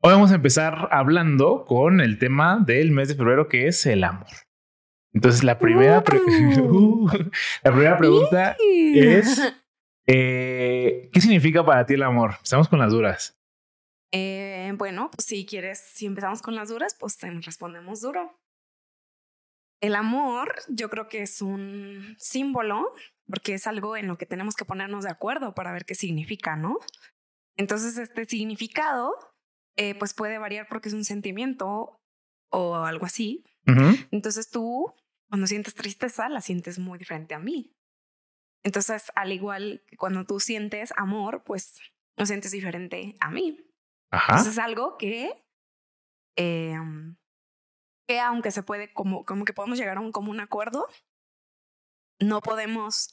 [0.00, 4.04] Hoy vamos a empezar hablando con el tema del mes de febrero que es el
[4.04, 4.28] amor.
[5.12, 7.08] Entonces la primera, uh,
[7.64, 9.40] la primera pregunta es,
[10.06, 12.36] eh, ¿qué significa para ti el amor?
[12.40, 13.36] Estamos con las duras.
[14.12, 18.38] Eh, bueno, pues si quieres, si empezamos con las duras, pues te respondemos duro.
[19.80, 22.94] El amor, yo creo que es un símbolo,
[23.26, 26.54] porque es algo en lo que tenemos que ponernos de acuerdo para ver qué significa,
[26.54, 26.78] ¿no?
[27.56, 29.16] Entonces, este significado
[29.78, 32.00] eh, pues puede variar porque es un sentimiento
[32.50, 33.44] o algo así.
[34.10, 34.92] Entonces tú,
[35.28, 37.76] cuando sientes tristeza, la sientes muy diferente a mí.
[38.64, 41.78] Entonces, al igual que cuando tú sientes amor, pues
[42.16, 43.64] lo sientes diferente a mí.
[44.10, 45.44] Entonces es algo que,
[46.36, 47.16] em,
[48.08, 50.88] que aunque se puede, como, como que podemos llegar a un común acuerdo,
[52.18, 53.10] no podemos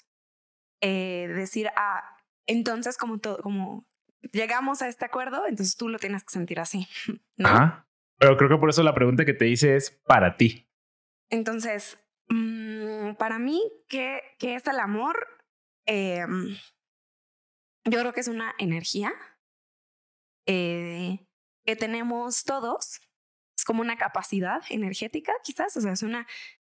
[0.81, 3.85] eh, decir, ah, entonces como, todo, como
[4.31, 6.87] llegamos a este acuerdo, entonces tú lo tienes que sentir así.
[7.37, 7.85] ¿no?
[8.17, 10.69] Pero creo que por eso la pregunta que te hice es para ti.
[11.29, 15.27] Entonces, mm, para mí, ¿qué, ¿qué, es el amor?
[15.85, 16.55] Em,
[17.83, 19.13] yo creo que es una energía
[20.45, 21.19] eh,
[21.65, 23.01] que tenemos todos.
[23.57, 25.75] Es como una capacidad energética, quizás.
[25.77, 26.27] O sea, es una,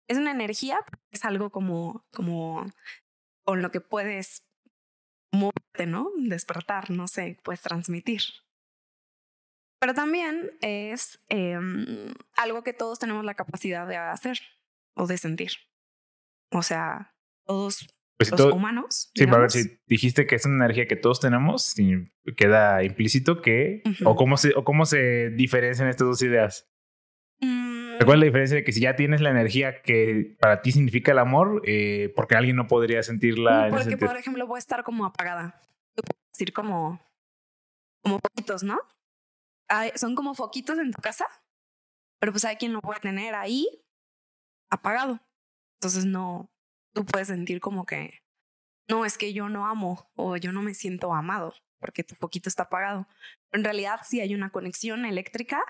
[0.09, 0.79] es una energía,
[1.11, 2.67] es algo como, como
[3.45, 4.47] con lo que puedes
[5.33, 6.11] moverte, ¿no?
[6.19, 8.23] Despertar, no sé, puedes transmitir.
[9.81, 14.39] Pero también es em, algo que todos tenemos la capacidad de hacer
[14.95, 15.51] o de sentir.
[16.53, 19.11] O sea, todos pues los humanos.
[19.15, 21.75] Sí, a ver, si dijiste que es una energía que todos tenemos,
[22.37, 23.83] queda implícito que.
[24.05, 26.72] o, cómo se, ¿O cómo se diferencian estas dos ideas?
[28.05, 31.13] ¿Cuál es la diferencia de que si ya tienes la energía que para ti significa
[31.13, 33.69] el amor, eh, porque alguien no podría sentirla?
[33.71, 35.61] Porque, por ejemplo, voy a estar como apagada.
[36.33, 37.01] decir como,
[38.03, 38.79] como foquitos, ¿no?
[39.95, 41.27] son como foquitos en tu casa,
[42.21, 43.67] pero pues hay quien lo puede tener ahí
[44.71, 45.19] apagado.
[45.81, 46.51] Entonces no,
[46.93, 48.21] tú puedes sentir como que,
[48.89, 52.49] no, es que yo no amo o yo no me siento amado porque tu foquito
[52.49, 53.09] está apagado.
[53.51, 55.65] en realidad sí hay una conexión eléctrica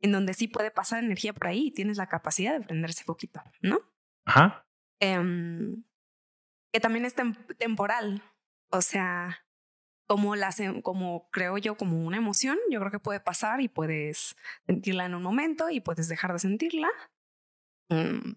[0.00, 3.42] en donde sí puede pasar energía por ahí y tienes la capacidad de prenderse poquito,
[3.60, 3.78] ¿no?
[4.26, 4.66] Ajá.
[5.00, 5.84] Em,
[6.72, 7.14] que también es
[7.58, 8.22] temporal,
[8.70, 9.46] o sea,
[10.06, 10.50] como, la,
[10.82, 15.14] como creo yo, como una emoción, yo creo que puede pasar y puedes sentirla en
[15.14, 16.88] un momento y puedes dejar de sentirla.
[17.90, 18.32] Mm,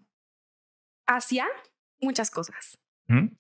[1.07, 1.47] hacia
[2.01, 2.77] muchas cosas.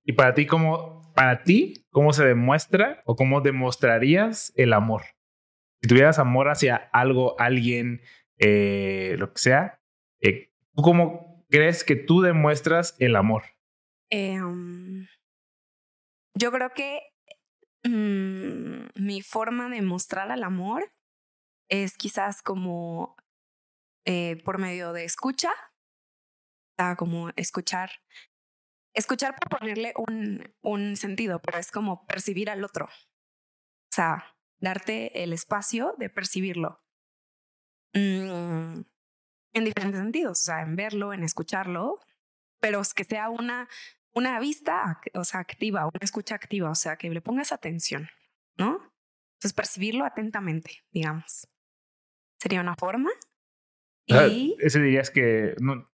[0.05, 5.01] Y para ti, ¿cómo, para ti, ¿cómo se demuestra o cómo demostrarías el amor?
[5.81, 8.01] Si tuvieras amor hacia algo, alguien,
[8.39, 9.81] eh, lo que sea,
[10.21, 13.43] eh, ¿tú cómo crees que tú demuestras el amor?
[14.09, 15.07] Em,
[16.35, 17.01] yo creo que
[17.83, 20.91] mm, mi forma de mostrar el amor
[21.69, 23.15] es quizás como
[24.05, 25.51] eh, por medio de escucha,
[26.97, 27.89] como escuchar,
[28.95, 32.85] escuchar para ponerle un, un sentido, pero es como percibir al otro.
[32.85, 36.81] O sea, darte el espacio de percibirlo.
[37.93, 38.81] Mm,
[39.53, 41.99] en diferentes sentidos, o sea, en verlo, en escucharlo,
[42.59, 43.67] pero es que sea una,
[44.13, 48.09] una vista, o sea, activa, una escucha activa, o sea, que le pongas atención,
[48.57, 48.93] ¿no?
[49.35, 51.47] Entonces, percibirlo atentamente, digamos.
[52.39, 53.09] Sería una forma.
[54.05, 54.55] Y...
[54.59, 55.89] ese dirías que no,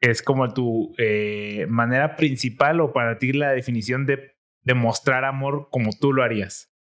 [0.00, 5.90] es como tu eh, manera principal o para ti la definición de demostrar amor como
[5.98, 6.73] tú lo harías.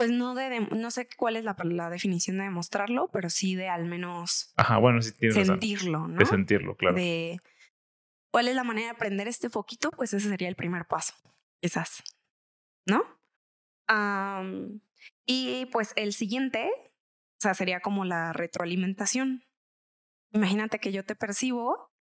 [0.00, 3.68] Pues no de, no sé cuál es la, la, definición de demostrarlo, pero sí de
[3.68, 6.16] al menos Ajá, bueno, sí sentirlo, ¿no?
[6.16, 6.96] De sentirlo, claro.
[6.96, 7.38] De
[8.32, 11.12] cuál es la manera de aprender este foquito, pues ese sería el primer paso,
[11.60, 12.02] quizás,
[12.86, 13.04] ¿no?
[15.26, 19.44] y pues el siguiente, o sea, sería como la retroalimentación.
[20.32, 21.92] Imagínate que yo te percibo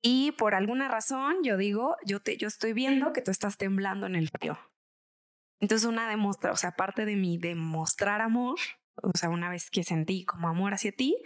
[0.00, 4.06] y por alguna razón yo digo, yo, te, yo estoy viendo que tú estás temblando
[4.06, 4.58] en el frío.
[5.62, 8.58] Entonces una demuestra, o sea, parte de mi demostrar amor,
[8.96, 11.16] o sea, una vez que sentí como amor hacia ti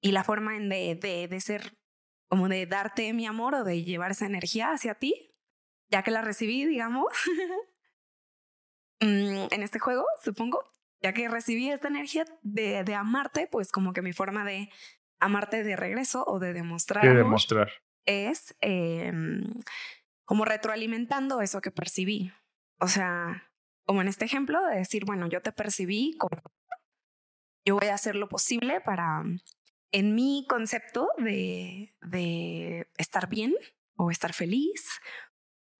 [0.00, 1.78] y la forma de, de, de ser,
[2.28, 5.32] como de darte mi amor o de llevar esa energía hacia ti,
[5.88, 7.06] ya que la recibí, digamos,
[9.00, 10.64] mm, en este juego, supongo,
[11.00, 14.70] ya que recibí esta energía de, de amarte, pues como que mi forma de
[15.20, 17.70] amarte de regreso o de demostrar, de demostrar.
[18.06, 19.12] es eh,
[20.24, 22.32] como retroalimentando eso que percibí.
[22.78, 23.50] O sea,
[23.84, 26.40] como en este ejemplo, de decir, bueno, yo te percibí como...
[27.64, 29.24] Yo voy a hacer lo posible para,
[29.92, 33.54] en mi concepto de, de estar bien
[33.96, 35.00] o estar feliz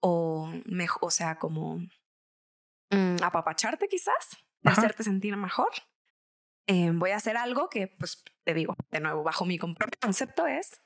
[0.00, 1.78] o, mejor, o sea, como
[2.90, 5.70] mm, apapacharte quizás, hacerte sentir mejor.
[6.66, 10.82] eh, voy a hacer algo que, pues, te digo, de nuevo, bajo mi concepto es,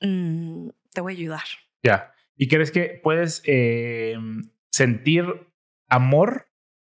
[0.00, 1.44] mm, te voy a ayudar.
[1.82, 2.12] Ya.
[2.36, 4.16] ¿Y crees que puedes eh,
[4.74, 5.24] sentir
[5.88, 6.48] amor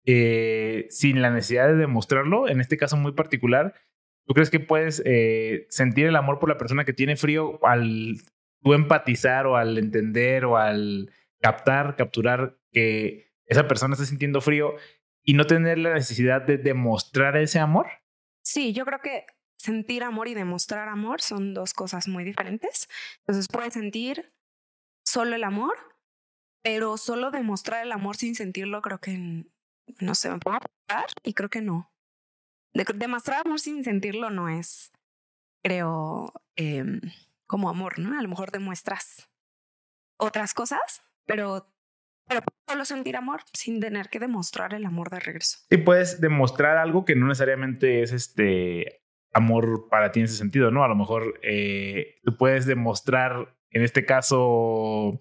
[0.06, 2.50] eh, sin la necesidad de demostrarlo?
[2.50, 3.74] En este caso muy particular,
[4.26, 5.02] ¿tú crees que puedes
[5.70, 8.18] sentir el amor por la persona que tiene frío al
[8.62, 11.10] tú empatizar o al entender o al
[11.40, 14.76] captar, capturar que esa persona está sintiendo frío
[15.24, 17.88] y no tener la necesidad de demostrar ese amor?
[18.44, 19.26] Sí, yo creo que
[19.58, 22.90] sentir amor y demostrar amor son dos cosas muy diferentes.
[23.20, 24.34] Entonces puedes sentir
[25.06, 25.76] solo el amor,
[26.62, 29.46] pero solo demostrar el amor sin sentirlo creo que
[30.00, 31.92] no sé, me puedo apuntar y creo que no.
[32.74, 34.92] demostrar amor sin sentirlo no es,
[35.64, 37.02] creo, em,
[37.48, 38.18] como amor, ¿no?
[38.18, 39.30] A lo mejor demuestras
[40.18, 41.74] otras cosas, pero
[42.30, 45.58] pero solo sentir amor sin tener que demostrar el amor de regreso.
[45.68, 49.02] Sí, puedes demostrar algo que no necesariamente es este
[49.34, 50.84] amor para ti en ese sentido, ¿no?
[50.84, 55.20] A lo mejor eh, tú puedes demostrar, en este caso,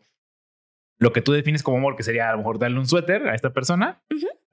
[0.98, 3.34] lo que tú defines como amor, que sería a lo mejor darle un suéter a
[3.34, 4.02] esta persona,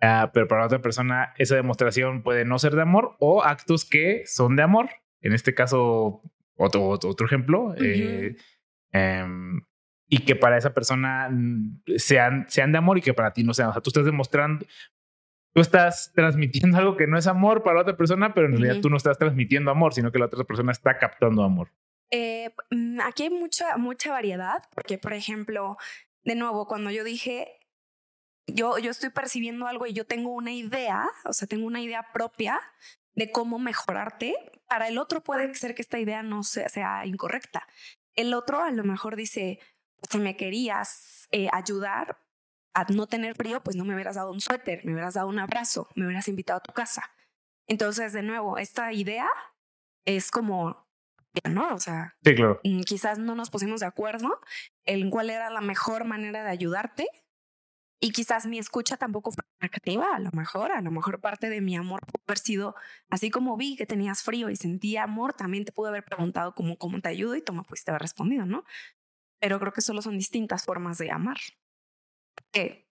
[0.01, 4.23] ah, pero para otra persona esa demostración puede no ser de amor o actos que
[4.25, 4.89] son de amor.
[5.21, 6.21] En este caso,
[6.55, 8.35] otro, otro, ejemplo, eh,
[8.91, 9.61] em,
[10.07, 11.29] y que para esa persona
[11.97, 13.69] sean, sean de amor y que para ti no sean.
[13.69, 14.65] O sea, tú estás demostrando,
[15.53, 18.91] tú estás transmitiendo algo que no es amor para otra persona, pero en realidad tú
[18.91, 21.69] no estás transmitiendo amor, sino que la otra persona está captando amor.
[22.11, 25.77] Eh, mm, aquí hay mucha, mucha variedad, porque por ejemplo,
[26.25, 27.59] de nuevo, cuando yo dije,
[28.47, 32.11] yo, yo estoy percibiendo algo y yo tengo una idea, o sea, tengo una idea
[32.11, 32.59] propia
[33.13, 34.35] de cómo mejorarte,
[34.67, 37.67] para el otro puede ser que esta idea no sea, incorrecta.
[38.15, 39.59] El otro a lo mejor dice,
[40.09, 42.19] si me querías eh, ayudar
[42.73, 45.39] a no tener frío, pues no me hubieras dado un suéter, me hubieras dado un
[45.39, 47.03] abrazo, me hubieras invitado a tu casa.
[47.67, 49.29] Entonces, de nuevo, esta idea
[50.05, 50.84] es como,
[51.49, 51.73] ¿no?
[51.73, 52.59] O sea, sí, claro.
[52.63, 54.39] Mm, quizás no nos pusimos de acuerdo
[54.85, 57.07] en cuál era la mejor manera de ayudarte.
[58.01, 61.61] Y quizás mi escucha tampoco fue negativa, a lo mejor, a lo mejor parte de
[61.61, 62.75] mi amor pudo haber sido,
[63.09, 66.77] así como vi que tenías frío y sentía amor, también te pude haber preguntado cómo,
[66.77, 68.65] cómo te ayudo y tú me pudiste haber respondido, ¿no?
[69.45, 71.37] pero creo que solo son distintas formas de amar.
[72.51, 72.89] Que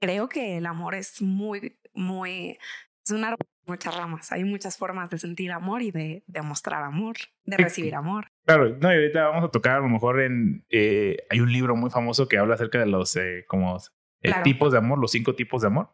[0.00, 2.58] creo que el amor es muy, muy,
[3.04, 3.36] es una
[3.70, 4.32] muchas ramas.
[4.32, 8.26] Hay muchas formas de sentir amor y de, demostrar amor, de recibir amor.
[8.44, 11.76] Claro, no, y ahorita vamos a tocar a lo mejor en, eh, hay un libro
[11.76, 13.78] muy famoso que habla acerca de los eh, como
[14.22, 15.90] eh, tipos de amor, los cinco tipos de amor.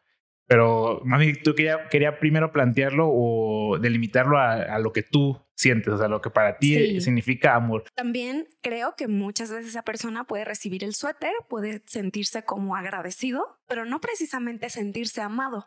[0.49, 5.99] Pero, mami, tú quería, quería primero plantearlo o delimitarlo a, lo que tú sientes, o
[5.99, 7.85] sea, lo que para ti significa amor.
[7.97, 13.59] También creo que muchas veces esa persona puede recibir el suéter, puede sentirse como agradecido,
[13.67, 15.67] pero no precisamente sentirse amado.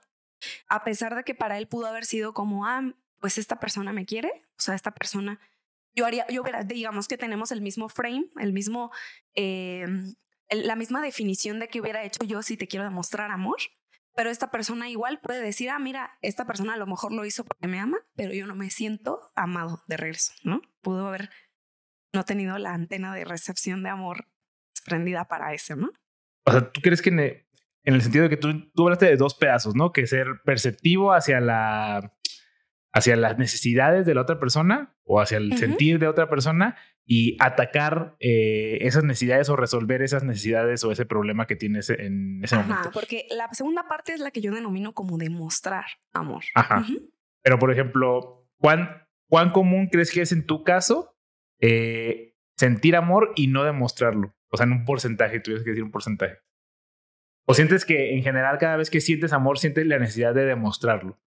[0.68, 4.06] A pesar de que para él pudo haber sido como, ah, pues esta persona me
[4.06, 5.40] quiere, o sea, esta persona,
[5.94, 8.92] yo haría, yo digamos que tenemos el mismo frame, el mismo,
[9.36, 9.86] eh,
[10.50, 13.58] la misma definición de que hubiera hecho yo si te quiero demostrar amor
[14.20, 17.46] pero esta persona igual puede decir, ah, mira, esta persona a lo mejor lo hizo
[17.46, 20.62] porque me ama, pero yo no me siento amado de regreso, ¿no?
[20.82, 21.30] Pudo haber
[22.14, 24.26] no tenido la antena de recepción de amor
[24.84, 25.92] prendida para eso, ¿no?
[26.46, 27.12] O sea, ¿tú crees que
[27.84, 29.92] en el, sentido de que tú, tú hablaste de dos pedazos, ¿no?
[29.92, 32.14] Que ser perceptivo hacia la
[32.92, 37.38] hacia las necesidades de la otra persona o hacia el sentir de otra persona y
[37.40, 42.56] atacar eh, esas necesidades o resolver esas necesidades o ese problema que tienes en ese
[42.56, 42.92] momento.
[42.94, 46.44] Porque la segunda parte es la que yo denomino como demostrar amor.
[46.56, 46.86] Ajá.
[47.42, 51.16] Pero, por ejemplo, ¿cuán, ¿cuán común crees que es en tu caso
[51.60, 54.36] eh, sentir amor y no demostrarlo?
[54.52, 56.38] O sea, en un porcentaje, tuvieras que decir un porcentaje.
[57.50, 61.20] ¿O sientes que en general cada vez que sientes amor sientes la necesidad de demostrarlo?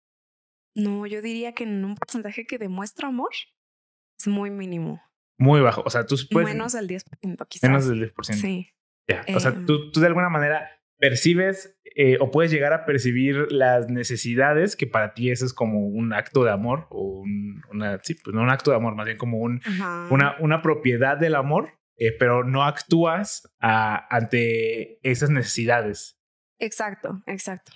[0.75, 3.31] No, yo diría que en un porcentaje que demuestra amor
[4.19, 5.01] es muy mínimo.
[5.39, 5.81] Muy bajo.
[5.83, 6.47] O sea, tú puedes.
[6.47, 7.67] Menos del 10%, quizás.
[7.67, 8.33] Menos del 10%.
[8.33, 8.69] Sí.
[9.09, 9.25] Ya.
[9.35, 9.65] O sea, em.
[9.65, 14.85] tú, tú, de alguna manera percibes eh, o puedes llegar a percibir las necesidades, que
[14.85, 18.43] para ti eso es como un acto de amor o un, una, sí, pues no
[18.43, 19.59] un acto de amor, más bien como un,
[20.11, 26.19] una, una propiedad del amor, eh, pero no actúas ante esas necesidades.
[26.57, 27.73] Exacto, exacto.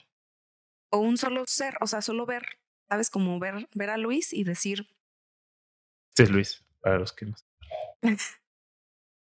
[0.89, 2.44] O un solo ser, o sea, solo ver,
[2.89, 3.12] ¿sabes?
[3.12, 4.88] Como ver, ver a Luis y decir.
[6.15, 7.36] Sí, es Luis, para los que no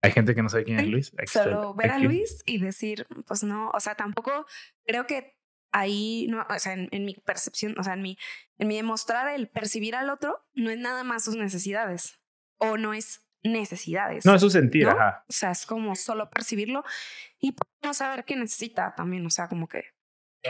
[0.03, 1.13] hay gente que no sabe quién es Luis.
[1.27, 4.47] Solo ver a Luis y decir, pues no, o sea, tampoco
[4.87, 5.37] creo que
[5.71, 8.17] ahí, no, o sea, en, mi percepción, o sea, en mi,
[8.57, 12.21] en mi demostrar el percibir al otro, no es nada más sus necesidades
[12.57, 14.25] o no es necesidades.
[14.25, 15.25] No, es su sentir, ajá.
[15.29, 16.83] O sea, es como solo percibirlo
[17.39, 19.85] y no saber qué necesita también, o sea, como que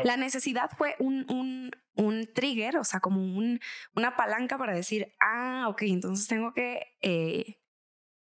[0.05, 3.61] La necesidad fue un, un, un trigger, o sea, como un,
[3.95, 7.59] una palanca para decir, ah, ok, entonces tengo que, eh,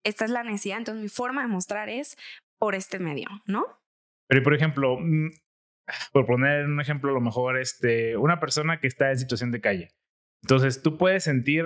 [0.03, 2.17] esta es la necesidad, entonces mi forma de mostrar es
[2.57, 3.65] por este medio, ¿no?
[4.27, 5.29] Pero, por ejemplo, mm,
[6.11, 9.61] por poner un ejemplo, a lo mejor, este, una persona que está en situación de
[9.61, 9.89] calle.
[10.43, 11.65] Entonces, tú puedes sentir,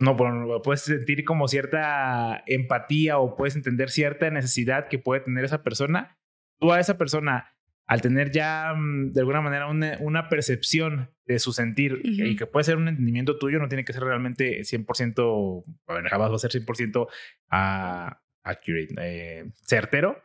[0.00, 0.16] no,
[0.62, 6.16] puedes sentir como cierta empatía o puedes entender cierta necesidad que puede tener esa persona.
[6.60, 11.52] Tú a esa persona, al tener ya mm, de alguna manera una, percepción de su
[11.52, 16.08] sentir y que puede ser un entendimiento tuyo, no tiene que ser realmente 100%, bueno,
[16.08, 20.22] jamás va a ser 100% uh, accurate, eh, certero.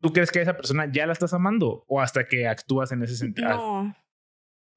[0.00, 3.02] ¿Tú crees que a esa persona ya la estás amando o hasta que actúas en
[3.04, 3.48] ese sentido?
[3.48, 3.96] No.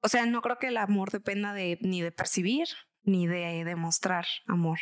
[0.02, 2.68] O sea, no creo que el amor dependa de ni de percibir
[3.04, 4.80] ni de demostrar amor.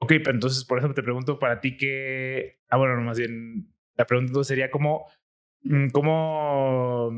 [0.00, 2.60] Ok, pero entonces por eso te pregunto para ti que...
[2.68, 5.06] Ah, bueno, más bien la pregunta sería como,
[5.62, 7.10] mm, ¿cómo,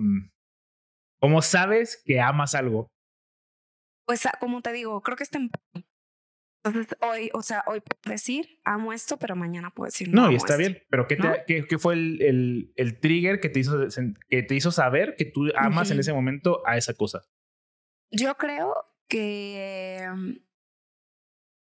[1.21, 2.89] cómo sabes que amas algo?
[4.07, 5.51] Pues ah, como te digo, creo que está en
[6.65, 10.27] entonces, hoy, o sea, hoy puedo decir, amo esto, pero mañana puedo decir, no.
[10.27, 13.59] No, y está bien, pero ¿qué, qué, qué fue el, el, el, trigger que te,
[13.59, 13.89] hizo,
[14.29, 17.23] que te hizo saber que tú amas en ese momento a esa cosa?
[18.13, 20.37] Yo creo que mm,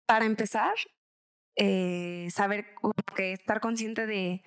[0.08, 0.74] para empezar,
[1.56, 2.66] eh, saber,
[3.16, 4.42] que estar consciente de,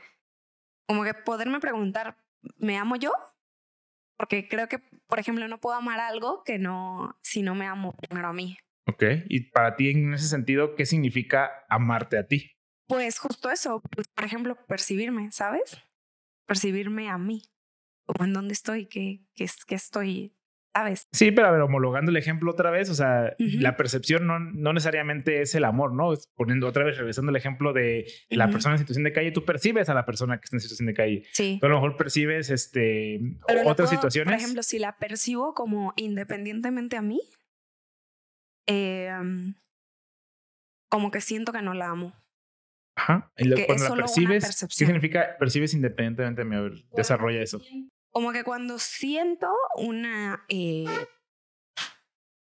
[0.88, 2.16] como que poderme preguntar,
[2.56, 3.12] ¿me amo yo?
[4.18, 7.96] Porque creo que, por ejemplo, no puedo amar algo que no, si no me amo
[7.96, 8.58] primero a mí.
[8.88, 12.50] Ok, y para ti en ese sentido, ¿qué significa amarte a ti?
[12.88, 15.78] Pues justo eso, pues, por ejemplo, percibirme, ¿sabes?
[16.44, 17.42] Percibirme a mí,
[18.04, 20.34] como en dónde estoy, qué, qué, qué estoy,
[21.12, 24.72] Sí, pero a ver, homologando el ejemplo otra vez, o sea, la percepción no, no
[24.72, 26.12] necesariamente es el amor, ¿no?
[26.36, 29.88] Poniendo otra vez, regresando el ejemplo de la persona en situación de calle, tú percibes
[29.88, 31.24] a la persona que está en situación de calle.
[31.32, 31.58] Sí.
[31.60, 33.20] Tú a lo mejor percibes este,
[33.64, 34.32] otras situaciones.
[34.32, 37.20] Por ejemplo, si la percibo como independientemente a mí,
[38.66, 39.10] eh,
[40.88, 42.14] como que siento que no la amo.
[42.96, 43.32] Ajá.
[43.36, 46.56] Y cuando la percibes, ¿qué significa percibes independientemente de mí?
[46.56, 47.60] A ver, desarrolla eso.
[48.10, 50.84] Como que cuando siento una, eh,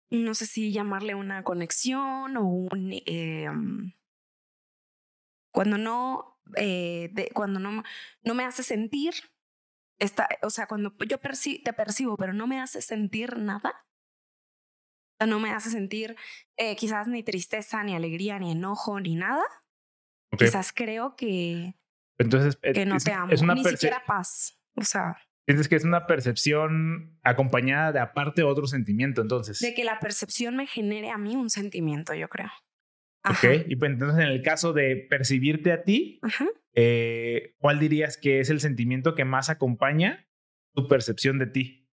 [0.10, 3.50] no sé si llamarle una conexión o un, eh,
[5.52, 7.84] cuando no, eh, de, cuando no,
[8.24, 9.14] no me hace sentir,
[10.00, 13.88] esta, o sea, cuando yo te percibo, pero no me hace sentir nada,
[15.26, 16.16] no me hace sentir
[16.58, 19.44] eh, quizás ni tristeza, ni alegría, ni enojo, ni nada.
[20.38, 21.76] Quizás creo que,
[22.20, 24.62] Entonces, que no te amo, es una ni siquiera paz.
[24.76, 25.18] O sea...
[25.48, 29.60] Sientes que es una percepción acompañada de aparte otro sentimiento, entonces.
[29.60, 32.52] De que la percepción me genere a mí un sentimiento, yo creo.
[33.30, 36.20] Ok, y pues entonces en el caso de percibirte a ti,
[36.74, 40.28] eh, ¿cuál dirías que es el sentimiento que más acompaña
[40.74, 41.90] tu percepción de ti?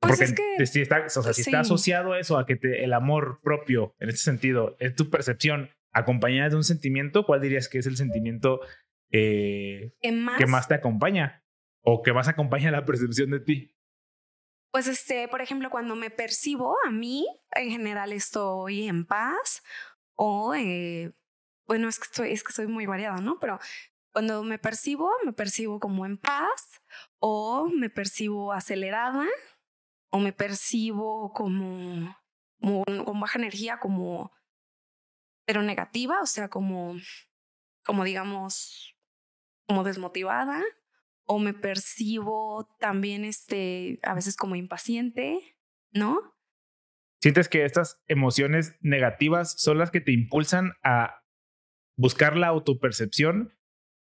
[0.00, 3.40] Pues Porque si, está, o sea, si está asociado eso a que te, el amor
[3.42, 7.86] propio, en este sentido, es tu percepción acompañada de un sentimiento, ¿cuál dirías que es
[7.86, 8.60] el sentimiento
[9.10, 11.39] eh, que más te acompaña?
[11.82, 13.76] ¿O que más acompaña la percepción de ti?
[14.72, 19.62] Pues este, por ejemplo, cuando me percibo a mí, en general estoy en paz
[20.14, 21.12] o, eh,
[21.66, 23.38] bueno, es que, estoy, es que soy muy variada, ¿no?
[23.40, 23.58] Pero
[24.12, 26.82] cuando me percibo, me percibo como en paz
[27.18, 29.26] o me percibo acelerada
[30.10, 32.16] o me percibo como,
[32.60, 34.32] con baja energía, como,
[35.46, 36.96] pero negativa, o sea, como,
[37.84, 38.96] como digamos,
[39.66, 40.62] como desmotivada,
[41.32, 45.38] o me percibo también, este, a veces como impaciente,
[45.92, 46.18] ¿no?
[47.22, 51.22] ¿Sientes que estas emociones negativas son las que te impulsan a
[51.96, 53.56] buscar la autopercepción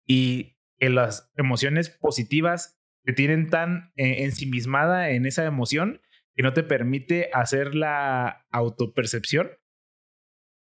[0.07, 6.00] y que las emociones positivas te tienen tan eh, ensimismada en esa emoción
[6.35, 9.50] que no te permite hacer la autopercepción.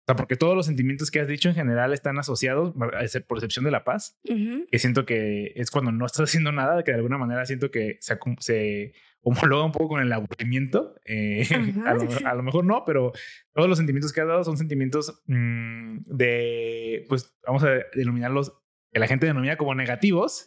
[0.02, 3.20] O sea, porque todos los sentimientos que has dicho en general están asociados a esa
[3.20, 6.98] percepción de la paz, que siento que es cuando no estás haciendo nada, que de
[6.98, 10.96] alguna manera siento que se, se homologa un poco con el aburrimiento.
[11.06, 11.44] Eh,
[12.26, 13.12] a, lo, mejor no, pero
[13.54, 18.54] todos los sentimientos que has dado son sentimientos mm, de, pues vamos a denominarlos,
[18.92, 20.46] que la gente denomina como negativos.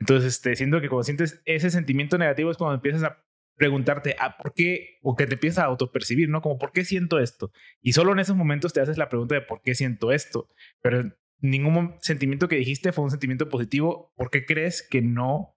[0.00, 3.24] Entonces, este, siento que cuando sientes ese sentimiento negativo es cuando empiezas a
[3.56, 4.98] preguntarte, ¿a ah, ¿por qué?
[5.02, 6.40] O que te empiezas a autopercibir, ¿no?
[6.42, 7.52] Como, ¿por qué siento esto?
[7.80, 10.48] Y solo en esos momentos te haces la pregunta de por qué siento esto.
[10.82, 11.04] Pero
[11.38, 14.12] ningún sentimiento que dijiste fue un sentimiento positivo.
[14.16, 15.56] ¿Por qué crees que no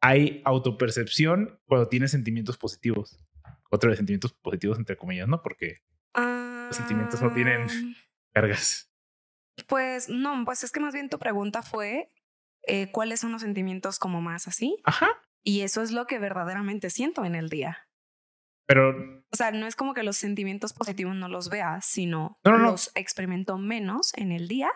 [0.00, 3.24] hay autopercepción cuando tienes sentimientos positivos?
[3.70, 5.42] Otro de sentimientos positivos, entre comillas, ¿no?
[5.42, 5.82] Porque
[6.14, 7.66] los sentimientos no tienen
[8.32, 8.90] cargas.
[9.66, 12.10] Pues no, pues es que más bien tu pregunta fue
[12.62, 14.78] eh, cuáles son los sentimientos como más así.
[14.84, 15.08] Ajá.
[15.48, 17.88] Y eso es lo que verdaderamente siento en el día.
[18.66, 18.90] Pero.
[19.30, 22.58] O sea, no es como que los sentimientos positivos no los vea, sino No, no,
[22.58, 22.70] no.
[22.72, 24.68] los experimento menos en el día.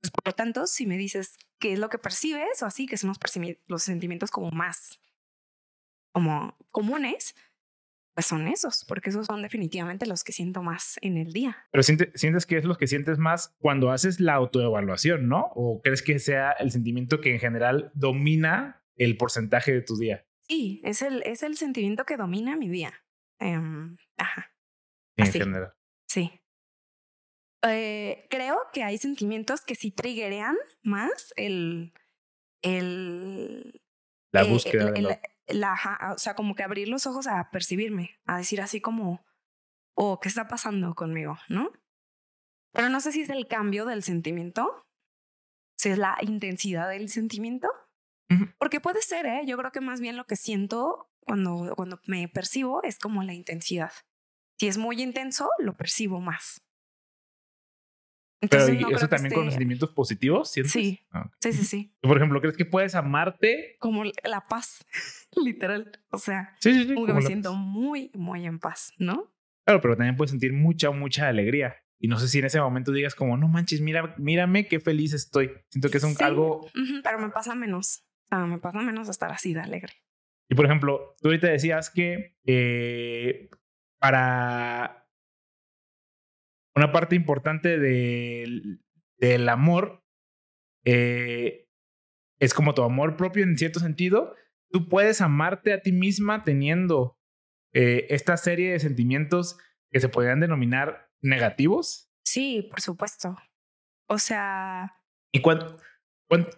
[0.00, 2.96] Pues, por lo tanto, si me dices qué es lo que percibes o así, que
[2.96, 3.18] son los,
[3.68, 4.98] los sentimientos como más
[6.14, 7.34] como comunes,
[8.14, 11.56] pues son esos, porque esos son definitivamente los que siento más en el día.
[11.70, 15.50] Pero siente- sientes que es lo que sientes más cuando haces la autoevaluación, ¿no?
[15.54, 20.26] ¿O crees que sea el sentimiento que en general domina el porcentaje de tu día?
[20.48, 22.92] Sí, es el, es el sentimiento que domina mi día.
[23.38, 24.52] Em, ajá,
[25.16, 25.38] En Así.
[25.38, 25.74] general.
[26.08, 26.38] sí.
[27.64, 31.92] Eh, creo que hay sentimientos que sí triggerean más el,
[32.62, 33.80] el,
[34.32, 37.28] La eh, búsqueda el- de la- la- ajá, o sea, como que abrir los ojos
[37.28, 39.24] a percibirme, a decir así como,
[39.94, 41.38] oh, ¿qué está pasando conmigo?
[41.48, 41.70] ¿No?
[42.72, 44.84] Pero no sé si es el cambio del sentimiento,
[45.78, 47.68] si es la intensidad del sentimiento,
[48.58, 49.42] Porque puede ser, ¿eh?
[49.46, 53.34] Yo creo que más bien lo que siento cuando, cuando me percibo es como la
[53.34, 53.92] intensidad.
[54.58, 56.62] Si es muy intenso, lo percibo más.
[58.40, 60.72] Pero Entonces, ¿y no eso también con los sentimientos positivos, ¿sientes?
[60.72, 61.00] Sí.
[61.12, 61.30] Ah.
[61.40, 61.94] Sí, sí, sí.
[62.00, 63.76] Por ejemplo, ¿crees que puedes amarte?
[63.78, 64.84] Como la paz,
[65.36, 65.92] literal.
[66.10, 66.94] O sea, Sí, sí, sí.
[66.94, 69.32] como que me siento muy, muy en paz, ¿no?
[69.64, 71.76] Claro, pero también puedes sentir mucha, mucha alegría.
[72.00, 75.12] Y no sé si en ese momento digas como, no manches, mira, mírame qué feliz
[75.12, 75.52] estoy.
[75.68, 76.66] Siento que es un, Sí, algo...
[77.04, 78.04] pero me pasa menos.
[78.32, 79.92] O sea, me pasa menos estar así de alegre.
[80.50, 83.50] Y por ejemplo, tú ahorita decías que eh,
[84.00, 85.06] para
[86.74, 88.80] una parte importante del,
[89.18, 90.02] del amor
[90.86, 91.68] eh,
[92.40, 94.34] es como tu amor propio en cierto sentido.
[94.70, 97.18] Tú puedes amarte a ti misma teniendo
[97.74, 99.58] eh, esta serie de sentimientos
[99.90, 102.10] que se podrían denominar negativos.
[102.24, 103.36] Sí, por supuesto.
[104.08, 104.94] O sea,
[105.32, 105.76] ¿Y cuánto-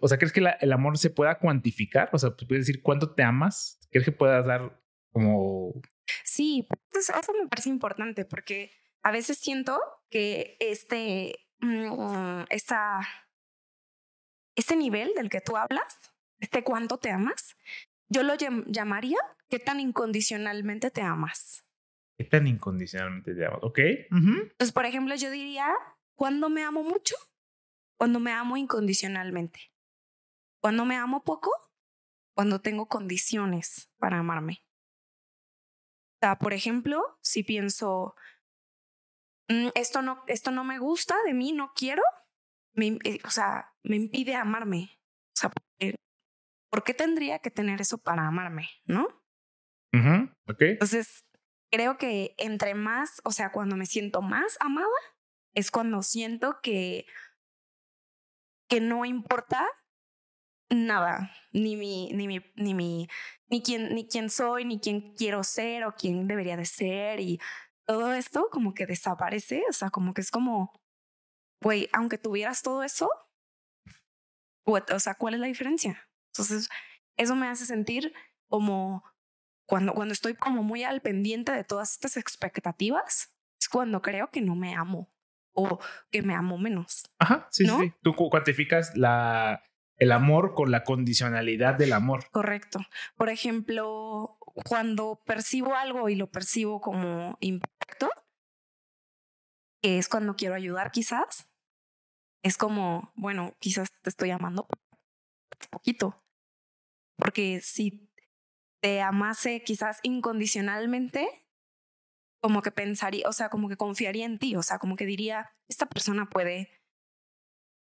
[0.00, 2.08] o sea, crees que la- el amor se pueda cuantificar?
[2.12, 3.80] O sea, ¿puedes decir cuánto te amas?
[3.90, 4.80] ¿Crees que puedas dar
[5.12, 5.80] como
[6.24, 8.70] sí, pues eso me parece importante porque
[9.02, 9.80] a veces siento
[10.10, 13.00] que este, mm, esta,
[14.56, 15.98] este nivel del que tú hablas,
[16.40, 17.56] este cuánto te amas,
[18.08, 21.64] yo lo llam- llamaría qué tan incondicionalmente te amas.
[22.18, 23.58] ¿Qué tan incondicionalmente te amas?
[23.62, 23.78] ¿Ok?
[24.10, 25.68] Entonces, por ejemplo, yo diría,
[26.14, 27.16] ¿cuándo me amo mucho?
[27.98, 29.72] Cuando me amo incondicionalmente.
[30.60, 31.50] Cuando me amo poco,
[32.34, 34.64] cuando tengo condiciones para amarme.
[36.16, 38.14] O sea, por ejemplo, si pienso,
[39.48, 42.02] "Mm, esto, no, esto no me gusta de mí, no quiero,
[42.74, 44.98] me eh, o sea, me impide amarme.
[45.36, 45.94] O sea, ¿por qué-
[46.70, 48.68] ¿por qué tendría que tener eso para amarme?
[48.86, 49.06] ¿No?
[50.72, 51.24] Entonces,
[51.70, 54.88] creo que entre más, o sea, cuando me siento más amada,
[55.54, 57.06] es cuando siento que,
[58.74, 59.68] que no importa
[60.68, 63.08] nada, ni mi, ni mi, ni mi,
[63.46, 67.38] ni quién, ni quién soy, ni quién quiero ser o quién debería de ser y
[67.86, 70.72] todo esto como que desaparece, o sea, como que es como,
[71.62, 73.08] güey, aunque tuvieras todo eso,
[74.66, 76.08] o sea, ¿cuál es la diferencia?
[76.32, 76.68] Entonces,
[77.16, 78.12] eso me hace sentir
[78.48, 79.04] como
[79.68, 84.40] cuando, cuando estoy como muy al pendiente de todas estas expectativas, es cuando creo que
[84.40, 85.13] no me amo
[85.54, 85.78] o
[86.10, 87.04] que me amo menos.
[87.18, 87.80] Ajá, sí, ¿No?
[87.80, 87.92] sí.
[88.02, 89.62] Tú cu- cuantificas la,
[89.96, 92.28] el amor con la condicionalidad del amor.
[92.30, 92.80] Correcto.
[93.16, 94.38] Por ejemplo,
[94.68, 98.10] cuando percibo algo y lo percibo como impacto,
[99.82, 101.48] que es cuando quiero ayudar quizás,
[102.42, 104.66] es como, bueno, quizás te estoy amando
[105.70, 106.16] poquito.
[107.16, 108.10] Porque si
[108.82, 111.43] te amase quizás incondicionalmente,
[112.44, 115.54] como que pensaría, o sea, como que confiaría en ti, o sea, como que diría,
[115.66, 116.68] esta persona puede,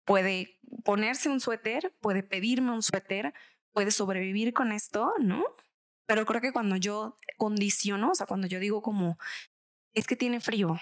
[0.06, 3.34] puede ponerse un suéter, puede pedirme un suéter,
[3.72, 5.44] puede sobrevivir con esto, ¿no?
[6.06, 9.18] Pero creo que cuando yo condiciono, o sea, cuando yo digo como,
[9.96, 10.80] es que tiene frío,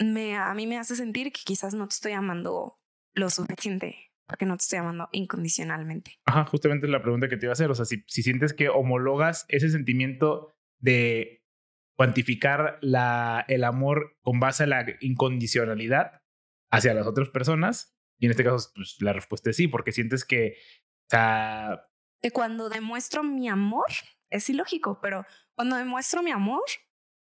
[0.00, 2.80] me, a mí me hace sentir que quizás no te estoy amando
[3.14, 6.18] lo suficiente, porque no te estoy amando incondicionalmente.
[6.24, 7.70] Ajá, justamente es la pregunta que te iba a hacer.
[7.70, 11.37] O sea, si, si sientes que homologas ese sentimiento de
[11.98, 16.22] cuantificar la, el amor con base a la incondicionalidad
[16.70, 20.24] hacia las otras personas, y en este caso, pues la respuesta es sí, porque sientes
[20.24, 20.54] que,
[21.06, 21.88] o sea,
[22.22, 23.86] Que cuando demuestro mi amor,
[24.30, 26.62] es ilógico, pero cuando demuestro mi amor,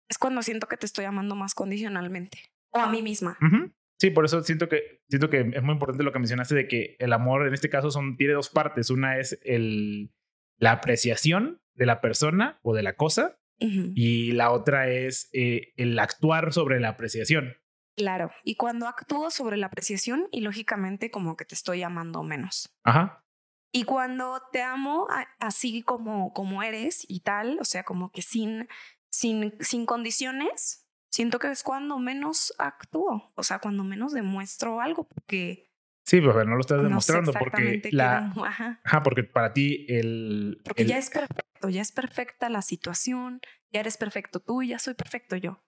[0.09, 2.39] es cuando siento que te estoy amando más condicionalmente,
[2.71, 3.37] o a mí misma.
[3.41, 3.71] Ujú.
[3.99, 6.95] Sí, por eso siento que, siento que es muy importante lo que mencionaste de que
[6.97, 8.89] el amor en este caso son, tiene dos partes.
[8.89, 10.11] Una es el,
[10.57, 15.97] la apreciación de la persona o de la cosa Y la otra es eh, el
[15.97, 17.55] actuar sobre la apreciación.
[17.95, 18.31] Claro.
[18.43, 22.75] Y cuando actúo sobre la apreciación, y lógicamente como que te estoy amando menos.
[22.83, 23.23] Ajá.
[23.71, 25.07] Y cuando te amo
[25.39, 28.67] así como, como eres y tal, o sea, como que sin,
[29.09, 35.07] sin, sin condiciones, siento que es cuando menos actúo, o sea, cuando menos demuestro algo,
[35.07, 35.64] porque...
[36.05, 38.31] Sí, pero no lo estás demostrando porque la...
[38.37, 39.03] Ajá.
[39.03, 40.61] porque para ti el...
[40.63, 43.41] Porque ya es perfecto, ya es perfecta la situación,
[43.73, 45.63] ya eres perfecto tú y ya soy perfecto yo.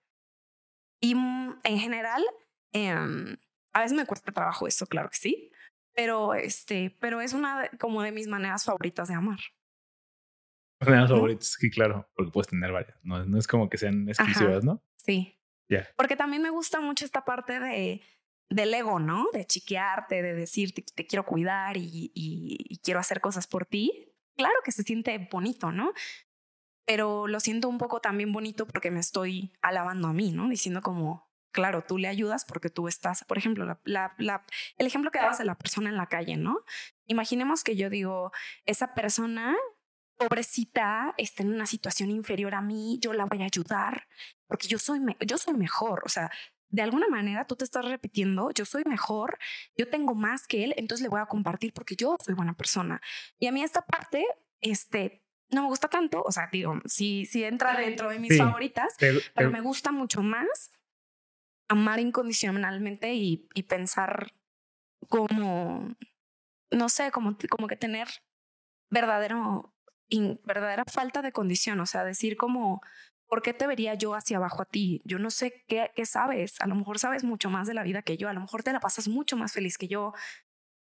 [1.02, 2.24] Y mm, en general,
[2.72, 3.38] em,
[3.74, 5.52] a veces me cuesta trabajo eso, claro que sí,
[5.96, 9.40] pero, este, pero es una como de mis maneras favoritas de amar.
[10.80, 12.96] Maneras favoritas, sí, claro, porque puedes tener varias.
[13.02, 14.84] No, no es como que sean exclusivas, ¿no?
[14.98, 15.36] Sí.
[15.68, 15.88] Ya.
[15.96, 18.04] Porque también me gusta mucho esta parte de
[18.50, 19.28] del ego, ¿no?
[19.34, 24.14] De chiquearte, de decirte te quiero cuidar y, quiero hacer cosas por ti.
[24.36, 25.94] Claro que se siente bonito, ¿no?
[26.86, 30.48] Pero lo siento un poco también bonito porque me estoy alabando a mí, ¿no?
[30.48, 34.46] Diciendo como, claro, tú le ayudas porque tú estás, por ejemplo, la, la,
[34.78, 36.60] el ejemplo que dabas de la persona en la calle, ¿no?
[37.06, 38.32] Imaginemos que yo digo,
[38.66, 39.56] esa persona
[40.18, 44.08] pobrecita está en una situación inferior a mí, yo la voy a ayudar
[44.48, 46.32] porque yo soy, yo soy mejor, o sea,
[46.70, 49.38] de alguna manera tú te estás repitiendo, yo soy mejor,
[49.76, 53.02] yo tengo más que él, entonces le voy a compartir porque yo soy buena persona.
[53.40, 54.26] Y a mí esta parte,
[54.62, 58.96] este, no me gusta tanto, o sea, digo, sí, sí entra dentro de mis favoritas,
[59.34, 60.72] pero me gusta mucho más
[61.70, 64.34] amar incondicionalmente y, y pensar
[65.10, 65.96] como,
[66.72, 68.08] no sé, como, como que tener
[68.90, 69.74] verdadero,
[70.44, 72.82] verdadera falta de condición, o sea, decir como,
[73.28, 75.02] ¿por qué te vería yo hacia abajo a ti?
[75.06, 78.02] Yo no sé qué, qué sabes, a lo mejor sabes mucho más de la vida
[78.02, 80.14] que yo, a lo mejor te la pasas mucho más feliz que yo.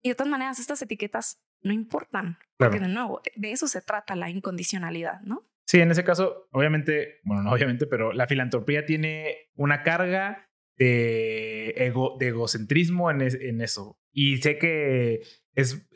[0.03, 4.17] Y de todas maneras, estas etiquetas no importan, porque de nuevo, de eso se trata
[4.17, 5.47] la incondicionalidad, ¿no?
[5.67, 11.71] Sí, en ese caso, obviamente, bueno, no obviamente, pero la filantropía tiene una carga de,
[11.77, 14.01] ego, de egocentrismo en, en, eso.
[14.13, 15.21] Y sé que
[15.55, 15.87] es,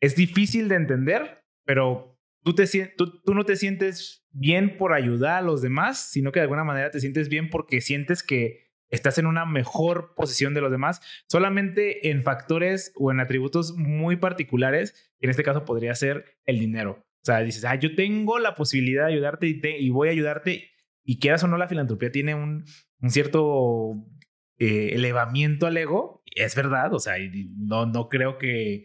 [0.00, 2.13] es difícil de entender, pero
[2.44, 6.90] tú, no te sientes bien por ayudar a los demás, sino que de alguna manera
[6.90, 12.10] te sientes bien porque sientes que estás en una mejor posición de los demás, solamente
[12.10, 17.04] en factores o en atributos muy particulares, en este caso podría ser el dinero.
[17.22, 20.70] O sea, dices, ah, yo tengo la posibilidad de ayudarte y, voy a ayudarte,
[21.02, 22.66] y quieras o no, la filantropía tiene un,
[23.08, 23.94] cierto
[24.58, 27.14] eh, elevamiento al ego, es verdad, o sea,
[27.56, 28.84] no creo que,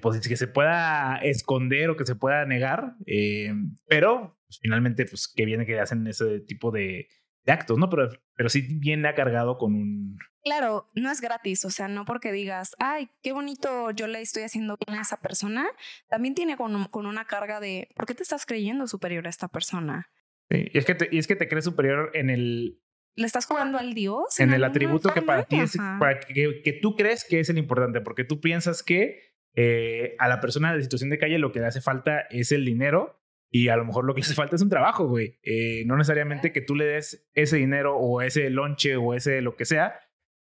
[0.00, 3.52] pues, que se pueda esconder o que se pueda negar, eh,
[3.88, 7.08] pero pues, finalmente, pues qué viene que hacen ese tipo de,
[7.44, 7.90] de actos, ¿no?
[7.90, 10.18] Pero, pero sí viene cargado con un...
[10.44, 14.42] Claro, no es gratis, o sea, no porque digas, ay, qué bonito yo le estoy
[14.42, 15.66] haciendo bien a esa persona,
[16.08, 19.48] también tiene con, con una carga de, ¿por qué te estás creyendo superior a esta
[19.48, 20.10] persona?
[20.50, 22.78] Sí, y es que te, y es que te crees superior en el,
[23.16, 24.38] le estás jugando al Dios.
[24.38, 27.58] En, el atributo que para ti es, para que, que, tú crees que es el
[27.58, 29.23] importante, porque tú piensas que
[29.54, 32.64] eh, a la persona de situación de calle lo que le hace falta es el
[32.64, 35.38] dinero y a lo mejor lo que le hace falta es un trabajo, güey.
[35.42, 39.56] Eh, no necesariamente que tú le des ese dinero o ese lonche o ese lo
[39.56, 39.94] que sea,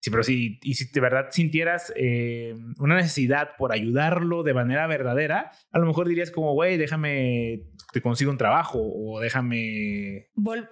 [0.05, 4.85] Sí, pero si, y si de verdad sintieras eh, una necesidad por ayudarlo de manera
[4.85, 10.29] verdadera, a lo mejor dirías como, güey, déjame, te consigo un trabajo o déjame...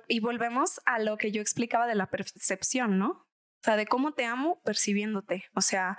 [0.07, 3.09] y volvemos a lo que yo explicaba de la percepción, ¿no?
[3.09, 5.45] O sea, de cómo te amo percibiéndote.
[5.55, 5.97] O sea,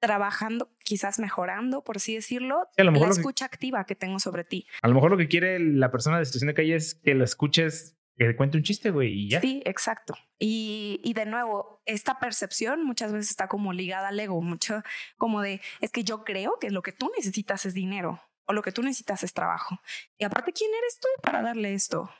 [0.00, 4.66] trabajando, quizás mejorando, por así decirlo, la escucha activa que tengo sobre ti.
[4.82, 7.24] A lo mejor lo que quiere la persona de situación de calle es que la
[7.24, 9.40] escuches que cuente un chiste, güey, y ya.
[9.40, 10.14] Sí, exacto.
[10.38, 14.82] Y, y, de nuevo, esta percepción muchas veces está como ligada al ego, mucho
[15.16, 18.62] como de, es que yo creo que lo que tú necesitas es dinero o lo
[18.62, 19.80] que tú necesitas es trabajo.
[20.18, 22.10] Y aparte, ¿quién eres tú para darle esto?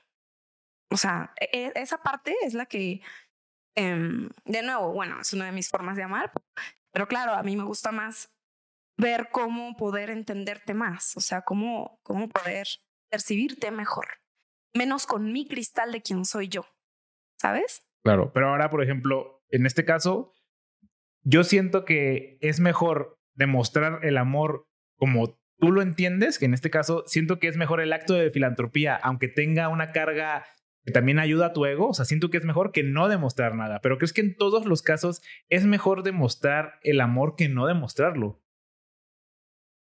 [0.90, 3.03] O sea, e, e, esa parte es la que,
[3.75, 6.33] em, de nuevo, bueno, es una de mis formas de amar,
[6.92, 8.33] pero claro, a mí me gusta más
[8.96, 12.66] ver cómo poder entenderte más, o sea, cómo, cómo poder
[13.11, 14.07] percibirte mejor
[14.74, 16.64] menos con mi cristal de quién soy yo,
[17.38, 17.87] ¿sabes?
[18.05, 20.33] Claro, pero ahora, por ejemplo, en este caso,
[21.22, 26.70] yo siento que es mejor demostrar el amor como tú lo entiendes, que en este
[26.70, 30.46] caso siento que es mejor el acto de filantropía, aunque tenga una carga
[30.85, 33.55] que también ayuda a tu ego, o sea, siento que es mejor que no demostrar
[33.55, 37.66] nada, pero crees que en todos los casos es mejor demostrar el amor que no
[37.66, 38.43] demostrarlo.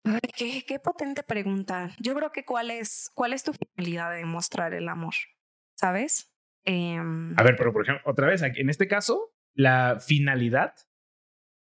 [0.06, 1.92] Ay, qué, potente pregunta.
[2.00, 5.14] Yo creo que cuál es, cuál es tu finalidad de demostrar el amor,
[5.76, 6.34] ¿sabes?
[6.66, 10.74] Em, a ver, pero por ejemplo, otra vez, en este caso, la finalidad,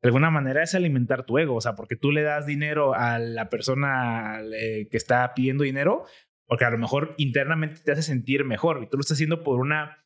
[0.03, 3.19] de alguna manera, es alimentar tu ego, o sea, porque tú le das dinero a
[3.19, 6.07] la persona eh, que está pidiendo dinero,
[6.51, 9.59] porque a lo mejor internamente te hace sentir mejor y tú lo estás haciendo por
[9.59, 10.05] una,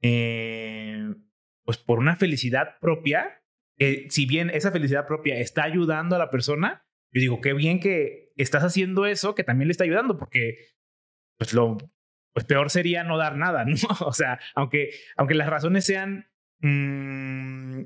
[0.00, 1.12] eh,
[1.64, 3.38] pues por una felicidad propia
[4.08, 8.32] si bien esa felicidad propia está ayudando a la persona, yo digo, qué bien que
[8.36, 10.58] estás haciendo eso, que también le está ayudando, porque
[11.38, 11.78] pues lo
[12.32, 13.76] pues peor sería no dar nada, ¿no?
[14.00, 16.26] O sea, aunque, aunque las razones sean
[16.60, 17.82] mmm,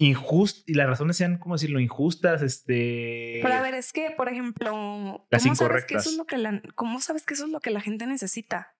[0.00, 1.78] injustas, y las razones sean, ¿cómo decirlo?
[1.78, 3.40] Injustas, este...
[3.42, 5.58] Pero a ver, es que, por ejemplo, las ¿cómo incorrectas.
[5.58, 7.82] sabes que eso es lo que la, ¿cómo sabes que eso es lo que la
[7.82, 8.74] gente necesita?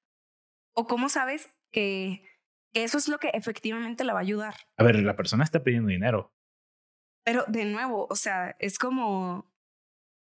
[0.72, 2.24] ¿O cómo sabes que
[2.72, 4.54] eso es lo que efectivamente la va a ayudar?
[4.78, 6.34] A ver, la persona está pidiendo dinero.
[7.22, 9.52] Pero de nuevo, o sea, es como,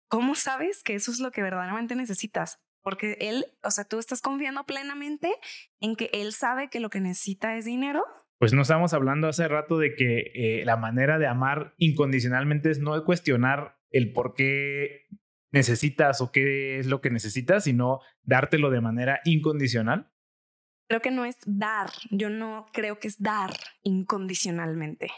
[0.09, 2.59] ¿cómo sabes que eso es lo que verdaderamente necesitas?
[2.81, 5.33] Porque él, o sea, tú estás confiando plenamente
[5.79, 8.05] en que él sabe que lo que necesita es dinero.
[8.39, 12.79] Pues no estábamos hablando hace rato de que eh, la manera de amar incondicionalmente es
[12.79, 15.07] no cuestionar el por qué
[15.51, 20.09] necesitas o qué es lo que necesitas, sino dártelo de manera incondicional.
[20.87, 23.51] Creo que no es dar, yo no creo que es dar
[23.83, 25.11] incondicionalmente.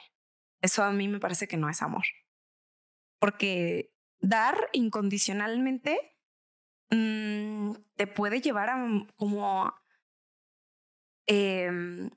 [0.61, 2.03] Eso a mí me parece que no es amor.
[3.19, 6.17] Porque dar incondicionalmente
[6.89, 9.73] mmm, te puede llevar a como,
[11.27, 12.09] eh,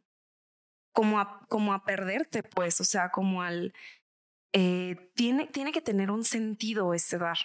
[0.94, 3.74] como, a, como a perderte, pues, o sea, como al...
[4.54, 7.36] Eh, tiene, tiene que tener un sentido ese dar.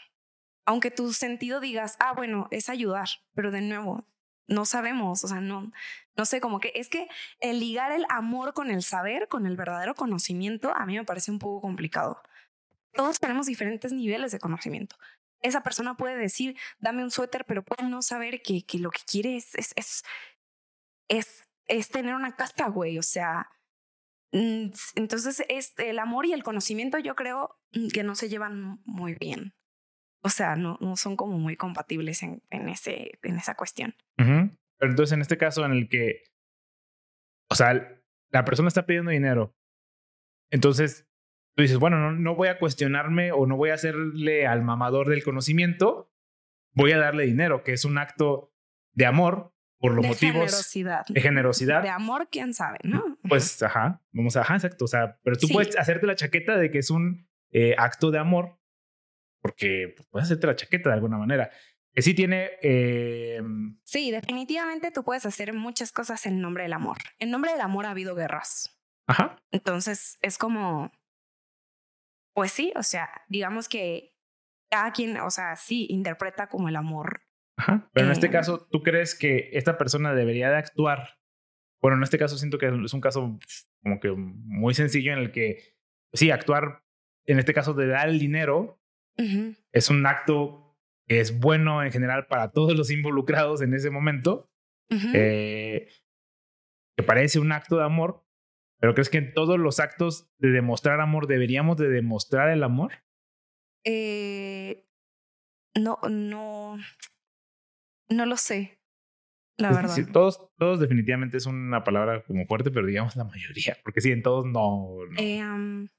[0.65, 4.05] Aunque tu sentido digas, ah, bueno, es ayudar, pero de nuevo,
[4.47, 5.71] no sabemos, o sea, no,
[6.15, 7.07] no sé, como que es que
[7.39, 11.31] el ligar el amor con el saber, con el verdadero conocimiento, a mí me parece
[11.31, 12.21] un poco complicado.
[12.93, 14.95] Todos tenemos diferentes niveles de conocimiento.
[15.41, 19.01] Esa persona puede decir, dame un suéter, pero puede no saber que, que lo que
[19.09, 20.03] quiere es, es, es,
[21.07, 23.47] es, es tener una casa, güey, o sea,
[24.31, 27.57] entonces este, el amor y el conocimiento yo creo
[27.93, 29.53] que no se llevan muy bien.
[30.21, 33.95] O sea, no, no son como muy compatibles en, en, ese, en esa cuestión.
[34.17, 34.49] Uh.
[34.77, 36.23] Pero entonces, en este caso en el que,
[37.49, 37.73] o sea,
[38.31, 39.55] la persona está pidiendo dinero,
[40.51, 41.07] entonces
[41.55, 45.09] tú dices, bueno, no, no voy a cuestionarme o no voy a hacerle al mamador
[45.09, 46.11] del conocimiento,
[46.73, 48.53] voy a darle dinero, que es un acto
[48.93, 51.05] de amor por los de motivos generosidad.
[51.07, 51.81] de generosidad.
[51.81, 53.17] De amor, quién sabe, ¿no?
[53.27, 54.85] Pues, ajá, vamos a, ajá, exacto.
[54.85, 55.53] O sea, pero tú Sí.
[55.53, 58.59] puedes hacerte la chaqueta de que es un eh, acto de amor,
[59.41, 61.49] porque puedes hacerte la chaqueta de alguna manera.
[61.93, 63.41] Que sí tiene, eh,
[63.83, 66.97] Sí, definitivamente tú puedes hacer muchas cosas en nombre del amor.
[67.17, 68.75] En nombre del amor ha habido guerras.
[69.07, 70.91] ajá, Entonces es como,
[72.33, 74.13] pues sí, o sea, digamos que
[74.69, 77.23] cada quien, o sea, sí, interpreta como el amor.
[77.59, 77.89] Ajá.
[77.93, 78.31] Pero en este Eh.
[78.31, 81.19] caso, ¿tú crees que esta persona debería de actuar?
[81.81, 83.39] Bueno, en este caso siento que es un caso
[83.83, 85.75] como que muy sencillo en el que,
[86.13, 86.83] sí, actuar,
[87.25, 88.81] en este caso de dar el dinero,
[89.17, 89.55] Ujú.
[89.71, 94.51] es un acto que es bueno en general para todos los involucrados en ese momento,
[94.91, 95.07] Ujú.
[95.13, 95.87] eh,
[96.97, 98.25] que parece un acto de amor,
[98.79, 102.91] pero ¿crees que en todos los actos de demostrar amor deberíamos de demostrar el amor?
[103.85, 104.85] Eh,
[105.75, 106.77] no, no,
[108.09, 108.79] no lo sé,
[109.57, 109.95] la Es verdad.
[109.95, 114.11] decir, todos, todos definitivamente es una palabra como fuerte, pero digamos la mayoría, porque sí,
[114.11, 115.05] en todos no.
[115.09, 115.19] no.
[115.19, 115.89] Eh, am,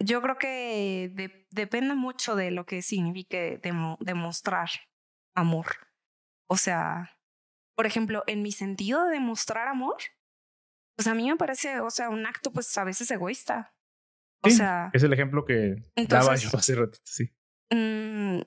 [0.00, 4.70] yo creo que de- depende mucho de lo que signifique demo- demostrar
[5.34, 5.66] amor.
[6.48, 7.18] O sea,
[7.76, 9.96] por ejemplo, en mi sentido de demostrar amor,
[10.96, 13.74] pues a mí me parece, o sea, un acto pues a veces egoísta.
[14.42, 15.76] O Sí, sea, es el ejemplo que
[16.08, 17.28] daba yo hace ratito, sí.
[17.70, 18.40] mm,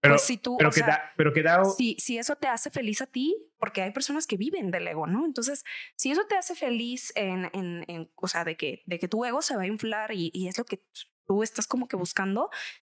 [0.00, 2.36] Pero, pues si tú, pero, o que sea, da, pero que da, si, si eso
[2.36, 5.24] te hace feliz a ti, porque hay personas que viven del ego, ¿no?
[5.24, 5.64] Entonces,
[5.96, 9.24] si eso te hace feliz en, en, en o sea, de que, de que tu
[9.24, 10.84] ego se va a inflar y, y es lo que
[11.26, 12.48] tú estás como que buscando,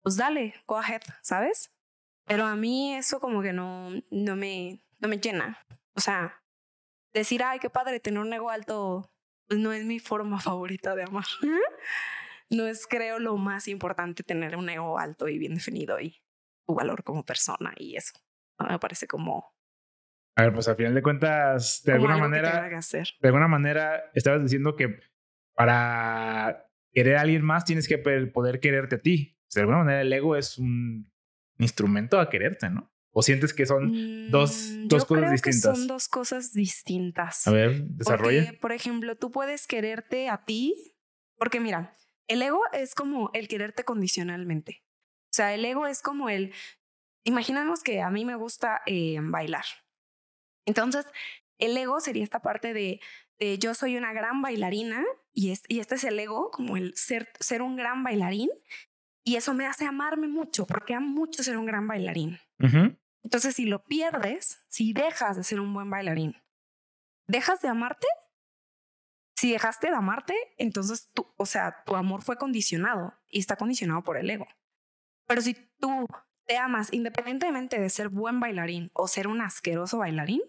[0.02, 1.72] pues dale, go ahead, ¿sabes?
[2.26, 5.58] Pero a mí eso como que no, no, me, no me llena.
[5.94, 6.42] O sea,
[7.12, 9.10] decir, ay, qué padre tener un ego alto,
[9.48, 11.26] pues no es mi forma favorita de amar.
[12.52, 16.20] No es, creo, lo más importante tener un ego alto y bien definido y
[16.70, 18.12] tu valor como persona y eso.
[18.58, 19.54] No me parece como,
[20.36, 22.68] a ver, pues al final de cuentas, de alguna manera,
[23.20, 25.00] de alguna manera estabas diciendo que
[25.54, 29.36] para querer a alguien más tienes que poder quererte a ti.
[29.54, 31.10] De alguna manera el ego es un
[31.58, 32.92] instrumento a quererte, ¿no?
[33.12, 33.92] ¿O sientes que son...
[34.30, 35.78] dos- Mm, dos yo cosas creo que distintas.
[35.78, 37.46] son dos cosas distintas.
[37.48, 38.44] A ver, desarrolla.
[38.44, 40.74] Porque, por ejemplo, tú puedes quererte a ti,
[41.36, 41.92] porque mira,
[42.28, 44.84] el ego es como el quererte condicionalmente.
[45.30, 46.52] O sea, el ego es como el,
[47.22, 49.64] imaginemos que a mí me gusta eh, bailar.
[50.66, 51.06] Entonces,
[51.58, 53.00] el ego sería esta parte de,
[53.38, 56.94] de yo soy una gran bailarina y, es, y este es el ego, como el
[56.96, 58.50] ser, ser un gran bailarín.
[59.22, 62.38] Y eso me hace amarme mucho, porque amo mucho ser un gran bailarín.
[63.22, 66.36] Entonces, si lo pierdes, si dejas de ser un buen bailarín,
[67.26, 68.06] ¿dejas de amarte?
[69.36, 74.18] Si dejaste de amarte, entonces o sea, tu amor fue condicionado y está condicionado por
[74.18, 74.46] el ego.
[75.30, 76.08] Pero si tú
[76.44, 80.40] te amas independientemente de ser buen bailarín o ser un asqueroso bailarín,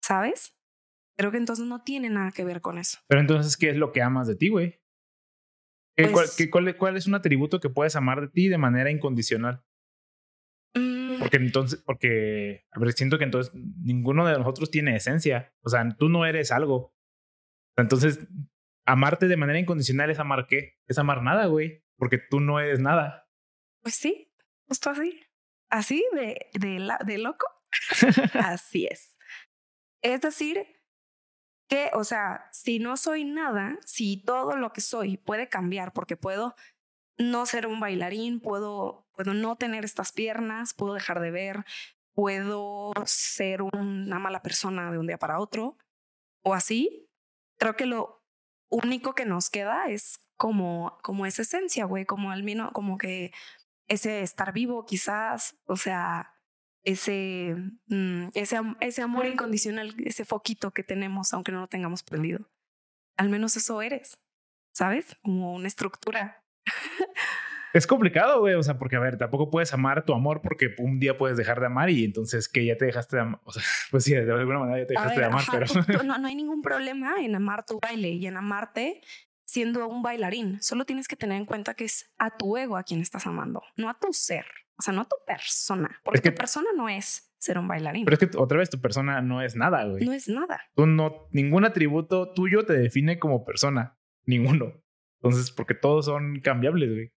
[0.00, 0.56] ¿sabes?
[1.18, 2.98] Creo que entonces no tiene nada que ver con eso.
[3.08, 4.80] Pero entonces, ¿qué es lo que amas de ti, güey?
[5.96, 6.38] Pues
[6.78, 9.64] cuál, es un atributo que puedes amar de ti de manera incondicional?
[10.76, 11.18] Mm.
[11.18, 15.52] Porque entonces, porque, a ver, siento que entonces ninguno de nosotros tiene esencia.
[15.64, 16.94] O sea, tú no eres algo.
[17.76, 18.28] Entonces,
[18.86, 20.78] amarte de manera incondicional es amar qué?
[20.86, 21.84] Es amar nada, güey.
[21.96, 23.21] Porque tú no eres nada.
[23.82, 24.32] Pues sí,
[24.68, 25.20] justo así.
[25.68, 27.46] Así de, de, de loco.
[28.34, 29.16] así es.
[30.02, 30.66] Es decir,
[31.68, 36.16] que, o sea, si no soy nada, si todo lo que soy puede cambiar, porque
[36.16, 36.54] puedo
[37.18, 41.64] no ser un bailarín, puedo, puedo no tener estas piernas, puedo dejar de ver,
[42.14, 45.78] puedo ser una mala persona de un día para otro,
[46.42, 47.08] o así,
[47.58, 48.22] creo que lo
[48.68, 53.32] único que nos queda es como, como esa esencia, güey, como al menos, como que
[53.92, 56.34] ese estar vivo quizás, o sea,
[56.82, 57.54] ese,
[57.86, 62.50] mm, ese, ese amor incondicional, ese foquito que tenemos, aunque no lo tengamos prendido.
[63.16, 64.18] Al menos eso eres,
[64.72, 65.16] ¿sabes?
[65.22, 66.42] Como una estructura.
[67.74, 70.98] Es complicado, güey, o sea, porque a ver, tampoco puedes amar tu amor porque un
[70.98, 73.62] día puedes dejar de amar y entonces que ya te dejaste de amar, o sea,
[73.90, 75.66] pues sí, de alguna manera ya te dejaste de amar, pero...
[76.04, 79.00] No, no hay ningún problema en amar tu baile y en amarte
[79.52, 80.62] siendo un bailarín.
[80.62, 83.62] Solo tienes que tener en cuenta que es a tu ego a quien estás amando,
[83.76, 84.46] no a tu ser.
[84.78, 88.06] O sea, no a tu persona, porque tu persona no es ser un bailarín.
[88.06, 90.06] Pero es que otra vez tu persona no es nada, güey.
[90.06, 90.62] No es nada.
[90.74, 94.82] Tú no, ningún atributo tuyo te define como persona, ninguno.
[95.20, 97.12] Entonces, porque todos son cambiables, güey.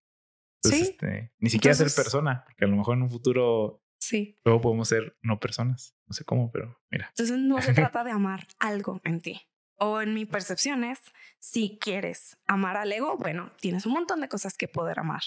[0.61, 4.37] Entonces, este, ni siquiera ser persona, porque a lo mejor en un futuro sí.
[4.43, 5.95] luego podemos ser no personas.
[6.05, 7.07] No sé cómo, pero mira.
[7.09, 9.41] Entonces no se trata de amar algo en ti.
[9.77, 11.01] O en mi percepción es,
[11.39, 15.21] si quieres amar al ego, bueno, tienes un montón de cosas que poder amar.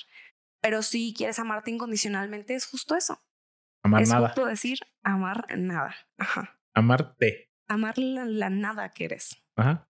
[0.61, 3.22] Pero si quieres amarte incondicionalmente, es justo eso.
[3.82, 4.28] Amar es nada.
[4.28, 5.94] justo decir amar nada.
[6.16, 6.58] Ajá.
[6.74, 7.50] Amarte.
[7.68, 9.42] Amar la, nada que eres.
[9.56, 9.88] Ajá.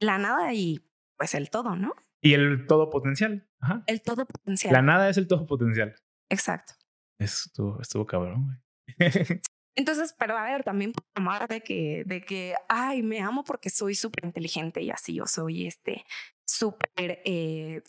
[0.00, 0.84] La nada y
[1.16, 1.94] pues el todo, ¿no?
[2.20, 3.48] Y el todo potencial.
[3.60, 3.84] Ajá.
[3.86, 4.72] El todo potencial.
[4.72, 5.94] La nada es el todo potencial.
[6.28, 6.74] Exacto.
[7.18, 8.58] Estuvo, estuvo cabrón, güey.
[9.74, 13.94] Entonces, pero a ver, también amar de que, de que, ay, me amo porque soy
[13.94, 16.04] súper inteligente y así, o soy este
[16.44, 17.82] súper eh,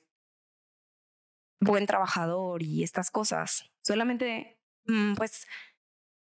[1.59, 3.71] buen trabajador y estas cosas.
[3.81, 5.47] Solamente, mm, pues,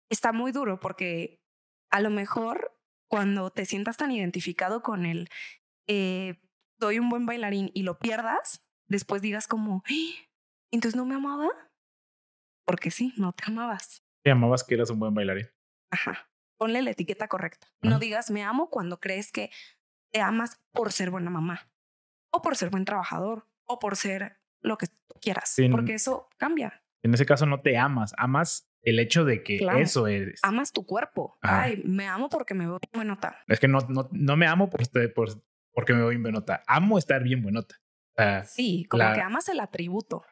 [0.10, 1.42] está muy duro porque
[1.92, 5.30] a lo mejor cuando te sientas tan identificado con el
[5.88, 6.42] eh,
[6.80, 10.28] soy un buen bailarín y lo pierdas, después digas como, ¡Ah!
[10.72, 11.50] entonces no me amaba.
[12.66, 14.04] Porque sí, no te amabas.
[14.24, 15.48] Te amabas que eras un buen bailarín.
[15.92, 16.30] Ajá.
[16.58, 17.68] Ponle la etiqueta correcta.
[17.82, 19.50] No digas me amo cuando crees que
[20.12, 21.72] te amas por ser buena mamá,
[22.32, 26.84] o por ser buen trabajador, o por ser lo que tú quieras, porque eso cambia.
[27.04, 30.40] En ese caso no te amas, amas el hecho de que eso eres.
[30.44, 31.38] Amas tu cuerpo.
[31.42, 33.44] Ay, me amo porque me veo bien buenota.
[33.48, 34.82] Es que no, no, no me amo por,
[35.14, 35.30] por,
[35.74, 36.64] porque me veo bien buenota.
[36.68, 37.76] Amo estar bien buenota.
[38.46, 40.24] sí, como que amas el atributo.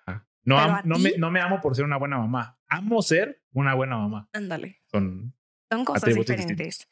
[0.44, 2.60] No, no, me, no me amo por ser una buena mamá.
[2.68, 4.30] Amo ser una buena mamá.
[4.34, 4.82] Ándale.
[4.88, 5.36] Son,
[5.72, 6.88] Son cosas diferentes.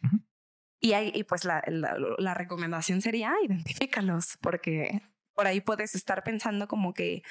[0.79, 5.01] Y, hay, y pues la, la, la, recomendación sería identifícalos, porque
[5.33, 7.23] por ahí puedes estar pensando como que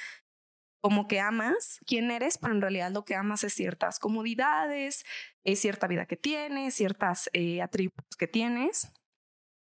[0.86, 5.04] como que amas quién eres, pero en realidad lo que amas es ciertas comodidades,
[5.42, 8.92] es cierta vida que tienes, ciertas eh, atributos que tienes.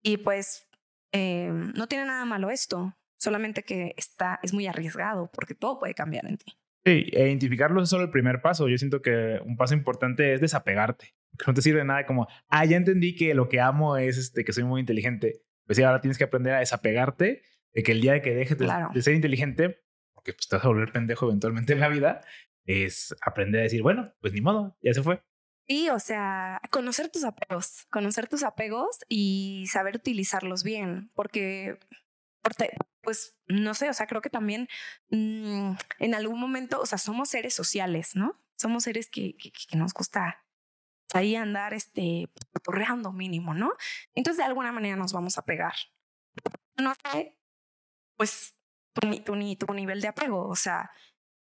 [0.02, 0.66] Y pues
[1.12, 5.94] eh, no tiene nada malo esto, solamente que está, es muy arriesgado porque todo puede
[5.94, 6.58] cambiar en ti.
[6.85, 8.68] Sí, e identificarlo es solo el primer paso.
[8.68, 11.14] Yo siento que un paso importante es desapegarte.
[11.38, 14.44] Que no te sirve nada como, ah, ya entendí que lo que amo es este,
[14.44, 15.42] que soy muy inteligente.
[15.64, 18.58] Pues sí, ahora tienes que aprender a desapegarte de que el día de que dejes
[18.58, 22.20] de, ser inteligente, porque pues, te vas a volver pendejo eventualmente en la vida,
[22.66, 25.22] es aprender a decir, bueno, pues ni modo, ya se fue.
[25.68, 31.78] Sí, o sea, conocer tus apegos, conocer tus apegos y saber utilizarlos bien, porque,
[33.02, 34.68] pues, no sé, o sea, creo que también
[35.11, 38.40] mm, en algún momento, o sea, somos seres sociales, ¿no?
[38.56, 40.44] Somos seres que, que, nos gusta
[41.14, 42.31] ahí andar, este,
[42.62, 43.73] torreando mínimo, ¿no?
[44.14, 45.75] Entonces, de alguna manera nos vamos a pegar.
[46.77, 47.37] No sé
[48.23, 48.56] pues
[48.92, 49.00] tu,
[49.56, 50.46] tu, nivel de apego.
[50.46, 50.92] O sea,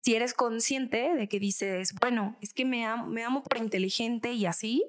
[0.01, 4.31] si eres consciente de que dices, bueno, es que me amo, me amo por inteligente
[4.33, 4.83] y así,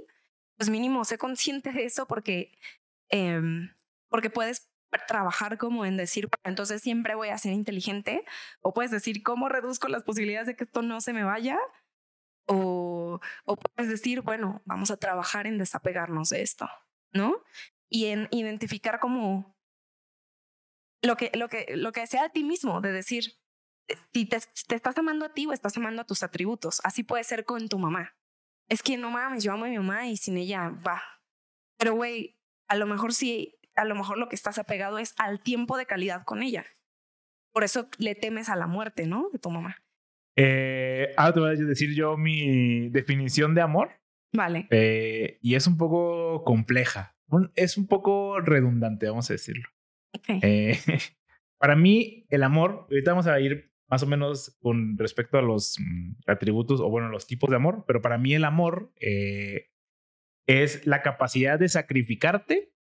[0.57, 2.53] pues mínimo sé consciente de eso porque,
[3.11, 3.71] em,
[4.09, 4.71] porque puedes
[5.07, 8.25] trabajar como en decir, entonces siempre voy a ser inteligente,
[8.61, 11.59] o puedes decir, ¿cómo reduzco las posibilidades de que esto no se me vaya?
[12.47, 16.69] O, o puedes decir, bueno, vamos a trabajar en desapegarnos de esto,
[17.13, 17.43] ¿no?
[17.89, 19.57] Y en identificar como
[21.03, 23.39] lo que, lo que, lo que sea a ti mismo, de decir,
[24.13, 26.81] si te, te, estás amando a ti o estás amando a tus atributos.
[26.85, 28.17] Así puede ser con tu mamá.
[28.69, 31.03] Es que no mames, yo amo a mi mamá y sin ella va.
[31.77, 32.39] Pero güey,
[32.69, 35.87] a lo mejor sí, a lo mejor lo que estás apegado es al tiempo de
[35.87, 36.65] calidad con ella.
[37.53, 39.29] Por eso le temes a la muerte, ¿no?
[39.33, 39.77] De tu mamá.
[40.37, 43.91] Eh, ahora te voy a decir yo mi definición de amor.
[44.33, 44.67] Vale.
[44.71, 47.17] Eh, y es un poco compleja.
[47.55, 49.69] Es un poco redundante, vamos a decirlo.
[50.29, 50.79] Eh,
[51.59, 55.77] para mí, el amor, ahorita vamos a ir más o menos con respecto a los
[55.79, 59.71] mm, atributos o bueno, los tipos de amor, pero para mí el amor eh,
[60.47, 62.74] es la capacidad de sacrificarte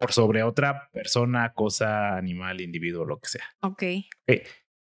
[0.00, 3.44] por sobre otra persona, cosa, animal, individuo, lo que sea.
[3.60, 3.82] Ok.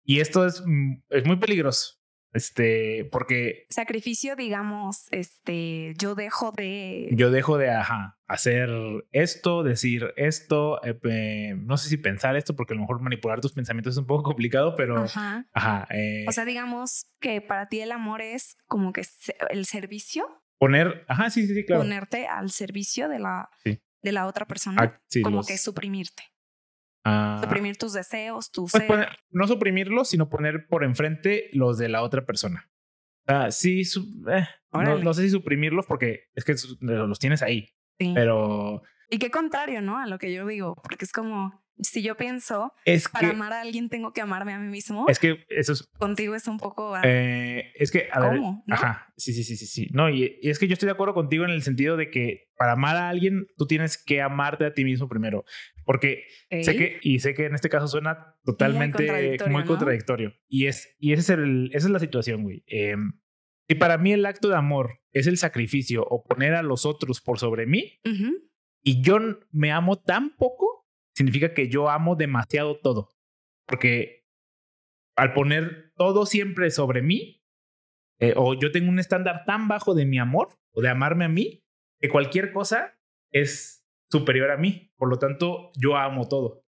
[0.05, 1.99] Y esto es, mm, es muy peligroso.
[2.33, 3.67] Este, porque.
[3.71, 7.09] Sacrificio, digamos, este, yo dejo de.
[7.13, 8.71] Yo dejo de, ajá, hacer
[9.13, 13.55] esto, decir esto, eh, no sé si pensar esto, porque a lo mejor manipular tus
[13.55, 15.05] pensamientos es un poco complicado, pero.
[15.05, 15.47] Ajá.
[15.53, 19.03] ajá eh, o sea, digamos que para ti el amor es como que
[19.51, 20.27] el servicio.
[20.59, 21.83] Poner, ajá, sí, sí, sí, claro.
[21.83, 23.49] Ponerte al servicio de la,
[24.03, 24.83] de la otra persona.
[24.83, 26.25] Ah, como que suprimirte.
[27.05, 27.39] Ah.
[27.43, 28.73] suprimir tus deseos, tus...
[28.73, 32.71] Pues no suprimirlos, sino poner por enfrente los de la otra persona.
[33.27, 33.83] Ah, sí,
[34.31, 37.71] eh, no, sé si suprimirlos porque es que los tienes ahí.
[37.97, 38.83] Pero...
[39.11, 39.99] Y qué contrario, ¿no?
[39.99, 42.73] A lo que yo digo, porque es como, si yo pienso,
[43.13, 45.07] para amar a alguien tengo que amarme a mí mismo.
[45.09, 45.87] Es que eso es...
[45.99, 46.95] Contigo es un poco...
[47.03, 49.89] Eh, es que, a ver, Ajá, sí, sí, sí, sí, sí.
[49.93, 52.73] No, y, es que yo estoy de acuerdo contigo en el sentido de que para
[52.73, 55.45] amar a alguien, tú tienes que amarte a ti mismo primero.
[55.85, 60.35] Porque sé que, y sé que en este caso suena totalmente muy contradictorio.
[60.49, 62.65] Y, es, y ese es el, esa es la situación, güey.
[62.67, 62.97] Eh,
[63.69, 67.21] y para mí el acto de amor es el sacrificio o poner a los otros
[67.21, 68.01] por sobre mí,
[68.83, 69.19] y yo
[69.51, 70.78] me amo tan poco
[71.19, 73.11] significa que yo amo demasiado todo.
[73.67, 74.25] Porque
[75.17, 77.43] al poner todo siempre sobre mí,
[78.21, 81.29] eh, o yo tengo un estándar tan bajo de mi amor o de amarme a
[81.29, 81.65] mí,
[82.01, 82.97] que cualquier cosa
[83.33, 84.93] es superior a mí.
[84.97, 86.65] Por lo tanto, yo amo todo.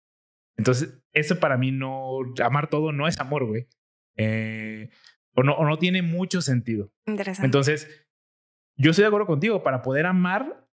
[0.58, 3.68] Entonces, eso para mí no, amar todo no es amor, güey.
[4.16, 4.90] Eh,
[5.34, 6.94] o, no, o no tiene mucho sentido.
[7.08, 7.48] Interesante.
[7.48, 8.08] Entonces,
[8.78, 10.68] yo estoy de acuerdo contigo, para poder amar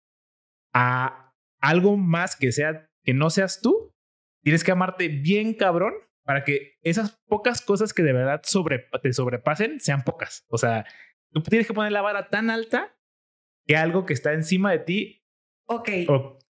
[0.73, 3.91] a algo más que sea que no seas tú,
[4.43, 8.39] tienes que amarte bien cabrón para que esas pocas cosas que de verdad
[9.01, 10.45] te sobrepasen sean pocas.
[10.47, 10.85] O sea,
[11.31, 12.95] tú tienes que poner la vara tan alta
[13.65, 15.25] que algo que está encima de ti.
[15.65, 15.89] Ok.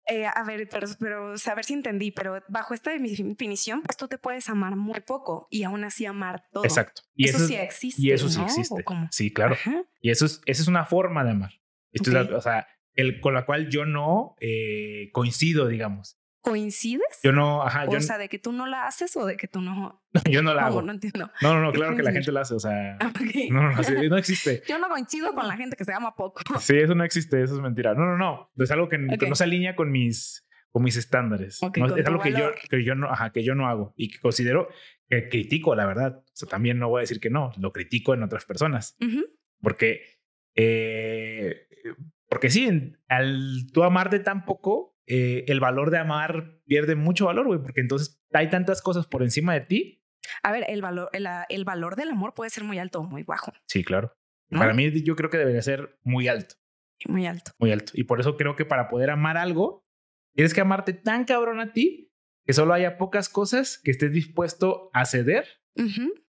[0.08, 4.10] Eh, a ver, pero, pero a ver si entendí, pero bajo esta definición, pues tú
[4.10, 6.66] te puedes amar muy poco y aún así amar todo.
[6.66, 7.04] Exacto.
[7.16, 8.02] Y eso, sí existe.
[8.02, 8.84] Y eso sí existe.
[9.12, 9.56] Sí, claro.
[10.02, 11.52] Y eso es, esa es una forma de amar.
[11.94, 16.18] Esto o sea, el, con la cual yo no eh, coincido, digamos.
[16.42, 17.20] ¿Coincides?
[17.24, 17.86] Yo no, ajá.
[17.88, 20.04] O sea, de que tú no la haces o de que tú no.
[20.30, 20.82] yo no la hago.
[20.82, 21.30] No entiendo.
[21.42, 22.98] No, no, no, claro que la gente la hace, o sea.
[23.00, 24.64] No, no, no, no existe.
[24.68, 26.42] yo no coincido con la gente que se ama poco.
[26.60, 27.94] Sí, eso no existe, eso es mentira.
[27.94, 28.52] No, no, no.
[28.58, 31.60] Es algo que, no se alinea con mis, con mis estándares.
[31.62, 34.68] es algo que yo, que yo, no, ajá, que yo no hago y que considero
[35.08, 36.24] que critico, la verdad.
[36.26, 38.98] O sea, también no voy a decir que no, lo critico en otras personas.
[39.62, 40.02] Porque,
[40.56, 41.68] eh,
[42.28, 47.48] porque sí, al tú amarte tan poco, eh, el valor de amar pierde mucho valor,
[47.48, 50.04] güey, porque entonces hay tantas cosas por encima de ti.
[50.44, 53.52] A ver, el valor, el, valor del amor puede ser muy alto o muy bajo.
[53.68, 54.16] Sí, claro.
[54.50, 56.56] Para mí yo creo que debería ser muy alto.
[57.08, 57.52] Muy alto.
[57.58, 57.94] Muy alto.
[57.96, 59.88] Y por eso creo que para poder amar algo,
[60.36, 62.12] tienes que amarte tan cabrón a ti
[62.46, 65.46] que solo haya pocas cosas que estés dispuesto a ceder.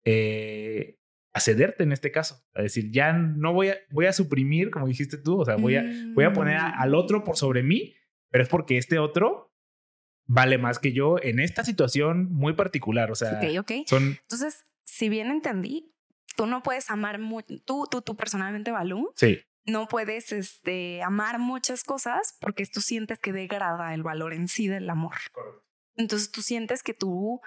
[0.06, 1.00] Eh,
[1.34, 2.46] a cederte en este caso.
[2.54, 5.76] A decir, ya no voy a, voy a suprimir, como dijiste tú, o sea, voy
[5.76, 6.74] a, voy a poner mm.
[6.78, 7.96] al otro por sobre mí
[8.32, 9.52] pero es porque este otro
[10.26, 13.12] vale más que yo en esta situación muy particular.
[13.12, 13.72] O sea, ok.
[13.72, 15.94] Entonces, si bien entendí,
[16.36, 19.12] tú no puedes amar mucho, tú, tú, tú personalmente, Balú.
[19.16, 19.40] Sí.
[19.66, 24.68] No puedes este, amar muchas cosas porque tú sientes que degrada el valor en sí
[24.68, 25.16] del amor.
[25.32, 25.64] Correcto.
[25.98, 27.42] Entonces tú sientes que tú,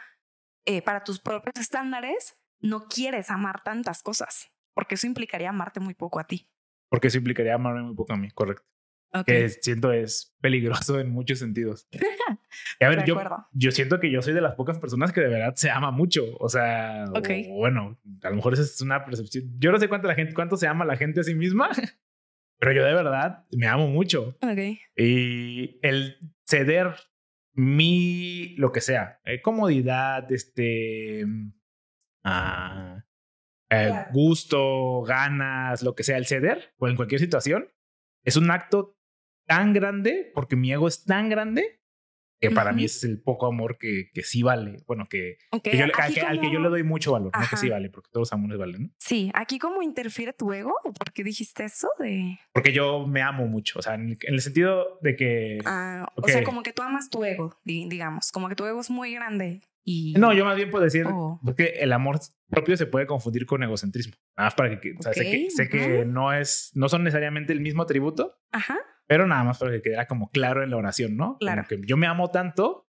[0.64, 5.94] eh, para tus propios estándares, no quieres amar tantas cosas, porque eso implicaría amarte muy
[5.94, 6.48] poco a ti.
[6.88, 8.73] Porque eso implicaría amarme muy poco a mí, correcto
[9.22, 11.86] que siento es peligroso en muchos sentidos.
[12.80, 13.20] a ver, yo,
[13.52, 16.24] yo siento que yo soy de las pocas personas que de verdad se ama mucho.
[16.38, 17.04] O sea,
[17.50, 19.44] bueno, a lo mejor esa es una percepción.
[19.58, 21.68] Yo no sé cuánto la gente, cuánto se ama la gente a sí misma,
[22.58, 24.36] pero yo de verdad me amo mucho.
[24.96, 26.94] Y el ceder
[27.52, 31.24] mi, lo que sea, eh, comodidad, este,
[32.24, 33.04] ah,
[33.70, 37.68] eh, gusto, ganas, lo que sea, el ceder o en cualquier situación
[38.24, 38.98] es un acto
[39.46, 41.80] tan grande, porque mi ego es tan grande,
[42.48, 44.82] que para mí es el poco amor que, que sí vale.
[44.86, 48.28] Bueno, que, al, que, yo le doy mucho valor, no que sí vale, porque todos
[48.28, 48.82] los amores valen.
[48.82, 48.88] ¿no?
[48.98, 51.88] Sí, aquí cómo interfiere tu ego, ¿por qué dijiste eso?
[51.98, 55.58] de Porque yo me amo mucho, o sea, en, el sentido de que...
[55.64, 58.90] Ah, O sea, como que tú amas tu ego, digamos, como que tu ego es
[58.90, 59.62] muy grande.
[59.86, 60.14] Y...
[60.14, 61.40] No, yo más bien puedo decir oh.
[61.56, 62.18] que el amor
[62.48, 64.14] propio se puede confundir con egocentrismo.
[64.36, 67.52] Nada más para que, o sea, sé que, sé que no es, no son necesariamente
[67.52, 68.38] el mismo atributo.
[68.50, 71.36] Ajá pero nada más para que quedara como claro en la oración, ¿no?
[71.38, 71.64] Claro.
[71.68, 72.88] que yo me amo tanto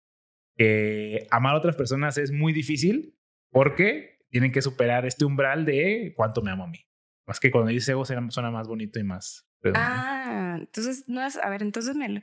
[0.57, 3.17] que amar a otras personas es muy difícil
[3.51, 6.87] porque tienen que superar este umbral de cuánto me amo a mí.
[7.27, 9.49] Más que cuando dices ego suena más bonito y más.
[9.75, 12.23] Ah, entonces no es, a ver, entonces me,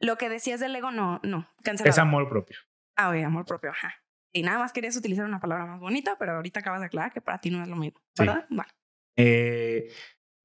[0.00, 1.90] lo que decías del ego no, no, cancelado.
[1.90, 2.58] Es amor propio.
[2.96, 3.94] Ah, oye, amor propio, ajá.
[4.32, 7.20] Y nada más querías utilizar una palabra más bonita, pero ahorita acabas de aclarar que
[7.20, 8.46] para ti no es lo mismo, ¿verdad?
[8.50, 8.70] Vale.
[9.16, 9.88] Eh,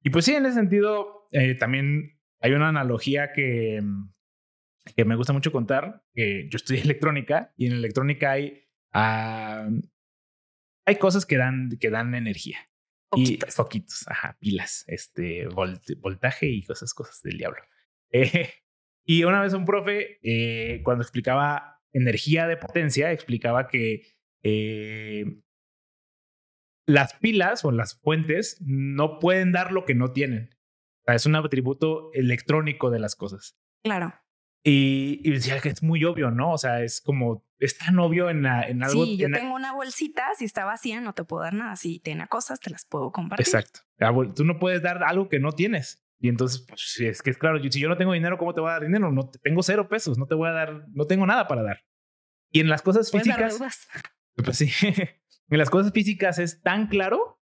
[0.02, 4.12] y pues sí, en ese sentido, eh, también hay una analogía que, mm,
[4.96, 9.68] que me gusta mucho contar, que yo estudié electrónica y en electrónica hay, ah,
[10.86, 12.58] hay cosas que dan, que dan energía.
[13.10, 13.54] Poquitos.
[13.54, 17.62] Y poquitos, ajá, pilas, este, voltaje y cosas, cosas del diablo.
[18.10, 18.54] Eh,
[19.04, 25.42] y una vez un profe, eh, cuando explicaba energía de potencia, explicaba que eh,
[26.86, 30.57] las pilas o las fuentes no pueden dar lo que no tienen
[31.14, 33.56] es un atributo electrónico de las cosas.
[33.82, 34.14] Claro.
[34.64, 36.52] Y, y, decía que es muy obvio, ¿no?
[36.52, 39.04] O sea, es como, es tan obvio en, en algo.
[39.04, 41.76] Sí, yo tengo una bolsita, si está vacía no te puedo dar nada.
[41.76, 43.46] Si tiene cosas, te las puedo compartir.
[43.46, 43.80] Exacto.
[44.34, 46.04] Tú no puedes dar algo que no tienes.
[46.20, 48.70] Y entonces, pues es que es claro, si yo no tengo dinero, ¿cómo te voy
[48.70, 49.12] a dar dinero?
[49.12, 51.84] No tengo cero pesos, no te voy a dar, no tengo nada para dar.
[52.50, 53.58] Y en las cosas físicas.
[54.44, 54.70] Pues sí.
[55.50, 57.40] en las cosas físicas es tan claro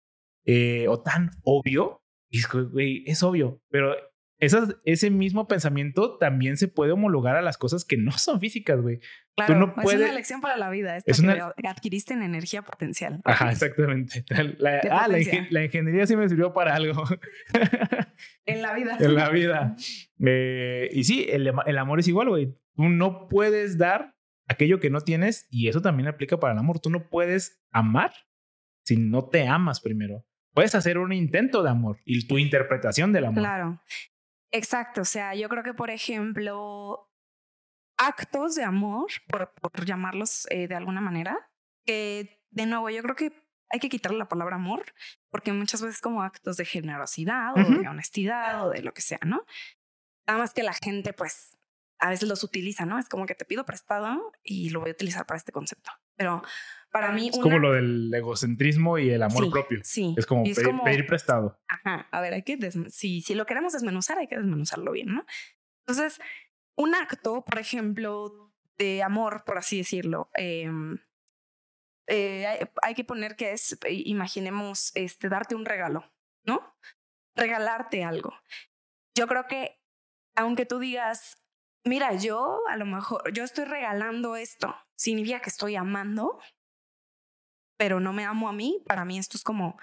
[0.44, 3.94] eh, o tan obvio y es, güey, es obvio, pero
[4.40, 8.80] esas, ese mismo pensamiento también se puede homologar a las cosas que no son físicas,
[8.80, 9.00] güey.
[9.36, 10.96] Claro, no es una lección para la vida.
[10.96, 11.52] Esta es una...
[11.56, 13.20] que adquiriste en energía potencial.
[13.24, 14.24] Ajá, exactamente.
[14.58, 17.04] La, ah, la, ingeniería sí me sirvió para algo.
[18.46, 18.96] en la vida.
[18.98, 19.76] en la vida.
[20.24, 22.54] Eh, y sí, el, el amor es igual, güey.
[22.76, 24.14] Tú no puedes dar
[24.48, 26.80] aquello que no tienes y eso también aplica para el amor.
[26.80, 28.12] Tú no puedes amar
[28.84, 33.26] si no te amas primero puedes hacer un intento de amor y tu interpretación del
[33.26, 33.42] amor.
[33.42, 33.82] Claro.
[34.52, 35.02] Exacto.
[35.02, 37.10] O sea, yo creo que, por ejemplo,
[37.96, 41.50] actos de amor, por, llamarlos eh, de alguna manera,
[41.84, 43.32] que de nuevo, yo creo que
[43.70, 44.84] hay que quitarle la palabra amor,
[45.30, 49.20] porque muchas veces como actos de generosidad o de honestidad o de lo que sea,
[49.24, 49.44] ¿no?
[50.26, 51.56] Nada más que la gente, pues,
[52.00, 52.98] a veces los utiliza, ¿no?
[52.98, 55.92] Es como que te pido prestado y lo voy a utilizar para este concepto.
[56.20, 56.42] Pero
[56.92, 57.30] para mí.
[57.30, 59.80] Es como lo del egocentrismo y el amor propio.
[59.82, 60.14] Sí.
[60.18, 60.44] Es como,
[60.84, 61.58] pedir, prestado.
[61.66, 62.06] Ajá.
[62.10, 62.58] A ver, hay que.
[62.90, 65.24] Si, si lo queremos desmenuzar, hay que desmenuzarlo bien, ¿no?
[65.86, 66.20] Entonces,
[66.76, 70.98] un acto, por ejemplo, de amor, por así decirlo, em,
[72.06, 76.12] eh, hay, que poner que es, imaginemos, este, darte un regalo,
[76.44, 76.76] ¿no?
[77.34, 78.34] Regalarte algo.
[79.16, 79.80] Yo creo que,
[80.36, 81.42] aunque tú digas,
[81.82, 86.38] mira, yo a lo mejor, yo estoy regalando esto, significa que estoy amando,
[87.78, 89.78] pero no me amo a mí, para mí esto es como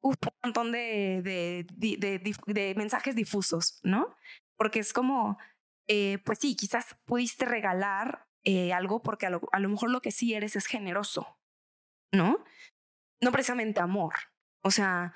[0.00, 4.16] un montón de, mensajes difusos, ¿no?
[4.56, 5.38] Porque es como,
[5.86, 10.02] eh, pues sí, quizás pudiste regalar eh, algo porque a lo, a lo mejor lo
[10.02, 11.38] que sí eres es generoso,
[12.12, 12.44] ¿no?
[13.22, 14.14] No precisamente amor.
[14.64, 15.14] O sea,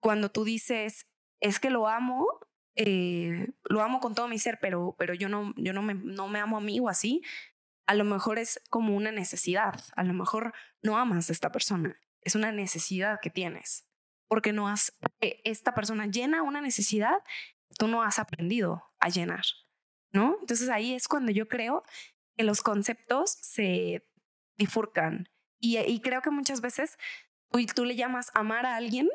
[0.00, 1.06] cuando tú dices,
[1.40, 2.26] es que lo amo,
[2.74, 6.26] eh, lo amo con todo mi ser, pero, pero yo, no, yo no, me, no
[6.26, 7.22] me amo a mí o así,
[7.86, 10.52] a lo mejor es como una necesidad, a lo mejor
[10.82, 13.88] no amas a esta persona, es una necesidad que tienes,
[14.28, 17.18] porque no has, esta persona llena una necesidad,
[17.78, 19.44] tú no has aprendido a llenar,
[20.12, 20.36] ¿no?
[20.40, 21.82] Entonces ahí es cuando yo creo
[22.36, 24.06] que los conceptos se
[24.56, 25.28] bifurcan
[25.58, 26.98] y, y creo que muchas veces
[27.50, 29.08] tú, tú le llamas amar a alguien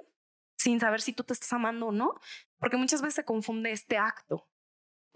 [0.58, 2.16] sin saber si tú te estás amando o no,
[2.58, 4.50] porque muchas veces se confunde este acto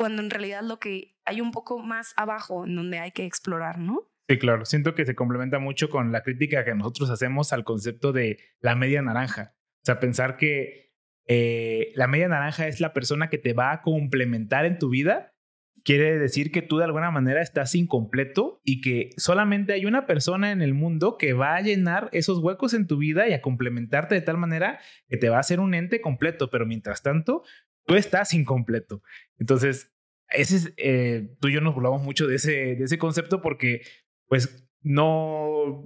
[0.01, 3.77] cuando en realidad lo que hay un poco más abajo en donde hay que explorar,
[3.77, 4.11] ¿no?
[4.27, 4.65] Sí, claro.
[4.65, 8.73] Siento que se complementa mucho con la crítica que nosotros hacemos al concepto de la
[8.73, 9.53] media naranja.
[9.75, 10.95] O sea, pensar que
[11.27, 15.35] eh, la media naranja es la persona que te va a complementar en tu vida,
[15.83, 20.51] quiere decir que tú de alguna manera estás incompleto y que solamente hay una persona
[20.51, 24.15] en el mundo que va a llenar esos huecos en tu vida y a complementarte
[24.15, 27.43] de tal manera que te va a hacer un ente completo, pero mientras tanto,
[27.85, 29.01] tú estás incompleto.
[29.37, 29.90] Entonces,
[30.32, 33.82] ese es, eh, tú y yo nos burlamos mucho de ese, de ese concepto porque,
[34.27, 35.86] pues, no.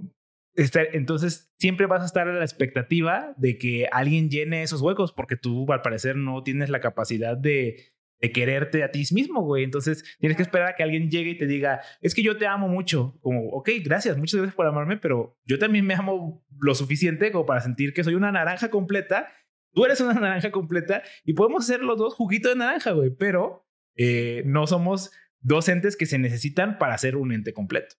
[0.54, 5.36] entonces, siempre vas a estar a la expectativa de que alguien llene esos huecos porque
[5.36, 9.64] tú, al parecer, no tienes la capacidad de, de quererte a ti mismo, güey.
[9.64, 12.46] Entonces tienes que esperar a que alguien llegue y te diga, es que yo te
[12.46, 13.18] amo mucho.
[13.20, 17.46] Como, ok, gracias, muchas gracias por amarme, pero yo también me amo lo suficiente como
[17.46, 19.28] para sentir que soy una naranja completa.
[19.72, 23.65] Tú eres una naranja completa y podemos ser los dos juguito de naranja, güey, pero
[23.96, 27.96] eh, no somos dos entes que se necesitan para ser un ente completo.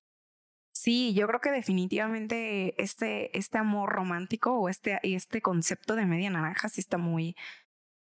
[0.73, 6.29] Sí, yo creo que definitivamente este, este amor romántico o este, este concepto de media
[6.29, 7.35] naranja sí está muy,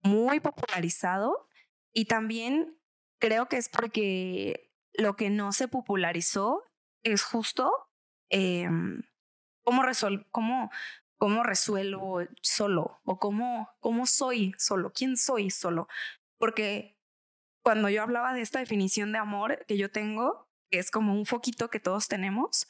[0.01, 1.47] muy popularizado
[1.93, 2.75] y también
[3.19, 6.63] creo que es porque lo que no se popularizó
[7.03, 7.71] es justo
[8.29, 8.67] eh,
[9.63, 9.83] cómo,
[10.31, 10.71] cómo,
[11.17, 15.87] cómo resuelvo solo o cómo, cómo soy solo, quién soy solo.
[16.37, 16.97] Porque
[17.63, 21.25] cuando yo hablaba de esta definición de amor que yo tengo, que es como un
[21.25, 22.67] foquito que todos tenemos,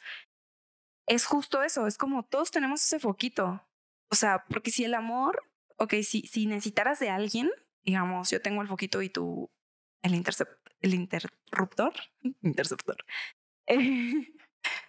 [1.07, 3.67] es justo eso, es como todos tenemos ese foquito.
[4.09, 5.43] O sea, porque si el amor,
[5.77, 7.51] ok, si, si necesitaras de alguien,
[7.83, 9.51] digamos, yo tengo el foquito y tú
[10.03, 10.23] el,
[10.81, 11.93] el interruptor,
[12.41, 12.97] interceptor.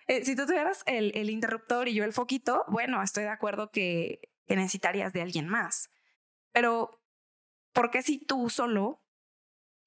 [0.07, 3.72] Eh, si tú tuvieras el, el, interruptor y yo el foquito, bueno, estoy de acuerdo
[3.72, 5.90] que, que necesitarías de alguien más.
[6.52, 7.02] Pero,
[7.72, 9.03] ¿por qué si tú solo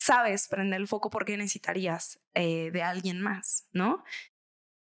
[0.08, 4.04] sabes prender el foco, por qué necesitarías eh, de alguien más, ¿no?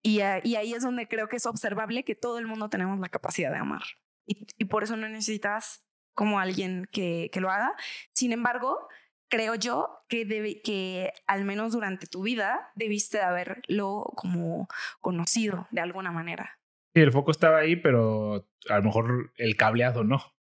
[0.02, 3.08] Y, y, ahí es donde creo que es observable que todo el mundo tenemos la
[3.08, 3.84] capacidad de amar.
[4.26, 5.84] Y, y por eso no necesitas
[6.14, 7.74] como alguien que, que lo haga.
[8.12, 8.88] Sin embargo,
[9.28, 14.68] creo yo que, debe, que al menos durante tu vida debiste de haberlo como
[15.00, 16.58] conocido de alguna manera.
[16.92, 20.33] Sí, el foco estaba ahí, pero a lo mejor el cableado no.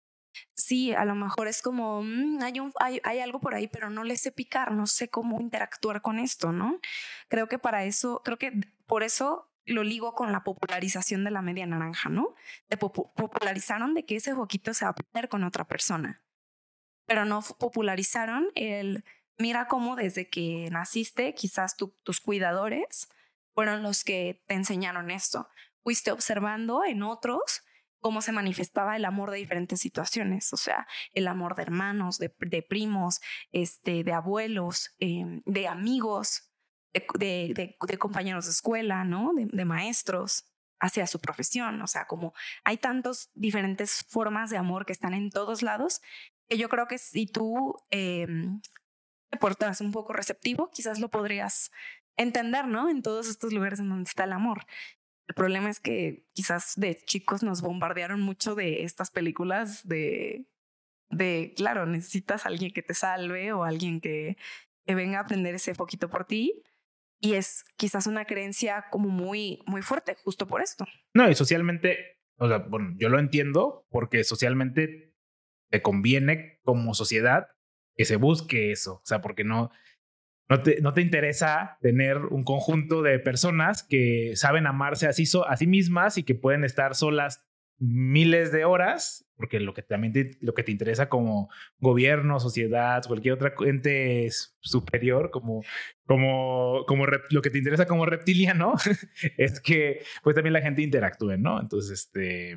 [0.54, 2.38] Sí, a lo mejor es como, mm,
[2.80, 6.18] hay, hay, algo por ahí, pero no le sé picar, no sé cómo interactuar con
[6.18, 6.80] esto, ¿no?
[7.28, 8.52] Creo que para eso, creo que
[8.86, 12.34] por eso lo ligo con la popularización de la media naranja, ¿no?
[12.68, 16.22] De popularizaron de que ese foquito se va a poner con otra persona,
[17.06, 19.04] pero no popularizaron el,
[19.38, 23.08] mira cómo desde que naciste, quizás tus cuidadores
[23.54, 25.48] fueron los que te enseñaron esto.
[25.82, 27.64] Fuiste observando en otros
[28.02, 32.28] cómo se manifestaba el amor de diferentes situaciones, o sea, el amor de hermanos, de,
[32.68, 33.20] primos,
[33.52, 36.52] este, de abuelos, em, de amigos,
[36.92, 39.30] de, compañeros de escuela, ¿no?
[39.34, 40.44] De, maestros
[40.80, 42.34] hacia su profesión, o sea, como
[42.64, 46.00] hay tantas diferentes formas de amor que están en todos lados,
[46.48, 48.60] que yo creo que si tú em,
[49.30, 51.70] te portas un poco receptivo, quizás lo podrías
[52.16, 52.88] entender, ¿no?
[52.88, 54.66] En todos estos lugares en donde está el amor.
[55.28, 60.46] El problema es que quizás de chicos nos bombardearon mucho de estas películas de,
[61.10, 64.36] de claro, necesitas a alguien que te salve o alguien que,
[64.86, 66.62] venga a aprender ese poquito por ti.
[67.20, 70.84] Y es quizás una creencia como muy, muy fuerte, justo por esto.
[71.14, 75.14] No, y socialmente, o sea, bueno, yo lo entiendo porque socialmente
[75.70, 77.46] te conviene como sociedad
[77.94, 78.94] que se busque eso.
[78.94, 79.70] O sea, porque no,
[80.48, 85.24] no te, no te interesa tener un conjunto de personas que saben amarse a sí,
[85.46, 87.46] a mismas y que pueden estar solas
[87.78, 93.02] miles de horas, porque lo que también te, lo que te interesa como gobierno, sociedad,
[93.04, 94.28] cualquier otra ente
[94.60, 95.64] superior, como,
[96.06, 98.74] como, como lo que te interesa como reptiliano,
[99.36, 101.60] es que pues también la gente interactúe, ¿no?
[101.60, 102.56] Entonces, este...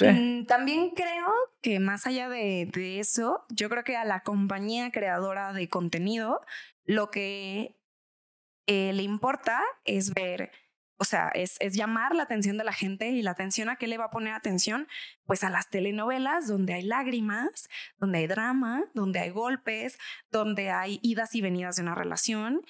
[0.00, 1.28] Mm, también creo
[1.62, 6.40] que más allá de, de eso, yo creo que a la compañía creadora de contenido
[6.84, 7.76] lo que
[8.66, 10.50] eh, le importa es ver,
[10.96, 13.86] o sea, es, es, llamar la atención de la gente y la atención a qué
[13.86, 14.88] le va a poner atención,
[15.26, 17.68] pues a las telenovelas donde hay lágrimas,
[17.98, 19.98] donde hay drama, donde hay golpes,
[20.30, 22.62] donde hay idas y venidas de una relación.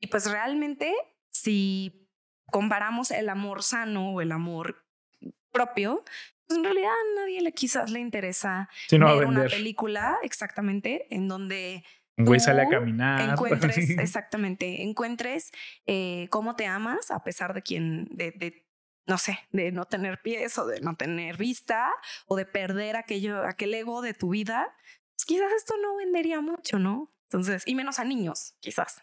[0.00, 0.92] Y pues realmente,
[1.30, 2.08] si
[2.46, 4.84] comparamos el amor sano o el amor
[5.50, 6.04] propio,
[6.46, 11.84] pues en realidad a nadie le quizás le interesa ver una película exactamente en donde
[12.16, 13.20] un güey sale a caminar.
[13.30, 15.50] Encuentres, exactamente, encuentres
[15.86, 18.66] eh, cómo te amas a pesar de quien, de, de,
[19.06, 21.90] no sé, de no tener pies o de no tener vista
[22.26, 24.74] o de perder aquello, aquel ego de tu vida.
[25.14, 27.10] Pues quizás esto no vendería mucho, ¿no?
[27.24, 29.02] Entonces, y menos a niños, quizás.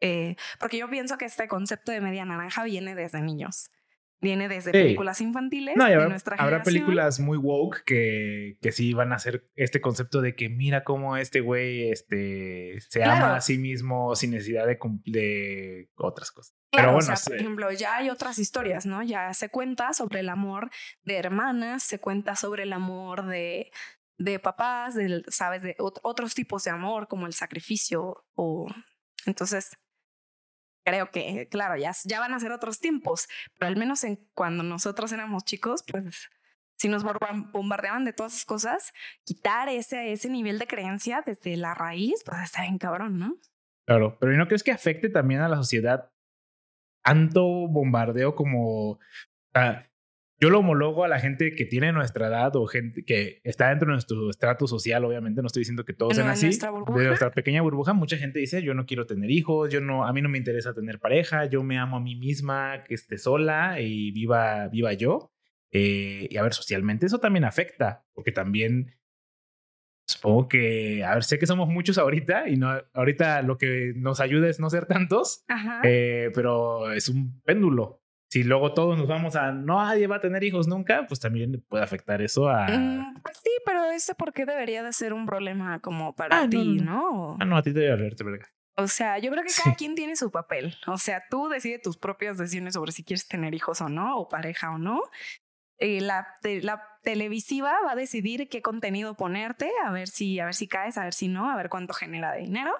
[0.00, 3.70] Eh, porque yo pienso que este concepto de media naranja viene desde niños
[4.20, 8.92] viene desde películas infantiles no, de habrá, nuestra Habrá películas muy woke que, que sí
[8.92, 13.40] van a hacer este concepto de que mira cómo este güey este, se ama a
[13.40, 16.54] sí mismo sin necesidad de, de otras cosas.
[16.70, 19.02] Pero bueno, por ejemplo, ya hay otras historias, ¿no?
[19.02, 20.70] Ya se cuenta sobre el amor
[21.02, 23.72] de hermanas, se cuenta sobre el amor de,
[24.18, 25.62] de papás, de, ¿sabes?
[25.62, 28.68] De otros tipos de amor, como el sacrificio o...
[29.26, 29.76] Entonces,
[30.84, 33.28] creo que, claro, ya, ya van a ser otros tiempos,
[33.58, 36.28] pero al menos en cuando nosotros éramos chicos, pues
[36.76, 37.04] si nos
[37.52, 38.92] bombardeaban de todas esas cosas,
[39.24, 43.36] quitar ese, ese nivel de creencia desde la raíz, pues está bien cabrón, ¿no?
[43.86, 46.10] Claro, pero ¿no crees que afecte también a la sociedad
[47.02, 48.98] tanto bombardeo como...
[50.40, 53.88] yo lo homologo a la gente que tiene nuestra edad o gente que está dentro
[53.88, 56.48] de nuestro estrato social, obviamente no estoy diciendo que todos sean así.
[56.48, 60.12] De nuestra pequeña burbuja, mucha gente dice, yo no quiero tener hijos, yo no, a
[60.14, 63.80] mí no me interesa tener pareja, yo me amo a mí misma, que esté sola
[63.80, 65.30] y viva, viva yo.
[65.72, 68.94] Eh, y a ver, socialmente eso también afecta, porque también
[70.06, 74.20] supongo que, a ver, sé que somos muchos ahorita y no, ahorita lo que nos
[74.20, 75.44] ayuda es no ser tantos,
[75.84, 78.00] eh, pero es un péndulo.
[78.30, 81.64] Si luego todos nos vamos a no nadie va a tener hijos nunca, pues también
[81.68, 82.68] puede afectar eso a.
[82.68, 86.48] Mm, pues sí, pero ese por qué debería de ser un problema como para ah,
[86.48, 87.36] ti, ¿no?
[87.40, 88.46] Ah, no, a ti te debe verte, verga.
[88.76, 90.76] O sea, yo creo que cada quien tiene su papel.
[90.86, 94.28] O sea, tú decides tus propias decisiones sobre si quieres tener hijos o no, o
[94.28, 95.02] pareja o no.
[95.78, 96.28] Eh, la,
[96.62, 100.98] la, televisiva va a decidir qué contenido ponerte, a ver si, a ver si caes,
[100.98, 102.72] a ver si no, a ver cuánto genera de dinero.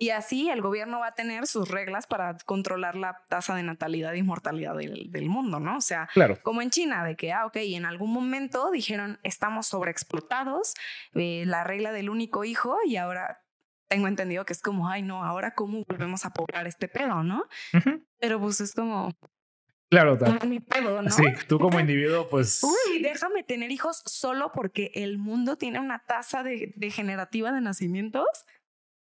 [0.00, 4.14] Y así el gobierno va a tener sus reglas para controlar la tasa de natalidad
[4.14, 5.76] y mortalidad del, del mundo, ¿no?
[5.76, 6.08] O sea,
[6.42, 10.72] como en China, de que, ah, ok, en algún momento dijeron, estamos sobreexplotados,
[11.12, 13.42] eh, la regla del único hijo, y ahora
[13.88, 17.44] tengo entendido que es como, ay, no, ahora cómo volvemos a poblar este pedo, ¿no?
[18.18, 19.14] Pero pues es como,
[19.90, 21.10] Claro, mi pedo, ¿no?
[21.10, 22.62] Sí, tú como individuo, pues.
[22.62, 28.24] Uy, déjame tener hijos solo porque el mundo tiene una tasa de, degenerativa de nacimientos.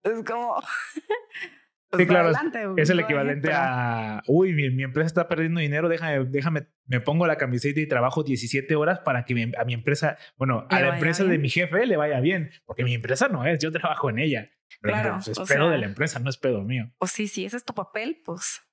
[0.04, 0.62] Es como.
[1.96, 2.32] Sí, claro.
[2.76, 4.24] es el equivalente a.
[4.26, 8.76] Uy, mi, empresa está perdiendo dinero, déjame, déjame, me pongo la camiseta y trabajo 17
[8.76, 12.20] horas para que a mi empresa, bueno, a la empresa de mi jefe le vaya
[12.20, 14.50] bien, porque mi empresa no es, yo trabajo en ella.
[14.82, 15.20] claro.
[15.24, 16.92] Pues, es pedo de la empresa, no es pedo mío.
[16.98, 18.64] Pues sí, sí, ese es tu papel, pues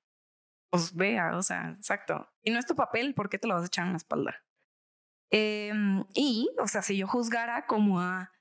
[0.70, 2.28] pues vea, o sea, exacto.
[2.42, 4.36] Y no es tu papel, ¿por qué te lo vas a echar en la espalda?
[5.30, 8.32] Em, y, o sea, si yo juzgara como a,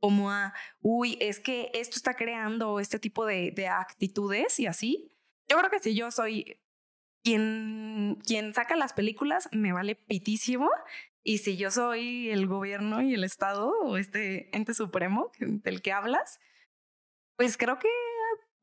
[0.00, 5.12] como a, uy, es que esto está creando este tipo de, de actitudes y así,
[5.48, 6.60] yo creo que si yo soy
[7.22, 10.70] quien, quien saca las películas, me vale pitísimo.
[11.24, 15.90] Y si yo soy el gobierno y el Estado o este ente supremo del que
[15.90, 16.38] hablas,
[17.36, 17.88] pues creo que,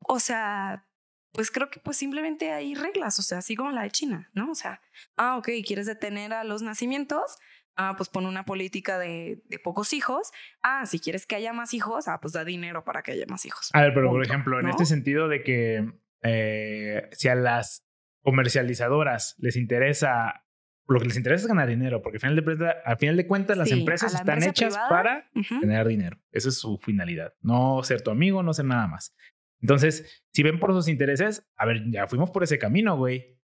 [0.00, 0.88] o sea,
[1.32, 4.50] pues creo que pues simplemente hay reglas, o sea, así como la de China, ¿no?
[4.50, 4.80] O sea,
[5.16, 7.36] ah, ok, quieres detener a los nacimientos,
[7.76, 11.74] ah, pues pon una política de, de, pocos hijos, ah, si quieres que haya más
[11.74, 13.70] hijos, ah, pues da dinero para que haya más hijos.
[13.72, 17.86] A ver, pero por ejemplo, en este sentido de que eh, si a las
[18.22, 20.46] comercializadoras les interesa,
[20.86, 23.56] lo que les interesa es ganar dinero, porque al final de, al final de cuentas
[23.56, 28.42] las empresas están hechas para tener dinero, esa es su finalidad, no ser tu amigo,
[28.42, 29.14] no ser nada más.
[29.60, 33.38] Entonces, si ven por sus intereses, a ver, ya fuimos por ese camino, güey.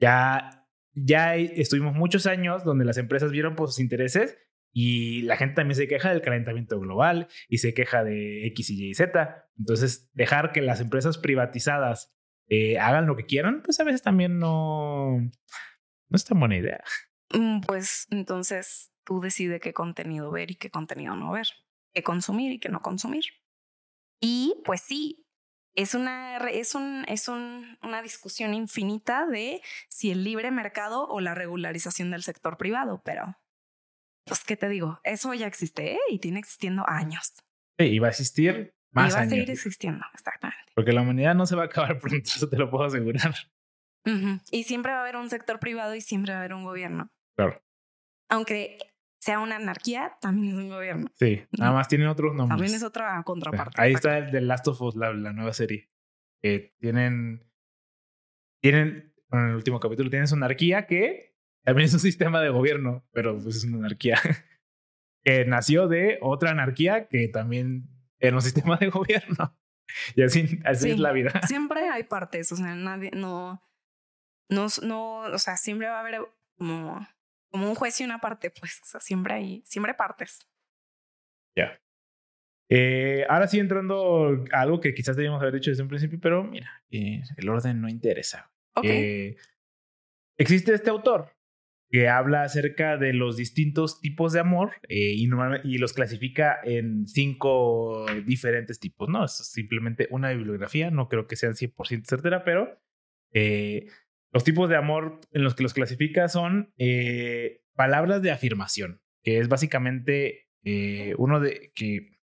[0.00, 0.57] Ya,
[0.94, 4.38] ya estuvimos muchos años donde las empresas vieron por sus intereses
[4.72, 8.84] y la gente también se queja del calentamiento global y se queja de X y
[8.84, 9.48] Y y Z.
[9.58, 12.14] Entonces, dejar que las empresas privatizadas
[12.48, 16.82] eh, hagan lo que quieran, pues a veces también no, no es tan buena idea.
[17.32, 21.48] Mm, pues entonces tú decides qué contenido ver y qué contenido no ver,
[21.92, 23.24] qué consumir y qué no consumir.
[24.20, 25.26] Y pues sí,
[25.74, 31.20] es una, es un, es un, una discusión infinita de si el libre mercado o
[31.20, 33.36] la regularización del sector privado, pero
[34.24, 35.00] pues, ¿qué te digo?
[35.04, 36.00] Eso ya existe ¿eh?
[36.08, 37.32] y tiene existiendo años.
[37.78, 39.14] Sí, y va a existir más años.
[39.14, 40.72] Y va a seguir existiendo, exactamente.
[40.74, 43.34] Porque la humanidad no se va a acabar pronto, eso te lo puedo asegurar.
[44.50, 47.10] Y siempre va a haber un sector privado y siempre va a haber un gobierno.
[47.36, 47.62] Claro.
[48.30, 48.78] Aunque
[49.20, 51.10] sea una anarquía, también es un gobierno.
[51.14, 52.56] Sí, nada más tienen otros nombres.
[52.56, 53.80] También es otra contraparte.
[53.80, 55.90] Ahí está el de Last of Us, la, nueva serie.
[56.40, 57.44] tienen,
[58.60, 61.28] tienen, bueno, en el último capítulo, tienen su anarquía que
[61.64, 64.18] también es un sistema de gobierno, pero pues es una anarquía
[65.22, 69.56] que nació de otra anarquía que también era un sistema de gobierno.
[70.14, 71.40] Y así, así es la vida.
[71.48, 73.62] Siempre hay partes, o sea, nadie, no,
[74.50, 76.20] no, no, o sea, siempre va a haber
[76.58, 77.08] como
[77.50, 80.50] como un juez y una parte, pues, o sea, siempre hay, siempre partes.
[81.56, 81.80] Ya.
[82.70, 86.44] Eh, ahora sí entrando a algo que quizás debíamos haber dicho desde un principio, pero
[86.44, 88.52] mira, eh, el orden no interesa.
[88.74, 88.90] Okay.
[88.90, 89.36] Eh,
[90.36, 91.34] existe este autor
[91.90, 95.26] que habla acerca de los distintos tipos de amor y,
[95.64, 99.24] y, los clasifica en cinco diferentes tipos, ¿no?
[99.24, 102.78] Es simplemente una bibliografía, no creo que sean 100% certera, pero
[104.30, 109.38] los tipos de amor en los que los clasifica son eh, palabras de afirmación, que
[109.38, 112.18] es básicamente eh, uno de que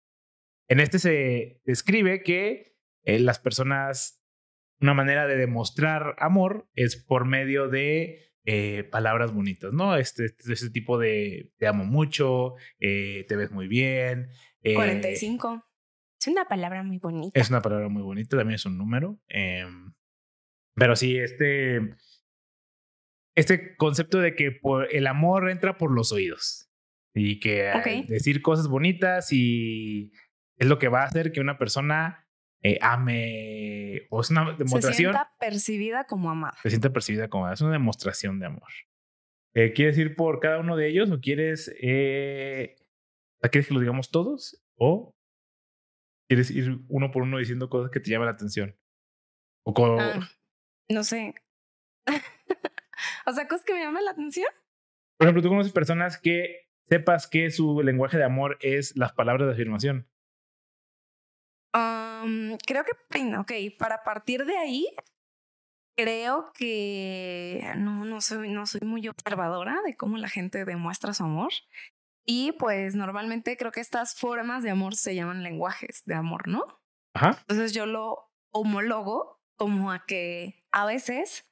[0.69, 4.23] en este se describe que eh, las personas,
[4.81, 8.27] una manera de demostrar amor es por medio de
[8.91, 9.95] palabras bonitas, ¿no?
[9.95, 14.29] Este, este, este, tipo de te amo mucho, te ves muy bien.
[14.65, 15.65] 45.
[16.19, 17.39] Es una palabra muy bonita.
[17.39, 19.21] Es una palabra muy bonita, también es un número.
[20.75, 21.95] Pero sí, este,
[23.35, 26.71] este concepto de que por, el amor entra por los oídos
[27.15, 30.13] y que decir cosas bonitas y
[30.57, 32.29] es lo que va a hacer que una persona
[32.63, 34.93] eh, ame o es una demostración.
[34.93, 36.57] Se sienta percibida como amada.
[36.63, 37.55] Se sienta percibida como amada.
[37.55, 38.69] Es una demostración de amor.
[39.55, 42.77] Eh, ¿Quieres ir por cada uno de ellos o quieres, eh,
[43.51, 45.17] quieres que lo digamos todos o
[46.29, 48.77] quieres ir uno por uno diciendo cosas que te llaman la atención?
[49.65, 49.99] O con...
[49.99, 50.31] Ah,
[50.91, 51.35] no sé.
[53.27, 54.49] o sea, cosas que me llaman la atención.
[55.17, 59.47] Por ejemplo, tú conoces personas que sepas que su lenguaje de amor es las palabras
[59.47, 60.09] de afirmación.
[62.67, 64.89] creo que, ok, para partir de ahí,
[65.97, 71.25] creo que no, no, soy, no soy muy observadora de cómo la gente demuestra su
[71.25, 71.53] amor.
[72.27, 76.65] Y pues normalmente creo que estas formas de amor se llaman lenguajes de amor, ¿no?
[77.15, 77.39] Ajá.
[77.41, 81.45] Entonces yo lo homologo como a que a veces,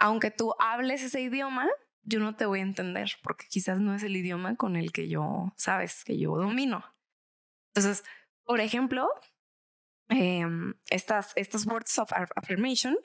[0.00, 1.68] aunque tú hables ese idioma,
[2.02, 5.08] yo no te voy a entender porque quizás no es el idioma con el que
[5.08, 6.84] yo, sabes, que yo domino.
[7.68, 8.02] Entonces,
[8.42, 9.08] por ejemplo,
[10.08, 12.96] em, estas, estos words of affirmation,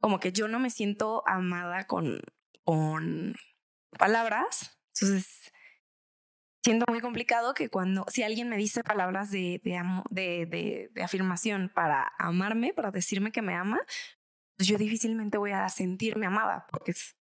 [0.00, 2.22] como que yo no me siento amada con,
[2.64, 3.34] con
[3.98, 4.80] palabras.
[4.94, 5.52] Entonces,
[6.64, 11.70] siento muy complicado que cuando, si alguien me dice palabras de, de, de, de, afirmación
[11.72, 13.78] para amarme, para decirme que me ama,
[14.56, 17.16] pues yo difícilmente voy a sentirme amada porque es,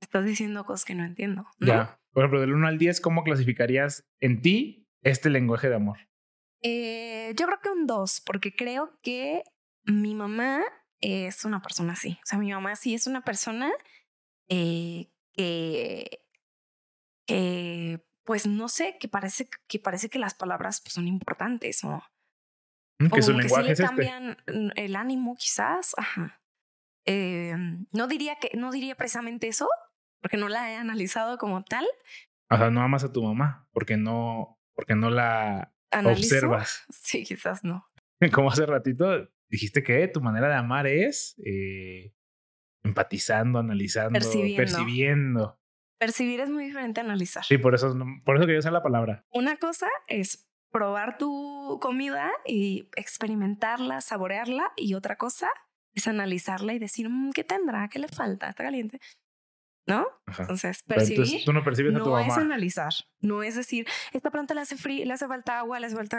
[0.00, 1.46] estás diciendo cosas que no entiendo.
[1.58, 1.98] Ya.
[2.12, 5.98] Por ejemplo, del 1 al 10, ¿cómo clasificarías en ti este lenguaje de amor?
[6.62, 9.42] Eh, yo creo que un 2, porque creo que
[9.84, 10.62] mi mamá
[11.00, 12.18] es una persona así.
[12.22, 13.70] O sea, mi mamá sí es una persona
[14.48, 16.24] eh, que,
[17.26, 22.02] que, pues no sé, que parece que, parece que las palabras pues, son importantes o,
[22.98, 23.86] mm, que su lenguaje es este.
[23.86, 24.36] cambian
[24.74, 25.94] el ánimo quizás.
[25.96, 26.42] Ajá.
[27.06, 27.54] Eh,
[27.92, 29.68] no diría que no diría precisamente eso,
[30.20, 31.86] porque no la he analizado como tal.
[32.50, 35.72] O sea, no amas a tu mamá porque no, porque no la
[36.04, 36.84] observas.
[36.90, 37.88] Sí, quizás no.
[38.32, 42.12] Como hace ratito dijiste que tu manera de amar es eh,
[42.82, 45.60] empatizando, analizando, percibiendo.
[45.98, 47.44] Percibir es muy diferente a analizar.
[47.44, 47.94] Sí, por eso,
[48.24, 49.24] por eso quería usar la palabra.
[49.30, 55.48] Una cosa es probar tu comida y experimentarla, saborearla, y otra cosa
[55.94, 57.88] es analizarla y decir, mm, ¿qué tendrá?
[57.88, 58.50] ¿Qué le falta?
[58.50, 59.00] ¿Está caliente?
[59.86, 60.06] ¿no?
[60.38, 64.54] Entonces, percibir tú no, percibes a tu no es analizar, no es decir, esta planta
[64.54, 66.18] le hace frío, le hace falta agua, le hace falta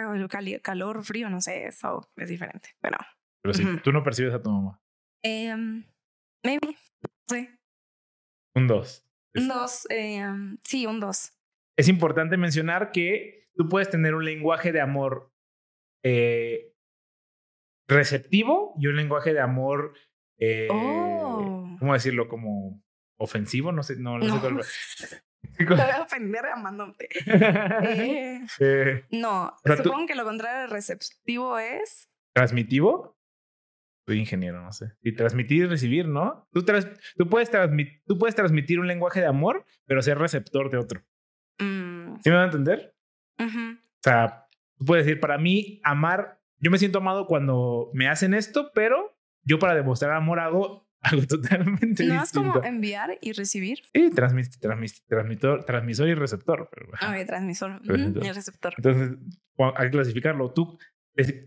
[0.61, 2.97] calor, frío, no sé, eso es diferente, pero...
[3.43, 4.82] Pero sí, tú no percibes a tu mamá.
[5.23, 5.55] Eh,
[6.43, 6.78] maybe,
[7.28, 7.49] sí.
[8.55, 9.07] Un dos.
[9.38, 10.26] Un dos, eh,
[10.64, 11.34] sí, un dos.
[11.78, 15.32] Es importante mencionar que tú puedes tener un lenguaje de amor
[16.04, 16.74] eh,
[17.88, 19.94] receptivo y un lenguaje de amor,
[20.40, 21.76] eh, oh.
[21.80, 22.28] ¿cómo decirlo?
[22.28, 22.84] Como
[23.18, 24.62] ofensivo, no sé, no, no, sé cuál.
[25.58, 27.10] Te voy a ofender amándote.
[28.60, 32.10] Eh, no, supongo que lo contrario de receptivo es.
[32.34, 33.16] ¿Transmitivo?
[34.08, 34.93] Soy ingeniero, no sé.
[35.03, 36.47] Y transmitir y recibir, ¿no?
[36.53, 37.51] Tú, tú, puedes
[38.05, 41.03] tú puedes transmitir un lenguaje de amor, pero ser receptor de otro.
[41.60, 42.16] Mm.
[42.24, 42.95] ¿Sí me van a entender?
[43.38, 44.47] O sea,
[44.78, 49.20] tú puedes decir, para mí, amar, yo me siento amado cuando me hacen esto, pero
[49.43, 53.80] yo para demostrar amor hago algo totalmente ¿No es como enviar y recibir?
[53.93, 56.70] Sí, transmisor, transmisor y receptor.
[56.72, 58.74] Pero, ah, transmisor y receptor.
[58.78, 59.18] Entonces,
[59.58, 60.53] hay que clasificarlo.
[60.53, 60.80] Tú,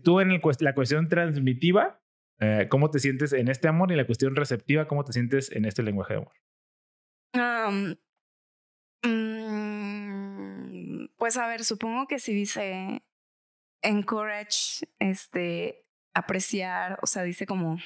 [0.03, 2.00] tú en la cuestión transmitiva,
[2.41, 3.91] eh, ¿cómo te sientes en este amor?
[3.91, 6.33] Y la cuestión receptiva, ¿cómo te sientes en este lenguaje de amor?
[9.03, 13.03] Mm, pues a ver, supongo que si dice
[13.83, 17.77] encourage, este, apreciar, o sea, dice como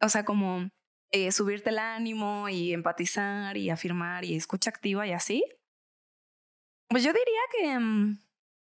[0.00, 0.70] o sea, como
[1.10, 5.44] eh, subirte el ánimo y empatizar y afirmar y escucha activa y así.
[6.88, 8.18] Pues yo diría que, mm,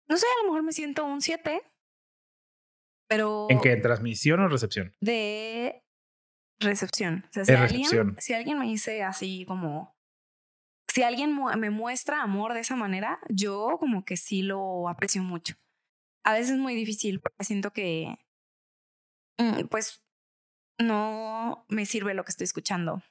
[0.07, 1.61] no sé, a lo mejor me siento un 7,
[3.07, 3.47] pero...
[3.49, 3.71] ¿En qué?
[3.71, 4.95] ¿En transmisión o recepción?
[5.01, 5.83] De
[6.59, 7.25] recepción.
[7.29, 9.95] O sea, si, Alguien, si alguien me dice así como...
[10.87, 15.55] Si alguien me muestra amor de esa manera, yo como que sí lo aprecio mucho.
[16.23, 18.17] A veces es muy difícil porque siento que,
[19.37, 20.05] mm, pues,
[20.79, 23.03] no me sirve lo que estoy escuchando.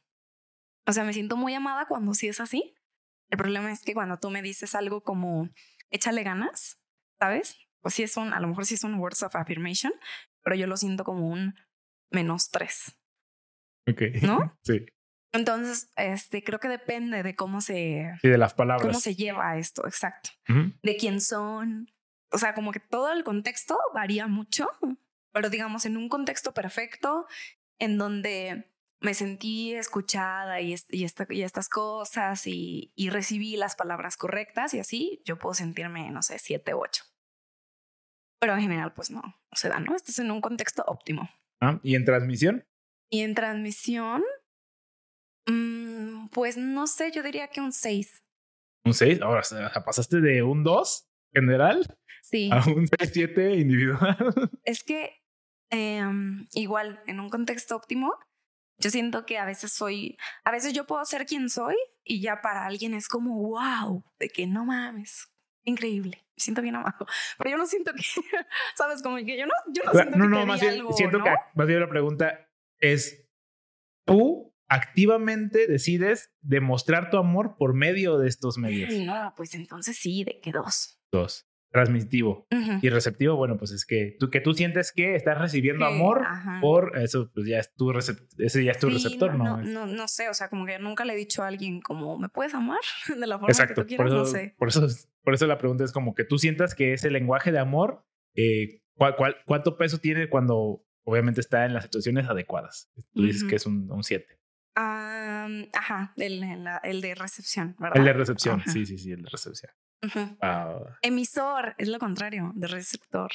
[0.87, 2.75] O sea, me siento muy amada cuando sí es así.
[3.31, 5.51] El problema es que cuando tú me dices algo como
[5.91, 6.81] échale ganas,
[7.19, 7.57] ¿sabes?
[7.85, 9.93] Pues sí es un, a lo mejor sí es un words of affirmation,
[10.43, 11.55] pero yo lo siento como un
[12.11, 12.99] menos tres.
[13.87, 14.01] Ok.
[14.23, 14.59] ¿No?
[14.65, 14.87] Sí.
[15.33, 18.11] Entonces, este, creo que depende de cómo se...
[18.23, 18.87] Sí, de las palabras.
[18.87, 20.31] Cómo se lleva esto, exacto.
[20.83, 21.93] De quién son.
[22.31, 24.67] O sea, como que todo el contexto varía mucho,
[25.33, 27.27] pero digamos, en un contexto perfecto,
[27.79, 34.17] en donde me sentí escuchada y, y, y estas cosas y, y, recibí las palabras
[34.17, 37.05] correctas y así, yo puedo sentirme, no sé, siete u ocho.
[38.45, 39.97] Pero en general, pues no, no se da, ¿no?
[39.97, 41.31] Estás en un contexto óptimo.
[41.63, 42.67] Ah, ¿Y en transmisión?
[43.09, 44.23] Y en transmisión,
[45.47, 48.23] Mm, pues no sé, yo diría que un 6.
[48.85, 49.21] ¿Un 6?
[49.23, 51.87] Ahora, o sea, pasaste de un 2 general
[52.23, 52.51] sí.
[52.53, 54.17] a un 6-7 individual.
[54.65, 55.23] Es que
[55.71, 58.15] em, igual, en un contexto óptimo,
[58.79, 62.41] yo siento que a veces soy, a veces yo puedo ser quien soy y ya
[62.41, 65.29] para alguien es como, wow, de que no mames,
[65.65, 66.24] increíble.
[66.37, 67.07] Me siento bien amado.
[67.39, 68.03] Pero yo no siento que,
[68.77, 69.03] ¿sabes?
[69.03, 71.25] Como que yo no, yo no siento no, que no, más bien, algo, siento ¿no?
[71.25, 72.49] que más bien la pregunta
[72.81, 73.29] es,
[74.05, 78.93] ¿tú activamente decides demostrar tu amor por medio de estos medios.
[78.93, 81.01] No, pues entonces sí, de que dos.
[81.13, 81.47] Dos.
[81.71, 82.79] Transmitivo Ujú.
[82.83, 86.23] y receptivo, bueno, pues es que tú, que tú sientes que estás recibiendo Que, amor
[86.25, 86.61] ajá.
[86.61, 89.57] por eso, pues ya es tu ese ya es tu Sí, receptor, ¿no?
[89.57, 92.17] no, no, no sé, o sea, como que nunca le he dicho a alguien como,
[92.17, 92.79] ¿me puedes amar?
[93.09, 94.55] De la forma Exacto, que tú por quieras, eso, no sé.
[94.57, 94.87] por, eso,
[95.25, 98.05] por eso la pregunta es como que tú sientas que ese lenguaje de amor,
[98.37, 102.91] eh, ¿cuál- cuál- cuánto peso tiene cuando obviamente está en las situaciones adecuadas?
[103.15, 103.51] Tú dices Ujú.
[103.51, 104.39] que es un 7.
[104.77, 107.97] Ah, ajá, el, el- el de recepción, ¿verdad?
[107.99, 108.71] El de recepción, Ajá.
[108.71, 109.73] sí, sí, sí, el de recepción.
[110.05, 110.37] Ujú.
[110.41, 113.31] Ah, Emisor, es lo contrario, de receptor.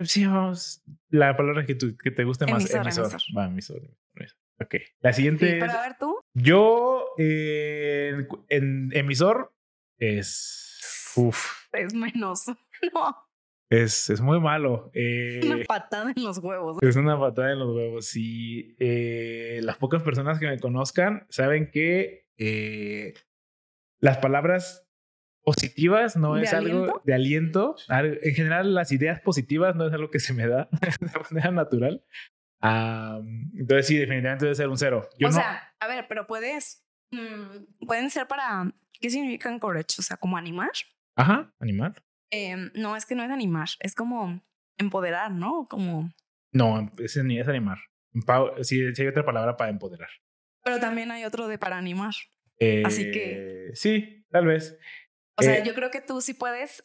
[0.00, 0.82] Sí, vamos.
[1.08, 2.60] La palabra que, tú- que te guste más.
[2.62, 3.04] Emisor, Emisor.
[3.10, 3.20] emisor.
[3.36, 3.76] Va, emisor.
[4.14, 4.38] emisor.
[4.60, 4.74] Ok.
[5.00, 5.70] La siguiente Sí, es.
[5.74, 6.16] a ver tú.
[6.34, 9.54] Yo eh, en, en emisor
[9.98, 10.61] es.
[11.16, 11.66] Uf.
[11.72, 12.44] Es menos.
[12.92, 13.16] No,
[13.70, 14.90] Es, es muy malo.
[14.92, 16.78] Eh, una patada en los huevos.
[16.82, 18.16] es una patada en los huevos.
[18.16, 23.14] Y eh, las pocas personas que me conozcan saben que eh,
[24.00, 24.86] las palabras
[25.44, 27.02] positivas no ¿De es algo aliento?
[27.04, 27.76] de aliento.
[27.88, 30.68] Al- En general, las ideas positivas no es algo que se me da
[31.00, 32.04] de manera natural.
[32.60, 35.08] Am, entonces, sí, definitivamente debe ser un cero.
[35.18, 36.84] Yo o no, sea, a ver, pero puedes.
[37.10, 38.72] mm, pueden ser para.
[39.00, 39.96] ¿Qué significa encourage?
[39.98, 40.70] O sea, como animar.
[41.16, 42.02] Ajá, animar.
[42.30, 44.42] Em, no, es que no es animar, es como
[44.78, 45.66] empoderar, ¿no?
[45.68, 46.10] Como.
[46.52, 47.78] No, ese ni es animar.
[48.62, 50.08] Sí hay otra palabra para empoderar.
[50.64, 52.14] Pero también hay otro de para animar.
[52.84, 54.78] Así Eh, Sí, tal vez.
[55.36, 56.84] O sea, Eh, yo creo que tú sí puedes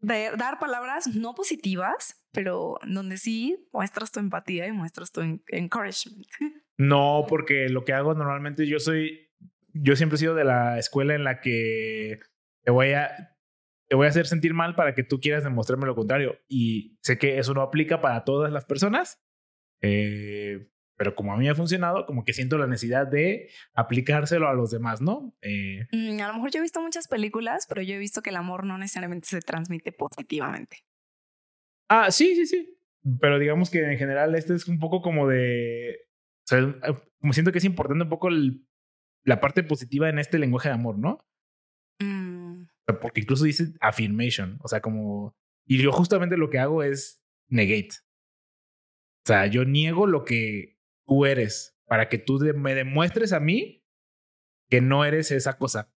[0.00, 5.42] de- dar palabras no positivas, pero donde sí muestras tu empatía y muestras tu en-
[5.48, 6.26] encouragement.
[6.78, 9.28] No, porque lo que hago normalmente yo soy,
[9.74, 12.20] yo siempre he sido de la escuela en la que
[12.64, 13.36] te voy a,
[13.90, 16.38] te voy a hacer sentir mal para que tú quieras demostrarme lo contrario.
[16.48, 19.20] Y sé que eso no aplica para todas las personas,
[19.82, 24.54] eh, pero como a mí ha funcionado, como que siento la necesidad de aplicárselo a
[24.54, 25.34] los demás, ¿no?
[25.42, 28.30] Eh, Mm, a lo mejor yo he visto muchas películas, pero yo he visto que
[28.30, 30.78] el amor no necesariamente se transmite positivamente.
[31.88, 32.76] ah, sí, sí, sí.
[33.20, 35.96] Pero digamos que en general este es un poco como de,
[36.44, 36.74] o sea,
[37.18, 38.66] como siento que es importante un poco el-
[39.24, 41.18] la parte positiva en este lenguaje de amor, ¿no?
[42.92, 44.58] Sea, Porque incluso dice affirmation.
[44.62, 45.36] O sea, como.
[45.66, 47.90] Y yo justamente lo que hago es negate.
[49.24, 53.40] O sea, yo niego lo que tú eres para que tú de- me demuestres a
[53.40, 53.84] mí
[54.68, 55.92] que no eres esa cosa.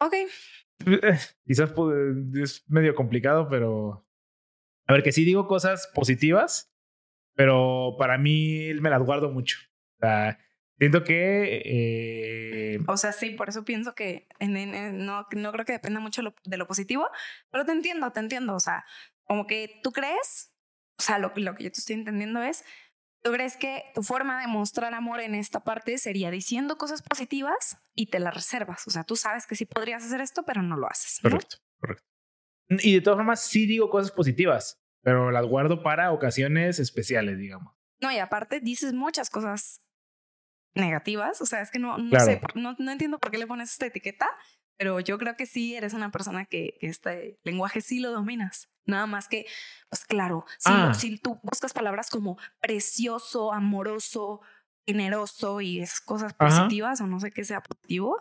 [0.00, 0.14] ok,
[1.46, 1.72] Quizás
[2.34, 4.06] es medio complicado, pero.
[4.88, 6.72] A ver, que sí digo cosas positivas,
[7.34, 9.58] pero para mí me las guardo mucho.
[9.96, 10.38] O sea,
[10.78, 11.62] siento que.
[11.64, 16.00] eh, o sea, sí, por eso pienso que en- en- no, no creo que dependa
[16.00, 17.08] mucho lo- de lo positivo,
[17.50, 18.54] pero te entiendo, te entiendo.
[18.54, 18.84] O sea,
[19.24, 20.52] como que tú crees,
[20.98, 22.64] o sea, lo, lo que yo te estoy entendiendo es,
[23.22, 27.78] tú crees que tu forma de mostrar amor en esta parte sería diciendo cosas positivas
[27.94, 28.86] y te las reservas.
[28.86, 31.18] O sea, tú sabes que sí podrías hacer esto, pero no lo haces.
[31.22, 31.30] ¿no?
[31.30, 32.04] Correcto, correcto.
[32.68, 37.72] Y de todas formas, sí digo cosas positivas, pero las guardo para ocasiones especiales, digamos.
[38.00, 39.80] No, y aparte dices muchas cosas
[40.76, 41.40] negativas.
[41.42, 42.24] O sea, es que no, no Claro.
[42.24, 44.28] sé, no, no entiendo por qué le pones esta etiqueta,
[44.78, 48.68] pero yo creo que sí eres una persona que, que este lenguaje sí lo dominas.
[48.84, 49.46] Nada más que,
[49.88, 50.94] pues claro, si, Ah.
[50.94, 54.40] si tú buscas palabras como precioso, amoroso,
[54.86, 56.48] generoso y esas cosas Ajá.
[56.62, 58.20] positivas, o no sé qué sea positivo,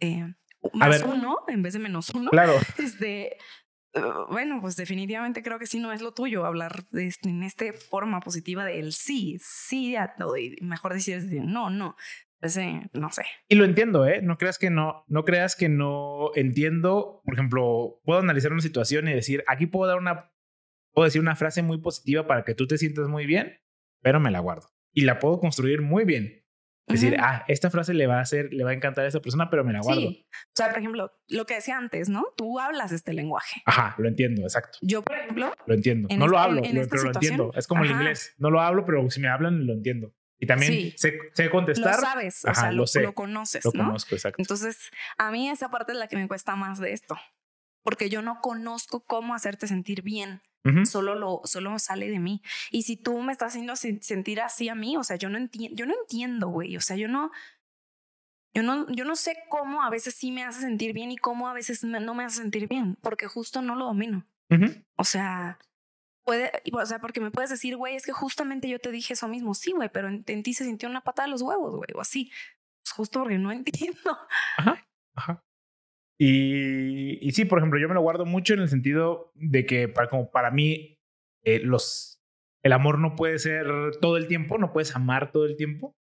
[0.00, 0.34] eh,
[0.74, 2.52] más uno en vez de menos uno, Claro.
[2.78, 3.36] este,
[4.30, 7.66] bueno, pues definitivamente creo que sí no es lo tuyo hablar de este- en esta
[7.72, 11.96] forma positiva del sí, sí a todo y mejor decir no, no.
[12.40, 13.22] Ese, no sé.
[13.48, 14.20] Y lo entiendo, ¿eh?
[14.20, 17.20] No creas que no, no creas que no entiendo.
[17.24, 20.32] Por ejemplo, puedo analizar una situación y decir, aquí puedo dar una,
[20.92, 23.60] puedo decir una frase muy positiva para que tú te sientas muy bien,
[24.00, 24.70] pero me la guardo.
[24.92, 26.41] Y la puedo construir muy bien.
[26.88, 29.48] Decir, ah, esta frase le va a hacer, le va a encantar a esa persona,
[29.48, 30.00] pero me la guardo.
[30.00, 30.26] Sí.
[30.30, 32.24] O sea, por ejemplo, lo que decía antes, ¿no?
[32.36, 33.62] Tú hablas este lenguaje.
[33.64, 34.78] Ajá, lo entiendo, exacto.
[34.82, 35.54] Yo, por ejemplo.
[35.66, 36.08] Lo entiendo.
[36.16, 37.52] No lo hablo, pero lo entiendo.
[37.54, 38.34] Es como el inglés.
[38.38, 40.12] No lo hablo, pero si me hablan, lo entiendo.
[40.38, 41.94] Y también sé, sé, contestar.
[41.94, 43.64] Lo sabes, o sea, lo, lo, conoces.
[43.64, 44.42] Lo conozco, exacto.
[44.42, 47.16] Entonces, a mí esa parte es la que me cuesta más de esto.
[47.84, 50.42] Porque yo no conozco cómo hacerte sentir bien.
[50.84, 52.40] Solo lo solo sale de mí.
[52.70, 55.76] Y si tú me estás haciendo sentir así a mí, o sea, yo no entiendo,
[55.76, 56.76] yo no entiendo, güey.
[56.76, 57.32] O sea, yo no
[58.54, 61.48] yo no yo no sé cómo a veces sí me hace sentir bien y cómo
[61.48, 64.24] a veces no me hace sentir bien, porque justo no lo domino.
[64.96, 65.58] O sea,
[66.24, 69.28] puede, o sea, porque me puedes decir, güey, es que justamente yo te dije eso
[69.28, 69.54] mismo.
[69.54, 72.30] Sí, güey, pero en, ti se sintió una patada de los huevos, güey, o así.
[72.82, 74.18] Pues justo porque no entiendo.
[74.58, 75.44] Ajá, ajá.
[76.24, 79.88] Y, y, sí, por ejemplo, yo me lo guardo mucho en el sentido de que
[79.88, 81.00] para, como para mí
[81.42, 82.22] eh, los,
[82.62, 83.66] el amor no puede ser
[84.00, 85.96] todo el tiempo, no puedes amar todo el tiempo.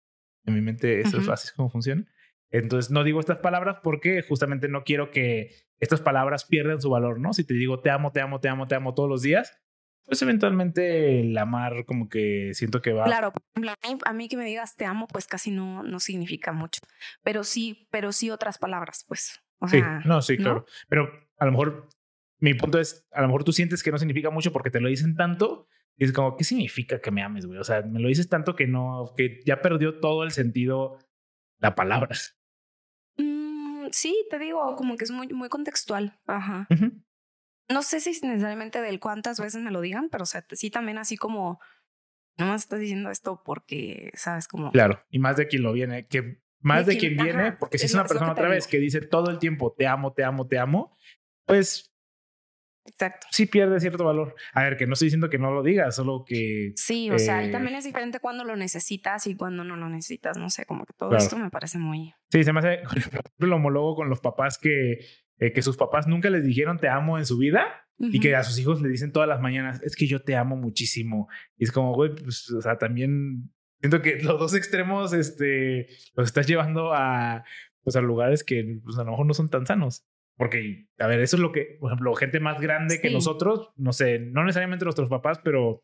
[0.46, 2.06] En mi mente eso es así como funciona.
[2.52, 7.20] Entonces no digo estas palabras porque justamente no quiero que estas palabras pierdan su valor,
[7.20, 7.34] ¿no?
[7.34, 9.60] Si te digo te amo, te amo, te amo, te amo todos los días,
[10.06, 13.06] pues eventualmente el amar como que siento que va.
[13.06, 13.34] Claro,
[14.06, 16.82] a mí que me digas te amo, pues casi no, no significa mucho.
[17.24, 20.66] Pero sí, pero sí otras palabras, pues sí, no, sí, claro.
[20.90, 21.90] Pero a lo mejor
[22.40, 24.90] mi punto es, a lo mejor tú sientes que no significa mucho porque te lo
[24.90, 25.68] dicen tanto.
[25.98, 27.60] Y es como, ¿qué significa que me ames, güey?
[27.60, 30.98] O sea, me lo dices tanto que no, que ya perdió todo el sentido
[31.60, 32.16] la palabra.
[33.18, 36.20] Mm, sí, te digo, como que es muy, muy contextual.
[36.26, 36.68] Ajá.
[37.70, 40.72] No sé si es necesariamente del cuántas veces me lo digan, pero o sea, sí
[40.72, 41.60] también así como,
[42.38, 44.72] no me estás diciendo esto porque, sabes, como...
[44.72, 47.94] Claro, y más de quien lo viene, que más de, quien, viene, porque si es,
[47.94, 50.98] una persona otra vez que dice todo el tiempo te amo, te amo, te amo,
[51.46, 51.92] pues
[52.86, 53.28] Exacto.
[53.32, 54.36] Sí pierde cierto valor.
[54.54, 56.74] A ver, que no estoy diciendo que no lo digas, solo que.
[56.76, 59.88] Sí, o sea, y eh, también es diferente cuando lo necesitas y cuando no lo
[59.90, 60.38] necesitas.
[60.38, 62.14] No sé, como que todo esto me parece muy.
[62.30, 62.82] Sí, se me hace
[63.38, 65.00] lo homólogo con los papás que,
[65.38, 67.66] eh, que sus papás nunca les dijeron te amo en su vida
[68.00, 70.56] y que a sus hijos le dicen todas las mañanas es que yo te amo
[70.56, 71.30] muchísimo.
[71.58, 73.52] Y es como, güey, pues, o sea, también
[73.82, 77.44] siento que los dos extremos este, los estás llevando a,
[77.84, 80.06] pues, a lugares que pues, a lo mejor no son tan sanos.
[80.38, 83.94] Porque, a ver, eso es lo que, por ejemplo, gente más grande que nosotros, no
[83.94, 85.84] sé, no necesariamente nuestros papás, pero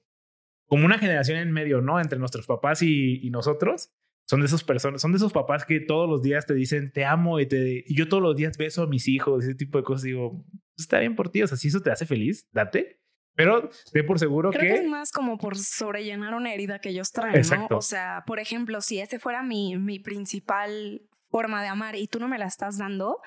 [0.68, 2.00] como una generación en medio, ¿no?
[2.00, 3.92] Entre nuestros papás y, y nosotros,
[4.28, 7.06] son de esas personas, son de esos papás que todos los días te dicen te
[7.06, 9.84] amo y, te, y yo todos los días beso a mis hijos, ese tipo de
[9.84, 10.04] cosas.
[10.04, 10.46] Digo,
[10.76, 13.00] está bien por ti, o sea, si eso te hace feliz, date.
[13.38, 14.82] Pero de por seguro Creo que...
[14.82, 17.78] es más como por sobrellenar una herida que ellos traen, ¿no?
[17.78, 22.20] O sea, por ejemplo, si ese fuera mi, mi principal forma de amar y tú
[22.20, 23.22] no me la estás dando,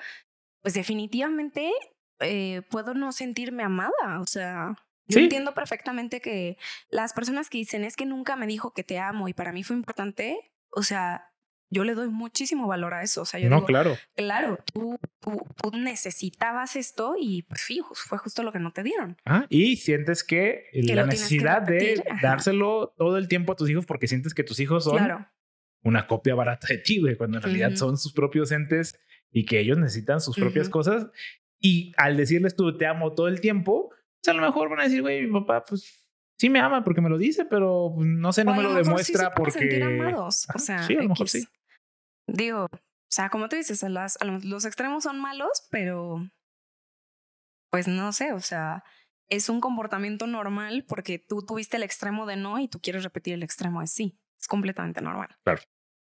[0.61, 1.71] pues definitivamente
[2.19, 4.19] eh, puedo no sentirme amada.
[4.19, 4.75] O sea,
[5.07, 6.57] yo entiendo perfectamente que
[6.89, 9.63] las personas que dicen es que nunca me dijo que te amo y para mí
[9.63, 11.30] fue importante, o sea,
[11.71, 13.21] yo le doy muchísimo valor a eso.
[13.21, 13.97] O sea, yo no, claro.
[14.15, 19.17] Claro, tú, tú, necesitabas esto y pues sí, fue justo lo que no te dieron.
[19.25, 24.07] Ah, y sientes que, la necesidad de dárselo todo el tiempo a tus hijos porque
[24.07, 25.25] sientes que tus hijos son
[25.83, 28.99] una copia barata de ti, güey, cuando en realidad son sus propios entes
[29.31, 31.07] y que ellos necesitan sus propias cosas.
[31.57, 33.89] Y al decirles tú te amo todo el tiempo,
[34.21, 36.01] pues a lo mejor van a decir, güey, mi papá, pues
[36.37, 39.33] sí me ama porque me lo dice, pero pues, no sé, no me lo, demuestra
[39.33, 39.81] porque.
[39.83, 40.47] Amados.
[40.53, 41.47] O sea, sí, a lo mejor sí.
[42.31, 46.29] Digo, o sea, como tú dices, las, los extremos son malos, pero
[47.69, 48.83] pues no sé, o sea,
[49.29, 53.33] es un comportamiento normal porque tú tuviste el extremo de no y tú quieres repetir
[53.33, 54.17] el extremo de sí.
[54.39, 55.29] Es completamente normal.
[55.43, 55.61] Claro.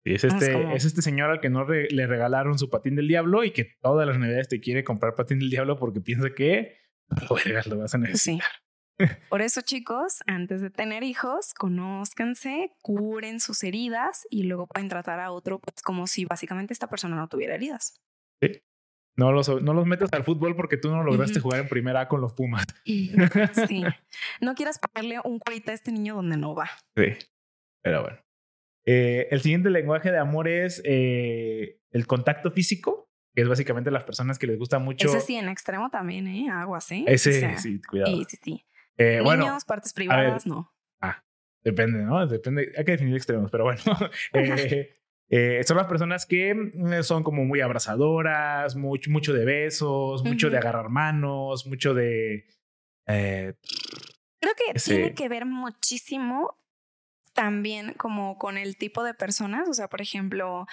[0.05, 3.45] Y es este, es, este señor al que no le regalaron su patín del diablo
[3.45, 6.78] y que todas las navidades te quiere comprar patín del diablo porque piensa que
[7.66, 8.47] lo vas a necesitar.
[9.28, 15.20] Por eso, chicos, antes de tener hijos, conózcanse, curen sus heridas y luego pueden tratar
[15.20, 18.01] a otro pues, como si básicamente esta persona no tuviera heridas.
[18.40, 18.62] Sí.
[19.18, 22.09] No los, no los metas al fútbol porque tú no lograste jugar en primera A
[22.09, 22.66] con los Pumas.
[22.85, 23.10] Sí.
[24.43, 26.68] No quieras ponerle un curita a este niño donde no va.
[26.94, 27.16] Sí.
[27.82, 28.18] Pero bueno.
[28.85, 34.05] Eh, el siguiente lenguaje de amor es eh, el contacto físico, que es básicamente las
[34.05, 35.09] personas que les gusta mucho.
[35.09, 36.48] Ese sí, en extremo también, ¿eh?
[36.51, 37.05] Agua, ¿sí?
[37.09, 38.14] Ese, sí, cuidado.
[38.16, 38.66] Sí, sí, sí.
[38.98, 40.73] Eh, Niños, partes privadas, no.
[41.01, 41.23] Ah,
[41.62, 42.27] depende, ¿no?
[42.27, 43.81] Depende, hay que definir extremos, pero bueno.
[44.32, 44.97] eh,
[45.28, 50.51] eh, son las personas que mm, son como muy abrazadoras, mucho, mucho de besos, mucho
[50.51, 52.47] de agarrar manos, mucho de...
[53.06, 53.55] Eh,
[54.40, 56.59] Creo que tiene que ver muchísimo
[57.32, 60.66] también como con el tipo de personas, o sea, por ejemplo,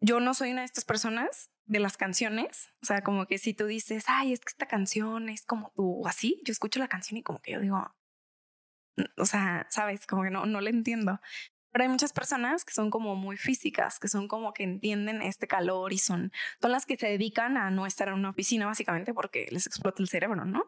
[0.00, 2.72] yo no soy una de estas personas de las canciones.
[2.82, 6.02] O sea, como que si tú dices, ay, es que esta canción es como tú,
[6.02, 7.94] o así, yo escucho la canción y como que yo digo,
[9.16, 11.20] o sea, sabes, como que no, no le entiendo.
[11.72, 15.46] Pero hay muchas personas que son como muy físicas, que son como que entienden este
[15.46, 19.14] calor y son, son las que se dedican a no estar en una oficina básicamente
[19.14, 20.64] porque les explota el cerebro, ¿no?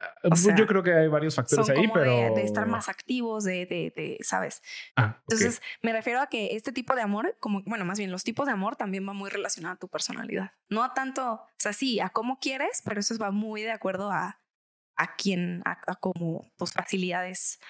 [0.00, 2.34] Ah, pues yo creo que hay varios factores ahí, pero...
[2.34, 4.62] De, estar más activos, de, de, de ¿sabes?
[4.96, 8.24] Ah, Entonces, me refiero a que este tipo de amor, como, bueno, más bien los
[8.24, 10.52] tipos de amor también va muy relacionado a tu personalidad.
[10.68, 14.10] No a tanto, o sea, sí, a cómo quieres, pero eso va muy de acuerdo
[14.10, 14.40] a,
[14.96, 17.60] a quién, a, a cómo tus facilidades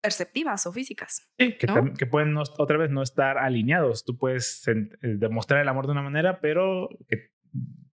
[0.00, 1.28] perceptivas o físicas.
[1.38, 1.66] Sí, que,
[1.98, 4.04] que pueden otra vez no estar alineados.
[4.04, 6.88] Tú puedes eh, demostrar el amor de una manera, pero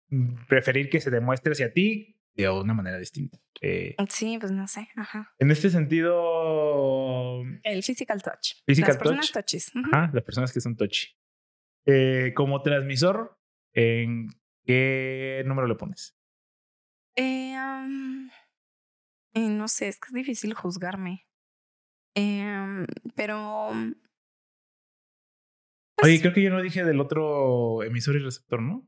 [0.10, 3.40] mm, preferir que se demuestre hacia ti de una manera distinta.
[3.62, 4.90] Eh, sí, pues no sé.
[4.96, 5.34] Ajá.
[5.40, 7.44] En este sentido.
[7.64, 8.56] El physical touch.
[8.66, 9.72] las personas touches.
[10.14, 11.08] las personas que son touchy.
[11.86, 13.38] Eh, como transmisor,
[13.74, 14.28] ¿en
[14.66, 16.16] qué número le pones?
[17.16, 17.50] Eh,
[19.36, 21.28] no sé, es que es difícil juzgarme.
[22.16, 22.86] Em,
[23.16, 23.70] pero.
[23.72, 23.96] Oye,
[25.98, 28.88] pues creo que yo no dije del otro emisor y receptor, ¿no?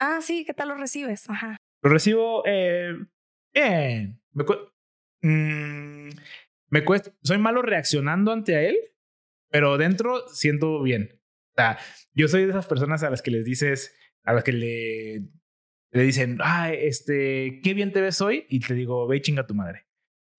[0.00, 1.28] Ah, sí, ¿qué tal lo recibes?
[1.28, 1.56] Ajá.
[1.82, 2.94] Lo recibo eh,
[3.54, 4.20] bien.
[4.32, 4.44] Me,
[5.22, 6.10] mm,
[6.70, 7.12] me cuesta.
[7.22, 8.76] Soy malo reaccionando ante él,
[9.50, 11.20] pero dentro siento bien.
[11.52, 11.78] O sea,
[12.12, 15.28] yo soy de esas personas a las que les dices, a las que le,
[15.90, 19.46] le dicen, ah, este, qué bien te ves hoy, y te digo, ve y chinga
[19.46, 19.86] tu madre.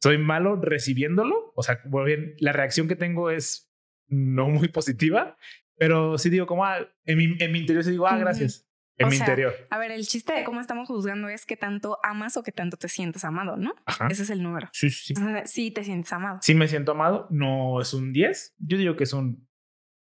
[0.01, 3.69] Soy malo recibiéndolo, o sea, bien, la reacción que tengo es
[4.07, 5.37] no muy positiva,
[5.75, 8.68] pero sí digo como, ah, en mi, en mi interior sí digo, ah, gracias
[8.99, 9.53] en mi interior.
[9.69, 12.77] A ver, el chiste de cómo estamos juzgando es que tanto amas o que tanto
[12.77, 13.73] te sientes amado, ¿no?
[14.09, 14.69] Ese es el número.
[14.73, 15.13] Sí, sí.
[15.45, 16.39] sí, te sientes amado.
[16.41, 17.27] Sí, me siento amado.
[17.29, 18.55] No es un 10.
[18.59, 19.47] Yo digo que es un,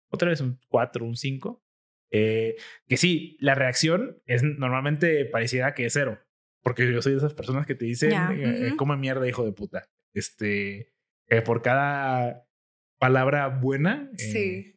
[0.09, 1.63] otra vez un 4, un 5.
[2.11, 2.55] Eh,
[2.87, 6.19] que sí, la reacción es normalmente pareciera que es cero.
[6.61, 9.53] Porque yo soy de esas personas que te dicen, eh, eh, come mierda, hijo de
[9.53, 9.87] puta.
[10.13, 10.91] Este,
[11.45, 12.45] por cada
[12.97, 14.11] palabra buena.
[14.17, 14.75] sí.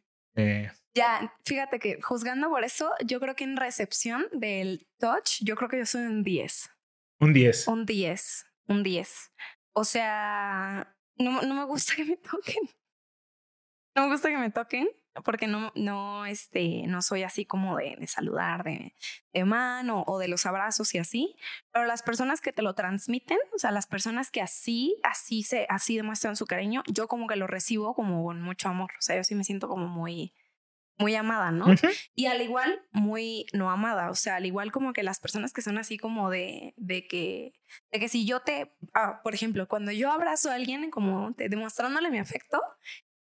[0.95, 5.69] Ya, fíjate que juzgando por eso, yo creo que en recepción del touch, yo creo
[5.69, 6.69] que yo soy un 10.
[7.19, 7.67] Un 10.
[7.67, 9.31] Un 10, un 10.
[9.73, 12.69] O sea, no, no me gusta que me toquen.
[13.95, 14.87] No me gusta que me toquen
[15.23, 18.95] porque no, no, este, no soy así como de, de saludar de,
[19.31, 21.35] de, mano o de los abrazos y así,
[21.71, 25.67] pero las personas que te lo transmiten, o sea, las personas que así, así se,
[25.69, 29.17] así demuestran su cariño, yo como que lo recibo como con mucho amor, o sea,
[29.17, 30.33] yo sí me siento como muy,
[30.97, 31.65] muy amada, ¿no?
[32.15, 35.61] Y al igual, muy no amada, o sea, al igual como que las personas que
[35.61, 37.53] son así como de, de que,
[37.91, 42.11] de que si yo te, ah, por ejemplo, cuando yo abrazo a alguien como demostrándole
[42.11, 42.61] mi afecto,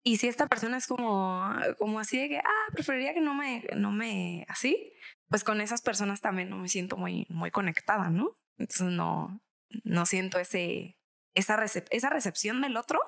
[0.05, 1.41] y si esta persona es como,
[1.77, 4.91] como así de que, ah, preferiría que no me, no me, así,
[5.29, 8.37] pues con esas personas también no me siento muy, muy conectada, ¿no?
[8.57, 9.41] Entonces no,
[9.85, 10.97] no siento ese,
[11.33, 12.99] esa, esa recepción del otro,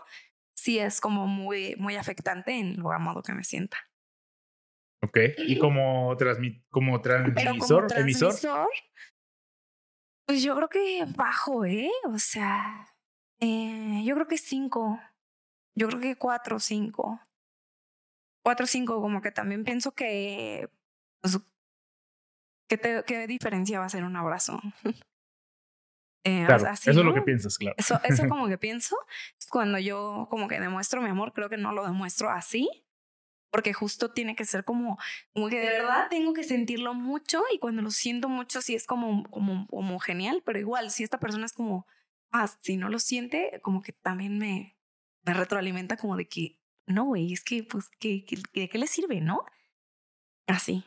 [0.54, 3.78] sí es como muy, muy afectante en lo amado que me sienta.
[5.06, 5.18] Ok.
[5.38, 8.34] ¿Y como, transmit como transmisor, emisor?
[10.28, 11.92] Pues yo creo que bajo, ¿eh?
[12.06, 12.88] O sea,
[13.40, 15.00] eh, yo creo que cinco.
[15.76, 17.22] Yo creo que cuatro o cinco.
[18.44, 20.70] Cuatro o cinco, como que también pienso que.
[21.22, 21.40] Pues,
[22.68, 24.60] ¿qué, ¿Qué diferencia va a ser un abrazo?
[26.28, 27.76] Eh, claro, eso es lo que piensas, claro.
[27.78, 28.98] Eso, eso como que pienso.
[29.52, 32.85] Cuando yo como que demuestro mi amor, creo que no lo demuestro así
[33.56, 35.00] porque justo tiene que ser como,
[35.32, 38.86] como que de verdad tengo que sentirlo mucho y cuando lo siento mucho sí es
[38.86, 41.88] como, como, como genial, pero igual si esta persona es como,
[42.34, 44.78] ah, si no lo siente, como que también me,
[45.24, 48.88] me retroalimenta como de que, no, güey, es que, pues, ¿qué, qué, ¿de qué le
[48.88, 49.46] sirve, no?
[50.48, 50.84] Así.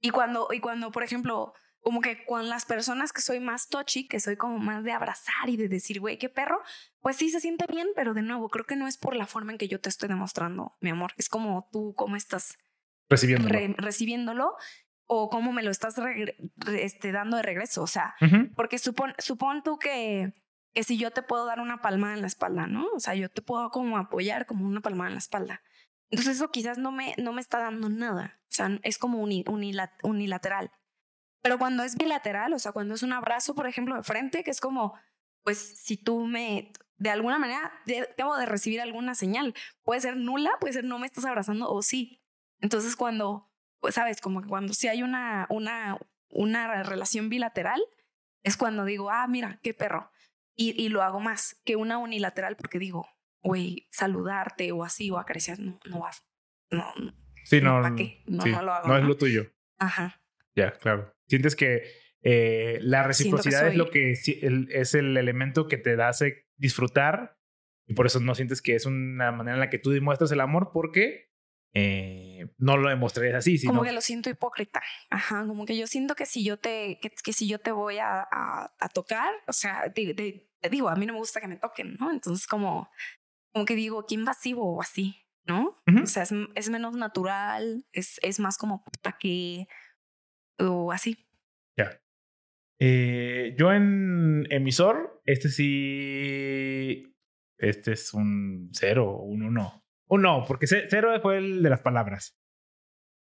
[0.00, 4.06] Y cuando, y cuando, por ejemplo, como que con las personas que soy más touchy,
[4.06, 6.62] que soy como más de abrazar y de decir, güey, qué perro,
[7.00, 9.52] pues sí se siente bien, pero de nuevo, creo que no es por la forma
[9.52, 11.12] en que yo te estoy demostrando, mi amor.
[11.16, 12.56] Es como tú, cómo estás
[13.10, 14.56] recibiéndolo, recibiéndolo
[15.06, 15.96] o cómo me lo estás
[16.68, 17.82] este, dando de regreso.
[17.82, 18.14] O sea,
[18.54, 20.32] porque supón, supón tú que,
[20.72, 22.86] que si yo te puedo dar una palmada en la espalda, ¿no?
[22.94, 25.62] O sea, yo te puedo como apoyar como una palmada en la espalda.
[26.10, 28.38] Entonces eso quizás no me, no me está dando nada.
[28.42, 30.70] O sea, es como unilateral.
[31.42, 34.50] Pero cuando es bilateral, o sea, cuando es un abrazo, por ejemplo, de frente, que
[34.50, 34.94] es como,
[35.42, 39.54] pues si tú me, de alguna manera, debo de recibir alguna señal.
[39.82, 42.22] Puede ser nula, puede ser no me estás abrazando o sí.
[42.60, 43.50] Entonces cuando,
[43.80, 45.98] pues sabes, como que cuando sí hay una, una,
[46.30, 47.82] una relación bilateral,
[48.44, 50.12] es cuando digo, ah, mira, qué perro.
[50.54, 53.08] Y, y lo hago más que una unilateral porque digo,
[53.42, 56.10] güey, saludarte o así o acariciar, no, no va.
[56.70, 56.92] No,
[57.44, 58.22] sí, no, ¿para qué?
[58.26, 58.88] No, no lo hago.
[58.88, 59.52] No es lo tuyo.
[59.78, 60.20] Ajá.
[60.54, 61.12] Ya, claro.
[61.32, 61.84] Sientes que
[62.20, 67.38] eh, la reciprocidad es lo que es el elemento que te hace disfrutar
[67.86, 70.40] y por eso no sientes que es una manera en la que tú demuestras el
[70.40, 71.32] amor porque
[71.72, 73.56] eh, no lo demostrarías así.
[73.56, 73.72] Sino...
[73.72, 74.82] Como que lo siento hipócrita.
[75.08, 78.28] Ajá, como que yo siento que si yo te, que, si yo te voy a,
[78.30, 82.12] a, tocar, o sea, te, digo, a mí no me gusta que me toquen, ¿no?
[82.12, 82.90] Entonces como,
[83.54, 85.82] como que digo, qué invasivo o así, ¿no?
[86.02, 89.66] O sea, es, es, menos natural, es, es más como puta que,
[90.58, 91.26] o así.
[91.76, 92.00] Ya.
[92.78, 97.14] Eh, yo en emisor, este sí,
[97.58, 99.84] este es un cero, un uno.
[100.08, 102.36] Un no, porque cero fue el de las palabras.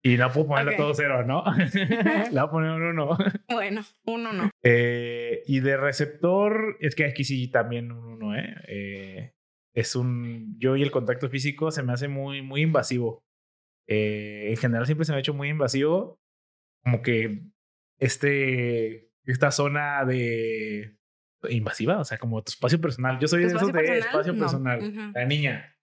[0.04, 1.44] Y no puedo ponerle todo cero, ¿no?
[1.74, 3.18] Le voy a poner un uno.
[3.50, 4.50] Bueno, un uno.
[4.64, 8.56] Eh, y de receptor, es que aquí sí también un uno, ¿eh?
[8.68, 9.34] ¿eh?
[9.74, 10.56] Es un.
[10.60, 13.24] Yo y el contacto físico se me hace muy, muy invasivo.
[13.88, 16.20] Eh, en general siempre se me ha hecho muy invasivo.
[16.84, 17.44] Como que
[18.00, 19.12] este.
[19.26, 20.98] Esta zona de.
[21.50, 23.20] Invasiva, o sea, como tu espacio personal.
[23.20, 25.14] Yo soy de esos de espacio personal.
[25.14, 25.78] La niña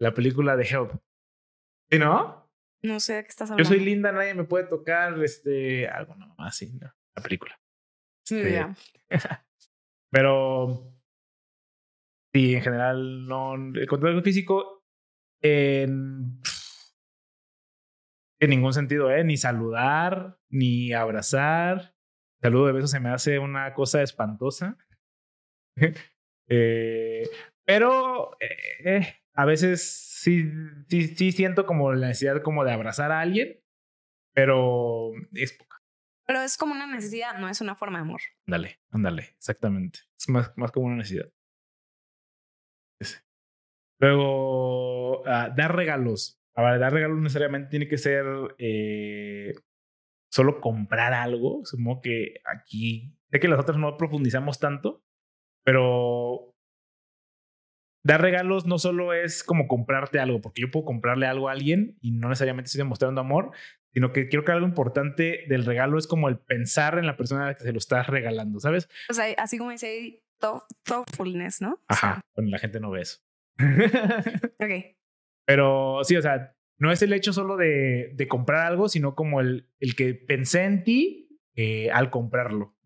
[0.00, 0.92] la película de Help.
[1.90, 2.50] ¿Sí, no?
[2.82, 3.68] No sé de qué estás hablando.
[3.70, 6.92] Yo soy linda, nadie me puede tocar, este, algo no, así, ¿no?
[7.14, 7.60] La película.
[8.24, 8.66] Este,
[10.10, 10.94] pero
[12.32, 13.54] sí, en general, no.
[13.54, 14.84] El contacto físico
[15.42, 16.40] en,
[18.40, 19.22] en ningún sentido, ¿eh?
[19.22, 21.94] Ni saludar, ni abrazar.
[22.40, 24.78] Saludo de besos se me hace una cosa espantosa.
[26.48, 27.28] eh,
[27.64, 29.86] pero eh, a veces
[30.20, 30.50] sí,
[30.88, 33.60] sí, sí siento como la necesidad como de abrazar a alguien,
[34.34, 35.82] pero es poca.
[36.26, 38.20] Pero es como una necesidad, no es una forma de amor.
[38.46, 40.00] Ándale, ándale, exactamente.
[40.18, 41.30] Es más, más como una necesidad.
[43.98, 46.39] Luego, ah, dar regalos.
[46.54, 48.24] A ver, dar regalos necesariamente tiene que ser
[48.58, 49.54] eh,
[50.30, 51.64] solo comprar algo.
[51.64, 55.04] Supongo que aquí, sé que las otras no profundizamos tanto,
[55.64, 56.54] pero
[58.04, 61.98] dar regalos no solo es como comprarte algo, porque yo puedo comprarle algo a alguien
[62.00, 63.52] y no necesariamente estoy demostrando amor,
[63.92, 67.44] sino que creo que algo importante del regalo es como el pensar en la persona
[67.44, 68.88] a la que se lo estás regalando, ¿sabes?
[69.08, 70.22] O sea, así como dice
[70.84, 71.80] thoughtfulness, ¿no?
[71.88, 73.18] Ajá, bueno, la gente no ve eso.
[74.58, 74.99] ok.
[75.50, 79.40] Pero sí, o sea, no es el hecho solo de, de comprar algo, sino como
[79.40, 82.76] el, el que pensé en ti eh, al comprarlo.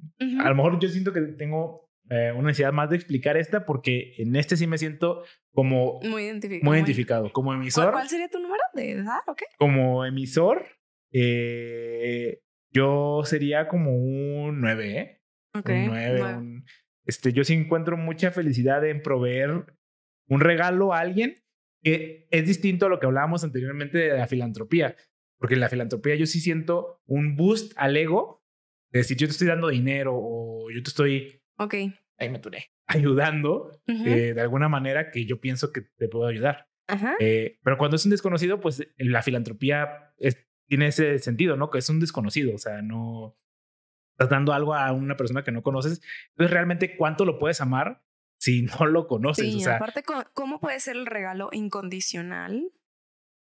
[0.40, 4.14] A lo mejor yo siento que tengo eh, una necesidad más de explicar esta porque
[4.16, 6.64] en este sí me siento como muy identificado.
[6.64, 7.32] Muy identificado.
[7.34, 7.92] Como emisor.
[7.92, 9.20] ¿Cuál sería tu número de edad?
[9.26, 9.48] Okay.
[9.58, 10.64] Como emisor,
[11.12, 12.40] eh,
[12.72, 15.22] yo sería como un 9, ¿eh?
[15.52, 16.62] Un 9.
[17.04, 19.66] este, yo sí encuentro mucha felicidad en proveer
[20.28, 21.43] un regalo a alguien
[21.84, 24.96] que es distinto a lo que hablábamos anteriormente de la filantropía.
[25.38, 28.42] Porque en la filantropía yo sí siento un boost al ego
[28.90, 31.74] de decir yo te estoy dando dinero o yo te estoy Ok.
[32.16, 32.70] Ahí me turé.
[32.86, 36.68] Ayudando eh, de alguna manera que yo pienso que te puedo ayudar.
[37.18, 40.12] Eh, pero cuando es un desconocido, pues la filantropía
[40.66, 41.70] tiene ese sentido, ¿no?
[41.70, 43.38] Que es un desconocido, o sea, no
[44.12, 46.02] estás dando algo a una persona que no conoces.
[46.32, 48.03] Entonces, realmente, ¿cuánto lo puedes amar
[48.44, 49.46] si no lo conoces?
[49.46, 50.02] Sí, o sea, aparte,
[50.34, 52.70] ¿cómo puede ser el regalo incondicional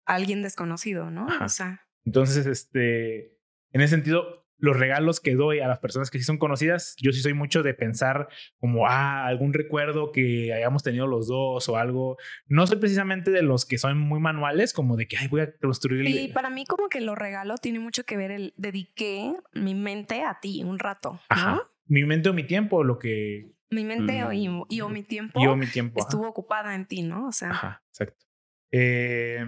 [0.06, 1.26] a alguien desconocido, no?
[1.42, 1.86] O sea.
[2.04, 3.36] Entonces, este,
[3.72, 7.12] en ese sentido, los regalos que doy a las personas que sí son conocidas, yo
[7.12, 8.28] sí soy mucho de pensar
[8.58, 12.16] como, ah, algún recuerdo que hayamos tenido los dos o algo.
[12.46, 15.54] No soy precisamente de los que son muy manuales, como de que, ay, voy a
[15.58, 16.08] construir.
[16.08, 20.22] Y para mí como que lo regalo tiene mucho que ver el dediqué mi mente
[20.22, 21.20] a ti un rato.
[21.28, 21.68] Ajá.
[21.84, 23.55] Mi mente o mi tiempo, lo que...
[23.70, 25.42] Mi mente o, y, o mi tiempo.
[25.42, 26.00] Y o mi tiempo.
[26.00, 27.26] Estuvo ocupada en ti, ¿no?
[27.26, 27.50] O sea.
[27.50, 28.24] Ajá, exacto.
[28.70, 29.44] Eh,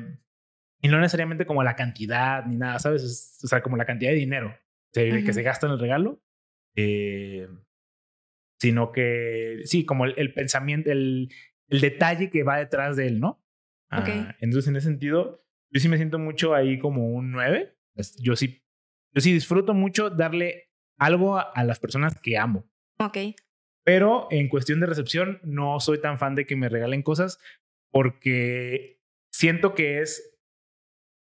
[0.80, 3.40] y no necesariamente como la cantidad ni nada, ¿sabes?
[3.42, 4.56] O sea, como la cantidad de dinero
[4.92, 6.22] que se gasta en el regalo,
[6.74, 7.48] eh,
[8.58, 11.28] sino que sí, como el, pensamiento, el,
[11.68, 13.44] el, detalle que va detrás de él, ¿no?
[13.90, 17.76] Ah, entonces, en ese sentido, yo sí me siento mucho ahí como un 9.
[18.20, 18.62] Yo sí,
[19.14, 22.68] yo sí disfruto mucho darle algo a, las personas que amo.
[22.98, 23.18] Ok.
[23.88, 27.40] Pero en cuestión de recepción, no soy tan fan de que me regalen cosas
[27.90, 29.00] porque
[29.30, 30.38] siento que es.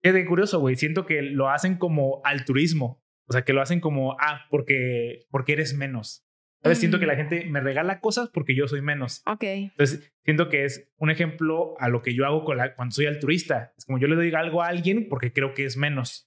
[0.01, 0.75] Es de curioso, güey.
[0.75, 3.05] Siento que lo hacen como altruismo.
[3.27, 6.25] O sea, que lo hacen como, ah, porque, porque eres menos.
[6.63, 6.79] ¿Sabes?
[6.79, 9.21] Siento que la gente me regala cosas porque yo soy menos.
[9.27, 9.45] Ok.
[9.45, 13.05] Entonces, siento que es un ejemplo a lo que yo hago con la, cuando soy
[13.05, 13.75] altruista.
[13.77, 16.27] Es como yo le doy algo a alguien porque creo que es menos.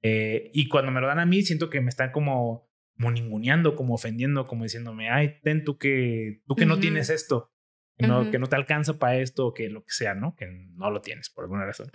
[0.00, 3.74] Eh, y cuando me lo dan a mí, siento que me están como, como ninguneando,
[3.74, 7.52] como ofendiendo, como diciéndome, ay, ten tú que, tú que no tienes esto,
[7.96, 10.34] que no, que no te alcanza para esto, o que lo que sea, ¿no?
[10.36, 11.90] Que no lo tienes por alguna razón.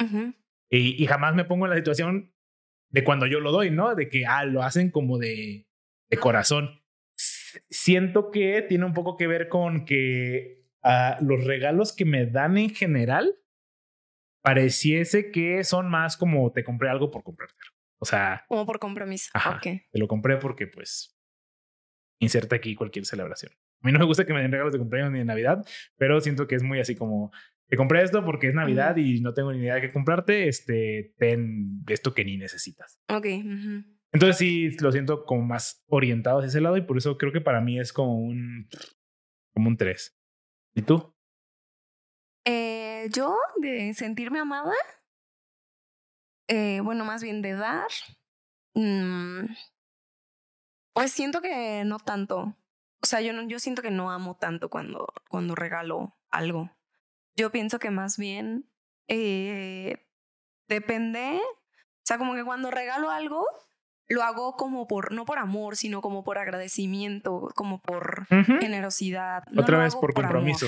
[0.69, 2.33] y, y jamás me pongo en la situación
[2.89, 3.95] de cuando yo lo doy, ¿no?
[3.95, 5.67] De que, ah, lo hacen como de,
[6.09, 6.81] de corazón.
[7.69, 12.57] Siento que tiene un poco que ver con que a los regalos que me dan
[12.57, 13.35] en general
[14.41, 17.71] pareciese que son más como te compré algo por comprártelo.
[17.99, 18.45] O sea.
[18.47, 19.29] Como por compromiso.
[19.33, 21.17] Ajá, Te lo compré porque, pues,
[22.19, 23.51] inserta aquí cualquier celebración.
[23.81, 25.65] A mí no me gusta que me den regalos de cumpleaños ni de Navidad,
[25.97, 27.31] pero siento que es muy así como,
[27.67, 31.13] te compré esto porque es Navidad y no tengo ni idea de qué comprarte, este,
[31.17, 32.99] ten esto que ni necesitas.
[33.07, 33.25] Ok.
[34.11, 37.41] Entonces sí, lo siento como más orientado hacia ese lado y por eso creo que
[37.41, 38.67] para mí es como un,
[39.53, 40.19] como un 3.
[40.75, 41.15] ¿Y tú?
[42.45, 44.73] Eh, yo, de sentirme amada,
[46.49, 47.87] eh, bueno, más bien de dar,
[48.73, 49.45] mm,
[50.93, 52.55] pues siento que no tanto.
[53.01, 56.71] O sea, yo, no, yo siento que no amo tanto cuando, cuando regalo algo.
[57.37, 58.67] Yo pienso que más bien
[59.07, 60.07] eh,
[60.67, 63.45] depende, o sea, como que cuando regalo algo,
[64.07, 69.43] lo hago como por, no por amor, sino como por agradecimiento, como por generosidad.
[69.55, 70.65] Otra vez por compromiso.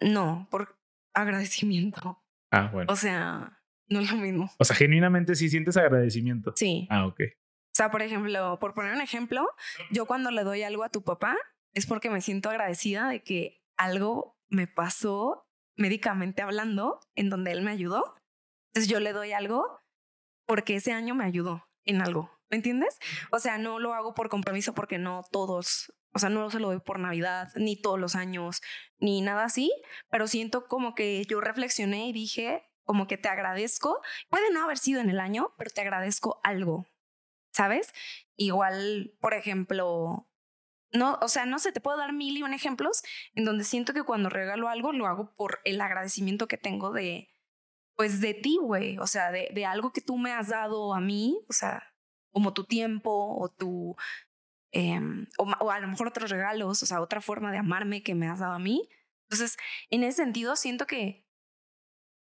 [0.00, 0.78] no, por
[1.14, 2.22] agradecimiento.
[2.52, 2.92] Ah, bueno.
[2.92, 3.59] O sea,
[3.90, 4.50] no es lo mismo.
[4.58, 6.52] O sea, genuinamente sí sientes agradecimiento.
[6.56, 6.86] Sí.
[6.90, 7.20] Ah, ok.
[7.20, 9.46] O sea, por ejemplo, por poner un ejemplo,
[9.90, 11.36] yo cuando le doy algo a tu papá
[11.72, 15.46] es porque me siento agradecida de que algo me pasó
[15.76, 18.16] médicamente hablando en donde él me ayudó.
[18.68, 19.78] Entonces yo le doy algo
[20.46, 22.30] porque ese año me ayudó en algo.
[22.50, 22.98] ¿Me entiendes?
[23.30, 26.68] O sea, no lo hago por compromiso porque no todos, o sea, no se lo
[26.68, 28.60] doy por Navidad, ni todos los años,
[28.98, 29.72] ni nada así,
[30.10, 34.02] pero siento como que yo reflexioné y dije, como que te agradezco.
[34.30, 36.88] Puede no haber sido en el año, pero te agradezco algo,
[37.52, 37.94] ¿sabes?
[38.34, 40.28] Igual, por ejemplo,
[40.92, 43.04] no, o sea, no sé, te puedo dar mil y un ejemplos
[43.34, 47.28] en donde siento que cuando regalo algo lo hago por el agradecimiento que tengo de,
[47.94, 51.00] pues de ti, güey, o sea, de, de algo que tú me has dado a
[51.00, 51.94] mí, o sea,
[52.32, 53.94] como tu tiempo o tu,
[54.72, 58.26] em, o, a lo mejor otros regalos, o sea, otra forma de amarme que me
[58.26, 58.88] has dado a mí.
[59.28, 59.58] Entonces,
[59.90, 61.29] en ese sentido, siento que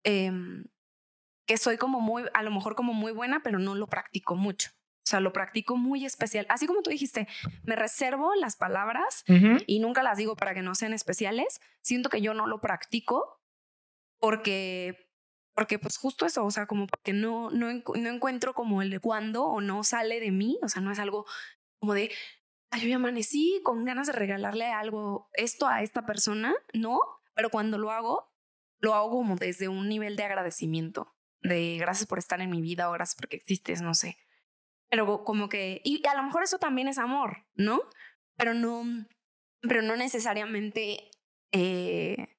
[0.03, 0.65] Em,
[1.47, 4.71] que soy como muy, a lo mejor como muy buena, pero no lo practico mucho.
[4.71, 6.45] O sea, lo practico muy especial.
[6.49, 7.27] Así como tú dijiste,
[7.63, 9.23] me reservo las palabras
[9.65, 11.61] y nunca las digo para que no sean especiales.
[11.81, 13.41] Siento que yo no lo practico
[14.19, 15.09] porque,
[15.55, 18.99] porque pues justo eso, o sea, como porque no, no, no encuentro como el de
[18.99, 20.59] cuándo o no sale de mí.
[20.61, 21.25] O sea, no es algo
[21.79, 22.11] como de,
[22.69, 26.53] Ay, yo ya amanecí con ganas de regalarle algo, esto a esta persona.
[26.73, 26.99] No,
[27.33, 28.29] pero cuando lo hago,
[28.79, 32.89] lo hago como desde un nivel de agradecimiento, de gracias por estar en mi vida
[32.89, 34.17] o gracias porque existes, no sé.
[34.89, 37.81] Pero como que, y a lo mejor eso también es amor, ¿no?
[38.37, 38.83] Pero no,
[39.61, 41.11] pero no necesariamente
[41.51, 42.37] eh,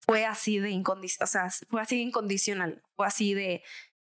[0.00, 3.62] fue así de incondicional, o sea, fue así incondicional, fue así de,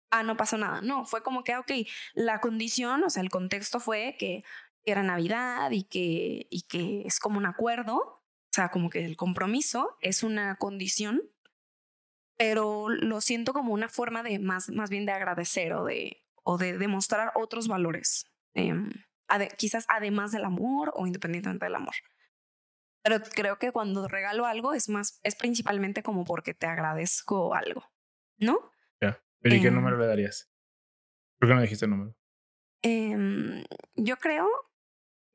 [0.10, 0.82] ah, no pasó nada.
[0.82, 1.72] No, fue como que, ok,
[2.14, 4.44] la condición, o sea, el contexto fue que
[4.84, 9.16] era Navidad y que, y que es como un acuerdo, o sea, como que el
[9.16, 11.22] compromiso es una condición
[12.42, 16.58] pero lo siento como una forma de más, más bien de agradecer o de, o
[16.58, 18.90] de demostrar otros valores, em,
[19.58, 21.94] quizás además del amor o independientemente del amor.
[23.04, 27.84] Pero creo que cuando regalo algo es más, es principalmente como porque te agradezco algo,
[28.40, 28.72] ¿no?
[29.00, 29.24] Ya.
[29.42, 29.76] ¿Pero y qué em.
[29.76, 30.52] número le darías?
[31.40, 32.18] ¿Por qué no dijiste el número?
[32.82, 33.64] Em,
[33.94, 34.50] yo creo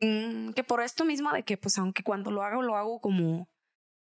[0.01, 3.49] mm, que por esto mismo de que, pues, aunque cuando lo hago, lo hago como,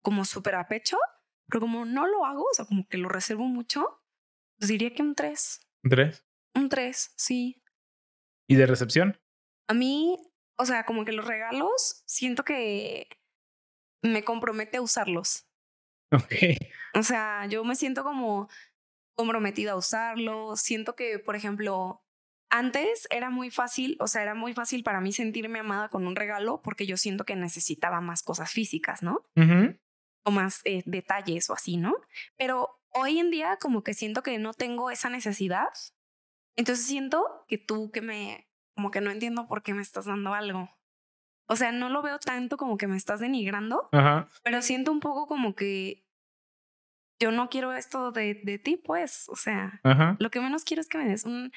[0.01, 0.97] como súper a pecho,
[1.47, 4.03] pero como no lo hago, o sea, como que lo reservo mucho,
[4.57, 5.67] pues diría que un 3.
[5.83, 6.25] ¿Un 3?
[6.55, 7.63] Un 3, sí.
[8.47, 9.19] ¿Y de recepción?
[9.67, 10.17] A mí,
[10.57, 13.09] o sea, como que los regalos, siento que
[14.01, 15.47] me compromete a usarlos.
[16.11, 16.33] Ok.
[16.93, 18.47] O sea, yo me siento como
[19.15, 20.61] comprometida a usarlos.
[20.61, 22.03] Siento que, por ejemplo,
[22.49, 26.15] antes era muy fácil, o sea, era muy fácil para mí sentirme amada con un
[26.15, 29.25] regalo porque yo siento que necesitaba más cosas físicas, ¿no?
[30.25, 31.93] O más eh, detalles o así, ¿no?
[32.35, 35.69] Pero hoy en día como que siento que no tengo esa necesidad.
[36.57, 40.33] Entonces siento que tú que me, como que no entiendo por qué me estás dando
[40.33, 40.69] algo.
[41.47, 43.87] O sea, no lo veo tanto como que me estás denigrando,
[44.43, 46.03] pero siento un poco como que
[47.19, 49.79] yo no quiero esto de, de ti, pues, o sea,
[50.17, 51.51] lo que menos quiero es que me des un...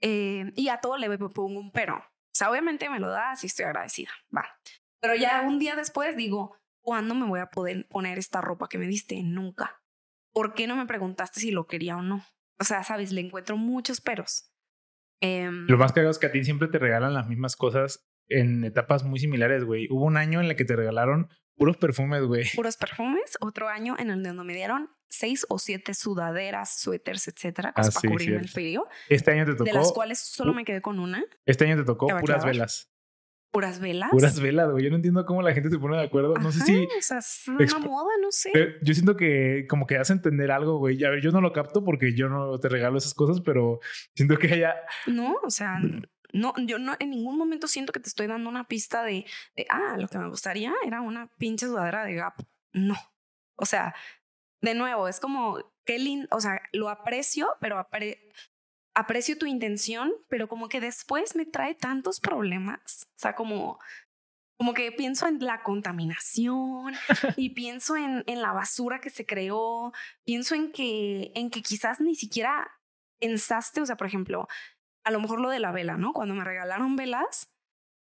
[0.00, 1.96] Eh, y a todo le pongo un pero.
[1.96, 4.44] O sea, obviamente me lo das y estoy agradecida, va.
[5.00, 8.78] Pero ya un día después digo, ¿cuándo me voy a poder poner esta ropa que
[8.78, 9.20] me diste?
[9.24, 9.82] Nunca.
[10.32, 12.24] ¿Por qué no me preguntaste si lo quería o no?
[12.60, 14.52] O sea, sabes, le encuentro muchos peros.
[15.20, 18.64] Em, lo más cagado es que a ti siempre te regalan las mismas cosas en
[18.64, 19.88] etapas muy similares, güey.
[19.90, 22.44] Hubo un año en el que te regalaron puros perfumes, güey.
[22.54, 23.38] Puros perfumes.
[23.40, 28.00] Otro año en el donde me dieron seis o siete sudaderas, suéteres, etcétera, cosas ah,
[28.00, 28.86] para cubrirme el frío.
[29.08, 29.64] Este año te tocó.
[29.64, 31.24] De las cuales solo me quedé con una.
[31.46, 32.93] Este año te tocó puras velas.
[33.54, 34.10] Puras velas.
[34.10, 34.82] Puras velas, güey.
[34.82, 36.34] Yo no entiendo cómo la gente se pone de acuerdo.
[36.34, 36.84] No sé si.
[36.84, 38.50] O sea, es una moda, no sé.
[38.82, 41.02] yo siento que como que hace entender algo, güey.
[41.04, 43.78] A ver, yo no lo capto porque yo no te regalo esas cosas, pero
[44.16, 44.74] siento que ella.
[45.06, 45.78] No, o sea,
[46.32, 49.24] no, yo no en ningún momento siento que te estoy dando una pista de,
[49.56, 52.34] de ah, lo que me gustaría era una pinche sudadera de Gap.
[52.72, 52.96] No.
[53.54, 53.94] O sea,
[54.62, 57.78] de nuevo, es como qué lindo, o sea, lo aprecio, pero
[58.94, 63.08] aprecio tu intención, pero como que después me trae tantos problemas.
[63.16, 63.78] O sea, como,
[64.56, 66.94] como que pienso en la contaminación
[67.36, 69.92] y pienso en, en la basura que se creó,
[70.24, 72.70] pienso en que, en que quizás ni siquiera
[73.20, 74.48] pensaste, o sea, por ejemplo,
[75.04, 76.12] a lo mejor lo de la vela, ¿no?
[76.12, 77.52] Cuando me regalaron velas,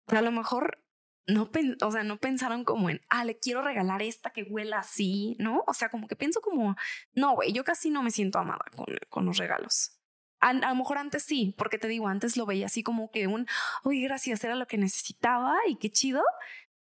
[0.07, 0.83] a lo mejor
[1.27, 1.49] no,
[1.81, 5.63] o sea, no pensaron como en, ah, le quiero regalar esta que huela así, ¿no?
[5.67, 6.75] O sea, como que pienso como,
[7.13, 10.00] no, güey, yo casi no me siento amada con, con los regalos.
[10.41, 13.47] A, lo mejor antes sí, porque te digo, antes lo veía así como que un,
[13.83, 16.23] oye, gracias, era lo que necesitaba y qué chido,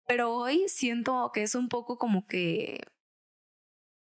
[0.07, 2.81] pero hoy siento que es un poco como que,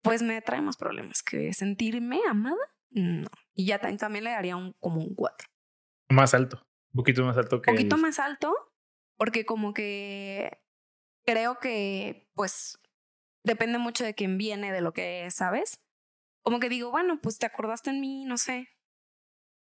[0.02, 2.57] pues me trae más problemas que sentirme amada,
[2.90, 3.30] no.
[3.53, 5.48] Y ya también le daría un, como un cuatro.
[6.10, 6.61] Más alto,
[6.94, 7.72] un poquito más alto que.
[7.72, 8.53] Un poquito más alto,
[9.15, 10.61] porque como que
[11.26, 12.80] creo que, pues,
[13.44, 15.82] depende mucho de quién viene, de lo que sabes.
[16.44, 18.69] Como que digo, bueno, pues te acordaste en mí, no sé.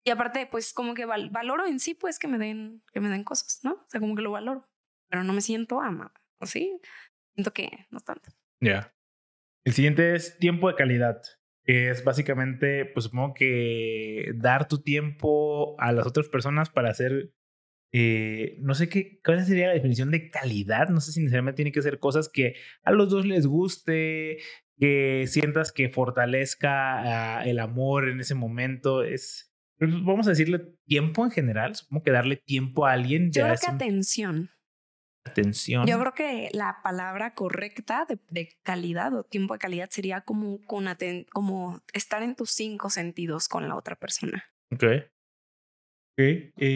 [0.05, 3.23] Y aparte, pues como que valoro en sí, pues que me den, que me den
[3.23, 3.73] cosas, ¿no?
[3.73, 4.69] O sea, como que lo valoro.
[5.09, 6.79] Pero no me siento amada, ¿o sí?
[7.33, 8.29] Siento que no tanto.
[8.61, 8.95] Ya.
[9.65, 11.21] El siguiente es tiempo de calidad
[11.65, 17.31] que es básicamente, pues supongo que dar tu tiempo a las otras personas para hacer,
[17.91, 21.71] eh, no sé qué, cuál sería la definición de calidad, no sé si necesariamente tiene
[21.71, 24.37] que ser cosas que a los dos les guste,
[24.77, 31.25] que sientas que fortalezca ah, el amor en ese momento, es, vamos a decirle tiempo
[31.25, 33.31] en general, supongo que darle tiempo a alguien.
[33.31, 34.49] Yo creo que atención
[35.25, 35.85] atención.
[35.85, 40.85] Yo creo que la palabra correcta de, calidad o tiempo de calidad sería como, con
[41.31, 44.45] como estar en tus cinco sentidos con la otra persona.
[44.71, 44.83] Ok.
[46.17, 46.23] Ok.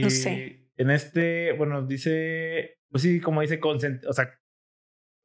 [0.02, 0.68] no sé.
[0.76, 4.40] En este, bueno, dice, pues sí, como dice, o sea,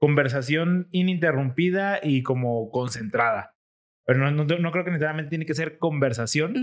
[0.01, 3.54] conversación ininterrumpida y como concentrada.
[4.07, 6.55] Pero no, no, no, creo que necesariamente tiene que ser conversación.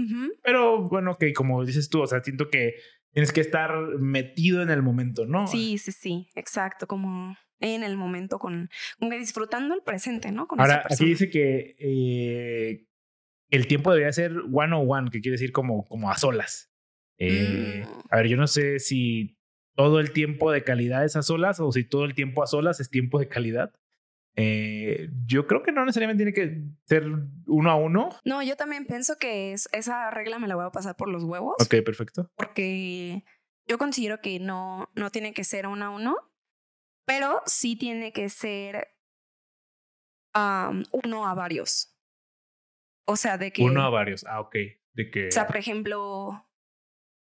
[0.43, 2.75] Pero bueno, que como dices tú, o sea, siento que
[3.11, 5.47] tienes que estar metido en el momento, ¿no?
[5.47, 8.69] Sí, sí, sí, exacto, como en el momento con,
[8.99, 10.47] como que disfrutando el presente, ¿no?
[10.47, 12.87] Con Ahora, aquí dice que eh,
[13.49, 16.71] el tiempo debería ser one on one, que quiere decir como, como a solas.
[17.17, 17.99] Eh, mm.
[18.09, 19.37] A ver, yo no sé si
[19.75, 22.79] todo el tiempo de calidad es a solas o si todo el tiempo a solas
[22.79, 23.73] es tiempo de calidad.
[24.35, 27.05] Eh, yo creo que no necesariamente tiene que ser
[27.47, 28.09] uno a uno.
[28.23, 31.23] No, yo también pienso que es, esa regla me la voy a pasar por los
[31.23, 31.55] huevos.
[31.59, 32.31] Ok, perfecto.
[32.35, 33.23] Porque
[33.67, 36.15] yo considero que no, no tiene que ser uno a uno,
[37.05, 38.87] pero sí tiene que ser
[40.33, 41.97] uno a varios.
[43.05, 43.63] O sea, de que...
[43.63, 44.55] Uno a varios, ah, ok.
[44.93, 45.27] De que...
[45.27, 46.47] O sea, por ejemplo,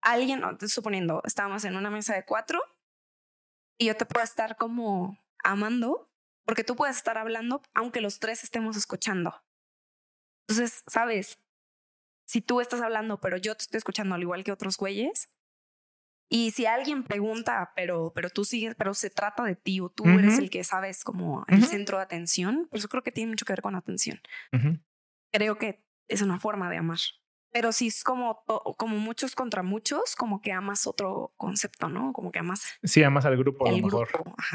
[0.01, 2.61] alguien, suponiendo, estábamos en una mesa de cuatro
[3.79, 6.12] y yo te puedo estar como amando
[6.45, 9.43] porque tú puedes estar hablando aunque los tres estemos escuchando.
[10.47, 11.39] Entonces, sabes,
[12.25, 15.29] si tú estás hablando, pero yo te estoy escuchando al igual que otros güeyes,
[16.29, 20.05] y si alguien pregunta, pero, pero tú sigues, pero se trata de ti o tú
[20.05, 23.45] eres el que sabes como el centro de atención, pues yo creo que tiene mucho
[23.45, 24.19] que ver con atención.
[25.31, 26.97] Creo que es una forma de amar.
[27.53, 28.43] Pero si es como,
[28.77, 32.11] como muchos contra muchos, como que amas otro concepto, ¿no?
[32.11, 32.65] Como que amas.
[32.83, 34.09] Sí, amas al grupo a lo mejor.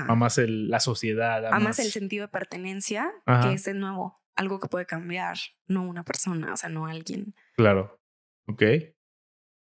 [0.09, 1.47] Amas el, la sociedad.
[1.47, 1.79] Amas...
[1.79, 3.11] el sentido de pertenencia,
[3.43, 7.35] que es de nuevo algo que puede cambiar, no una persona, o sea, no alguien.
[7.57, 8.01] Claro.
[8.47, 8.63] Ok.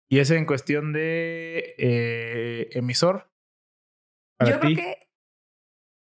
[0.10, 3.32] ¿Y ese en cuestión de eh, emisor?
[4.40, 5.08] yo creo que.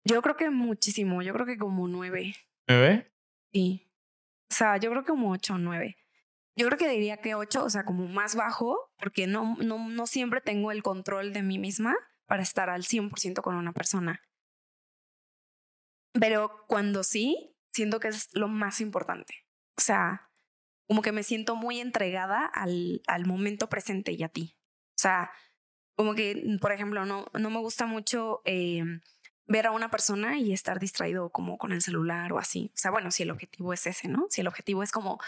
[0.03, 1.21] Yo creo que muchísimo.
[1.21, 2.35] Yo creo que como nueve.
[2.67, 3.11] ¿Nueve?
[3.53, 3.89] Sí.
[4.51, 5.97] O sea, yo creo que como ocho o nueve.
[6.55, 10.07] Yo creo que diría que 8, o sea, como más bajo, porque no, no, no
[10.07, 11.95] siempre tengo el control de mí misma
[12.25, 14.21] para estar al 100% con una persona.
[16.13, 19.45] Pero cuando sí, siento que es lo más importante.
[19.77, 20.29] O sea,
[20.87, 24.57] como que me siento muy entregada al, al momento presente y a ti.
[24.89, 25.31] O sea,
[25.95, 28.83] como que, por ejemplo, no, no me gusta mucho eh,
[29.45, 32.71] ver a una persona y estar distraído como con el celular o así.
[32.73, 34.27] O sea, bueno, si el objetivo es ese, ¿no?
[34.29, 35.19] Si el objetivo es como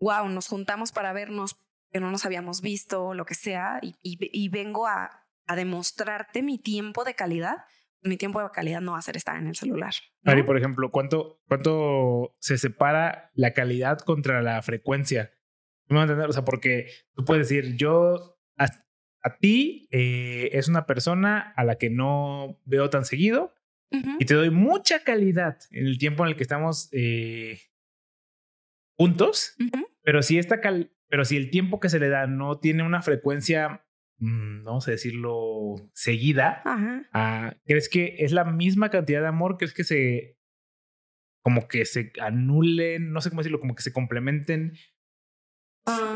[0.00, 1.56] wow, nos juntamos para vernos
[1.92, 5.10] que no nos habíamos visto, lo que sea, y, y, vengo a,
[5.46, 7.64] a, demostrarte mi tiempo de calidad,
[8.02, 9.92] mi tiempo de calidad no va a ser estar en el celular.
[10.24, 15.32] Ari, por ejemplo, ¿cuánto, ¿cuánto se separa la calidad contra la frecuencia?
[15.88, 16.28] ¿Me voy a entender?
[16.28, 18.38] O sea, porque tú puedes decir, yo
[19.22, 23.54] a ti eh, es una persona a la que no veo tan seguido
[24.20, 27.60] y te doy mucha calidad en el tiempo en el que estamos eh,
[28.96, 29.56] juntos,
[30.10, 33.00] pero si esta cal pero si el tiempo que se le da no tiene una
[33.00, 33.86] frecuencia,
[34.18, 39.56] mm, vamos a decirlo, seguida, ah, ¿crees que es la misma cantidad de amor?
[39.56, 40.36] ¿Crees que se
[41.42, 44.74] como que se anulen, no sé cómo decirlo, como que se complementen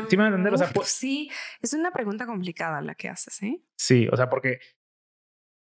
[0.09, 0.53] ¿Sí me a entender?
[0.53, 1.31] O sea, pues, sí,
[1.61, 3.63] es una pregunta complicada la que haces, ¿eh?
[3.77, 4.59] Sí, o sea, porque,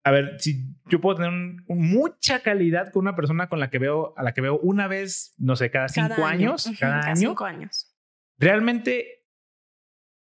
[0.04, 1.32] a ver, si yo puedo tener
[1.68, 5.34] mucha calidad con una persona con la que veo, a la que veo una vez,
[5.38, 7.16] no sé, cada cinco años, cada, año.
[7.16, 7.95] Cinco años.
[8.38, 9.24] Realmente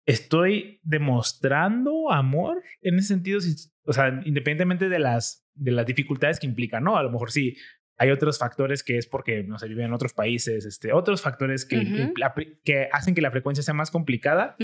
[0.07, 3.41] estoy demostrando amor en ese sentido,
[3.85, 6.97] o sea, independientemente de las, de las dificultades que implica, ¿no?
[6.97, 7.57] A lo mejor sí,
[7.99, 11.65] hay otros factores que es porque, no se vive en otros países, este, otros factores
[11.65, 12.13] que,
[12.63, 14.57] que hacen que la frecuencia sea más complicada.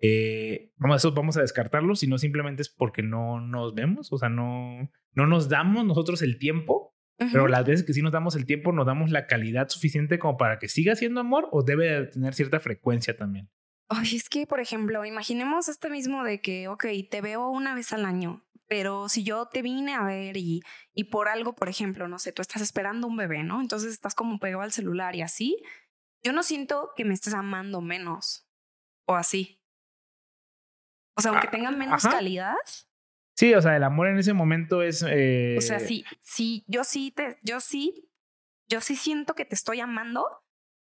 [0.00, 4.28] Eh, vamos, eso vamos a descartarlo, sino simplemente es porque no nos vemos, o sea,
[4.28, 6.91] no, no nos damos nosotros el tiempo,
[7.30, 10.36] pero las veces que sí nos damos el tiempo, nos damos la calidad suficiente como
[10.36, 13.50] para que siga siendo amor o debe tener cierta frecuencia también.
[13.88, 17.92] Ay, es que, por ejemplo, imaginemos este mismo de que, ok, te veo una vez
[17.92, 20.62] al año, pero si yo te vine a ver y,
[20.94, 23.60] y por algo, por ejemplo, no sé, tú estás esperando un bebé, ¿no?
[23.60, 25.62] Entonces estás como pegado al celular y así,
[26.22, 28.48] yo no siento que me estés amando menos
[29.06, 29.60] o así.
[31.16, 32.54] O sea, aunque ah, tengan menos calidad.
[33.34, 35.02] Sí, o sea, el amor en ese momento es.
[35.02, 38.08] O sea, eh, sí, sí, yo sí te, yo sí,
[38.68, 40.26] yo sí siento que te estoy amando,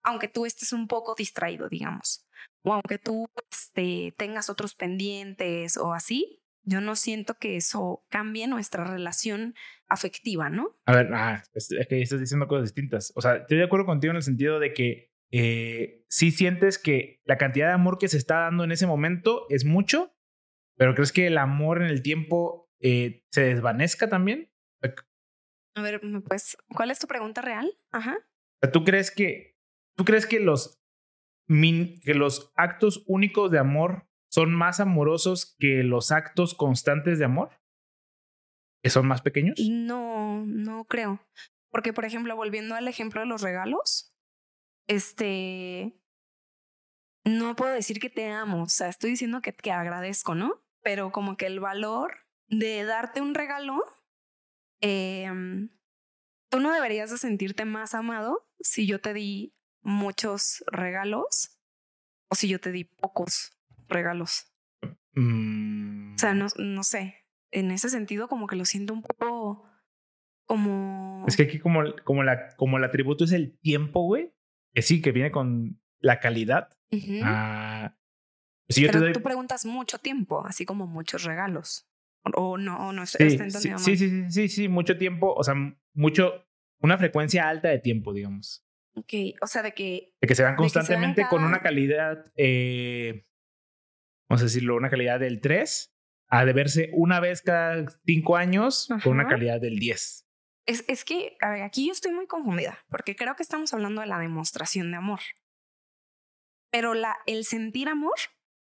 [0.04, 2.26] aunque tú estés un poco distraído, digamos.
[2.64, 8.48] O aunque tú este, tengas otros pendientes o así, yo no siento que eso cambie
[8.48, 9.54] nuestra relación
[9.88, 10.76] afectiva, ¿no?
[10.86, 13.14] A ver, ah, es, que estás diciendo cosas distintas.
[13.16, 17.22] O sea, estoy de acuerdo contigo en el sentido de que eh, sí sientes que
[17.26, 20.15] la cantidad de amor que se está dando en ese momento es mucho,
[20.78, 24.52] pero ¿crees que el amor en el tiempo eh, se desvanezca también?
[25.76, 27.78] A ver, pues, ¿cuál es tu pregunta real?
[27.92, 28.18] Ajá.
[28.72, 29.58] ¿Tú crees que,
[29.98, 30.82] tú crees que los,
[31.48, 37.50] que los actos únicos de amor son más amorosos que los actos constantes de amor?
[38.82, 39.60] ¿Que son más pequeños?
[39.70, 41.20] No, no creo.
[41.72, 44.16] Porque, por ejemplo, volviendo al ejemplo de los regalos,
[44.88, 46.00] este,
[47.26, 50.65] no puedo decir que te amo, o sea, estoy diciendo que, que agradezco, ¿no?
[50.86, 52.14] Pero como que el valor
[52.48, 53.84] de darte un regalo,
[54.82, 55.28] eh,
[56.52, 61.60] tú no deberías de sentirte más amado si yo te di muchos regalos
[62.30, 63.58] o si yo te di pocos
[63.88, 64.54] regalos.
[65.16, 67.26] O sea, no, no sé.
[67.50, 69.68] En ese sentido, como que lo siento un poco
[70.46, 71.26] como.
[71.28, 74.36] Es que aquí, como, como, la, como el atributo es el tiempo, güey,
[74.72, 76.70] que sí, que viene con la calidad.
[77.24, 77.98] Ah,
[78.70, 81.88] si yo Pero tú preguntas mucho tiempo, así como muchos regalos.
[82.24, 83.06] O no, o no.
[83.06, 85.54] Sí, sí, sí, sí, sí, sí, mucho tiempo, o sea,
[85.94, 86.48] mucho,
[86.80, 88.66] una frecuencia alta de tiempo, digamos.
[88.96, 90.16] Ok, o sea, de que...
[90.20, 93.26] De que se van constantemente con una calidad eh,
[94.30, 95.92] vamos a decirlo, una calidad del 3
[96.28, 100.28] a de verse una vez cada cinco años con una calidad del 10.
[100.66, 104.02] Es, es que, a ver, aquí yo estoy muy confundida, porque creo que estamos hablando
[104.02, 105.20] de la demostración de amor.
[106.72, 108.16] Pero la, el sentir amor,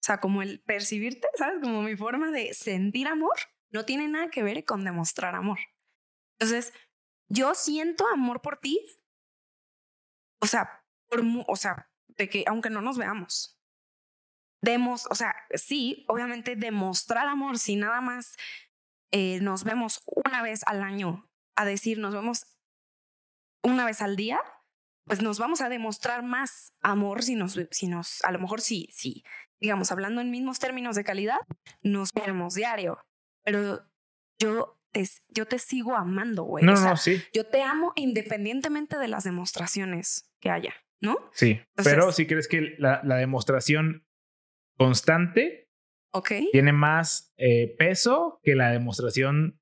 [0.02, 1.60] o sea, como el percibirte, ¿sabes?
[1.62, 3.36] Como mi forma de sentir amor,
[3.70, 5.60] no tiene nada que ver con demostrar amor.
[6.40, 6.74] Entonces,
[7.30, 8.84] yo siento amor por ti,
[10.42, 13.62] o sea, por, o sea, de que aunque no nos veamos,
[14.62, 18.38] demos, o sea, sí, obviamente demostrar amor si nada más
[19.12, 22.58] eh, nos vemos una vez al año a decir nos vemos
[23.62, 24.42] una vez al día,
[25.06, 28.90] pues nos vamos a demostrar más amor si nos, si nos, a lo mejor sí,
[28.92, 29.24] sí,
[29.62, 31.40] digamos, hablando en mismos términos de calidad,
[31.84, 32.98] nos vemos diario,
[33.44, 33.86] pero
[34.40, 36.66] yo te, yo te sigo amando, güey.
[36.66, 37.22] No, no, sí.
[37.34, 41.30] Yo te amo independientemente de las demostraciones que haya, ¿no?
[41.34, 44.06] Sí, pero si crees que la, la demostración
[44.78, 45.70] constante
[46.52, 49.62] tiene más eh, peso que la demostración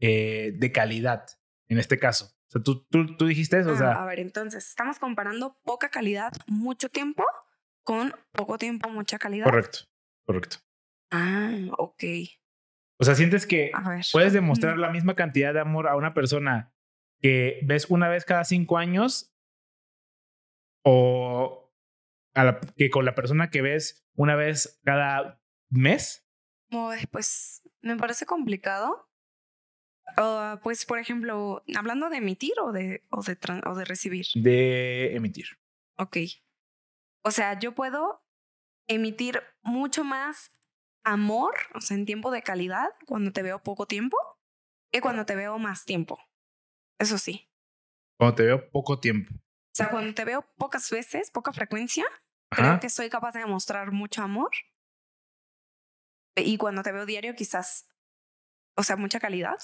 [0.00, 1.26] eh, de calidad,
[1.68, 2.26] en este caso.
[2.48, 3.72] O sea, tú, tú, tú dijiste eso.
[3.72, 7.24] o sea, ah, a ver, entonces, estamos comparando poca calidad, mucho tiempo,
[7.88, 9.46] con poco tiempo, mucha calidad.
[9.46, 9.78] Correcto,
[10.26, 10.58] correcto.
[11.10, 12.04] Ah, ok.
[13.00, 13.72] O sea, sientes que
[14.12, 16.74] puedes demostrar la misma cantidad de amor a una persona
[17.22, 19.34] que ves una vez cada cinco años
[20.84, 21.72] o
[22.76, 25.40] que con la persona que ves una vez cada
[25.70, 26.28] mes?
[27.10, 29.08] Pues me parece complicado.
[30.62, 34.26] pues, por ejemplo, hablando de emitir o de, o de, o de recibir.
[34.34, 35.46] De emitir.
[35.96, 36.18] Ok.
[37.24, 38.24] O sea, yo puedo
[38.88, 40.58] emitir mucho más
[41.04, 44.16] amor, o sea, en tiempo de calidad, cuando te veo poco tiempo,
[44.92, 46.18] que cuando te veo más tiempo.
[46.98, 47.50] Eso sí.
[48.18, 49.34] Cuando te veo poco tiempo.
[49.34, 52.04] O sea, cuando te veo pocas veces, poca frecuencia,
[52.50, 54.50] creo que soy capaz de demostrar mucho amor.
[56.36, 57.88] Y cuando te veo diario, quizás,
[58.76, 59.58] o sea, mucha calidad.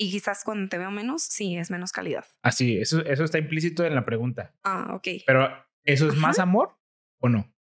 [0.00, 2.24] Y quizás cuando te veo menos, sí, es menos calidad.
[2.42, 4.54] Así, eso, eso está implícito en la pregunta.
[4.62, 5.08] Ah, ok.
[5.26, 5.48] Pero,
[5.84, 6.77] ¿eso es más amor
[7.20, 7.54] o no?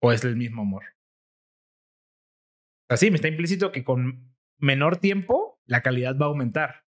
[0.00, 0.84] ¿O es el mismo amor?
[2.88, 6.86] Así, me está implícito que con menor tiempo la calidad va a aumentar.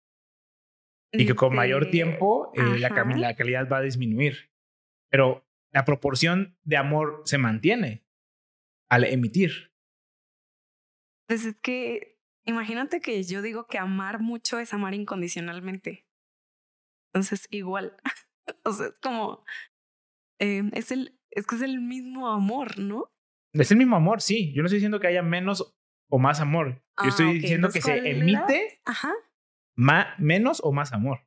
[1.13, 4.51] Y que con mayor tiempo eh, la, la calidad va a disminuir.
[5.11, 8.05] Pero la proporción de amor se mantiene
[8.89, 9.73] al emitir.
[11.27, 16.07] Pues es que imagínate que yo digo que amar mucho es amar incondicionalmente.
[17.13, 17.97] Entonces, igual.
[18.65, 19.45] o sea, es como.
[20.45, 23.11] Eh, es, el, es que es el mismo amor, ¿no?
[23.55, 24.53] Es el mismo amor, sí.
[24.53, 25.75] Yo no estoy diciendo que haya menos
[26.11, 26.83] o más amor.
[27.03, 28.83] Yo estoy ah, diciendo que se emite
[30.19, 31.27] menos o más amor.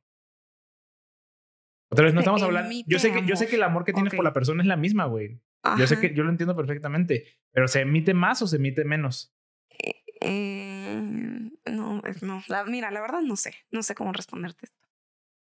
[1.90, 2.70] Otra vez, no estamos hablando.
[2.86, 4.76] Yo sé, que, yo sé que el amor que tienes por la persona es la
[4.76, 5.40] misma, güey.
[5.76, 7.26] Yo sé que yo lo entiendo perfectamente.
[7.50, 9.34] Pero ¿se emite más o se emite menos?
[9.70, 12.42] Eh, eh, no, no.
[12.66, 13.54] mira, la verdad no sé.
[13.72, 14.86] No sé cómo responderte esto.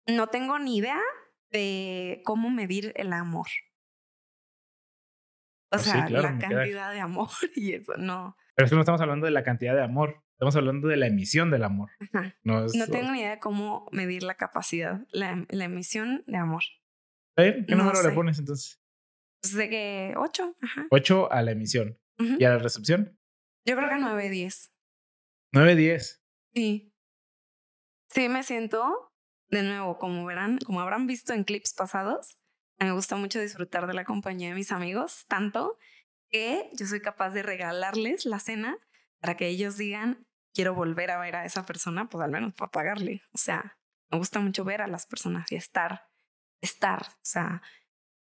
[0.07, 1.01] No tengo ni idea
[1.57, 3.49] de cómo medir el amor.
[5.67, 8.37] O pues sea, la cantidad de amor y eso, no.
[8.55, 11.07] Pero es que no estamos hablando de la cantidad de amor, estamos hablando de la
[11.07, 11.91] emisión del amor.
[12.45, 16.63] No, tengo ni idea de cómo medir la capacidad, la, la emisión de amor.
[17.37, 18.81] ¿Qué número le pones entonces?
[19.43, 20.57] Pues de que 8.
[20.61, 20.87] Ajá.
[20.91, 21.99] 8 a la emisión.
[22.19, 23.19] ¿Y a la recepción?
[23.67, 24.73] Yo creo que 9, 10.
[25.53, 26.25] 9, 10.
[26.55, 26.93] Sí.
[28.09, 29.13] Sí, me siento,
[29.49, 32.39] de nuevo, como verán, como habrán visto en clips pasados,
[32.79, 35.79] me gusta mucho disfrutar de la compañía de mis amigos, tanto
[36.29, 38.79] que yo soy capaz de regalarles la cena
[39.21, 42.71] para que ellos digan, quiero volver a ver a esa persona, pues al menos para
[42.71, 43.23] pagarle.
[43.33, 43.79] O sea,
[44.11, 46.09] me gusta mucho ver a las personas y estar,
[46.61, 47.63] estar, o sea,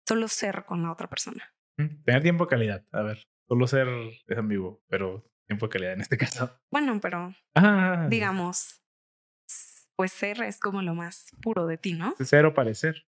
[0.08, 1.54] solo ser con la otra persona.
[1.78, 3.88] Mm, tener tiempo de calidad, a ver, solo ser
[4.28, 6.58] es ambiguo, pero tiempo de calidad en este caso.
[6.72, 8.08] Bueno, pero ah.
[8.10, 8.84] digamos,
[9.98, 12.16] pues ser es como lo más puro de ti, ¿no?
[12.20, 13.08] Ser o parecer.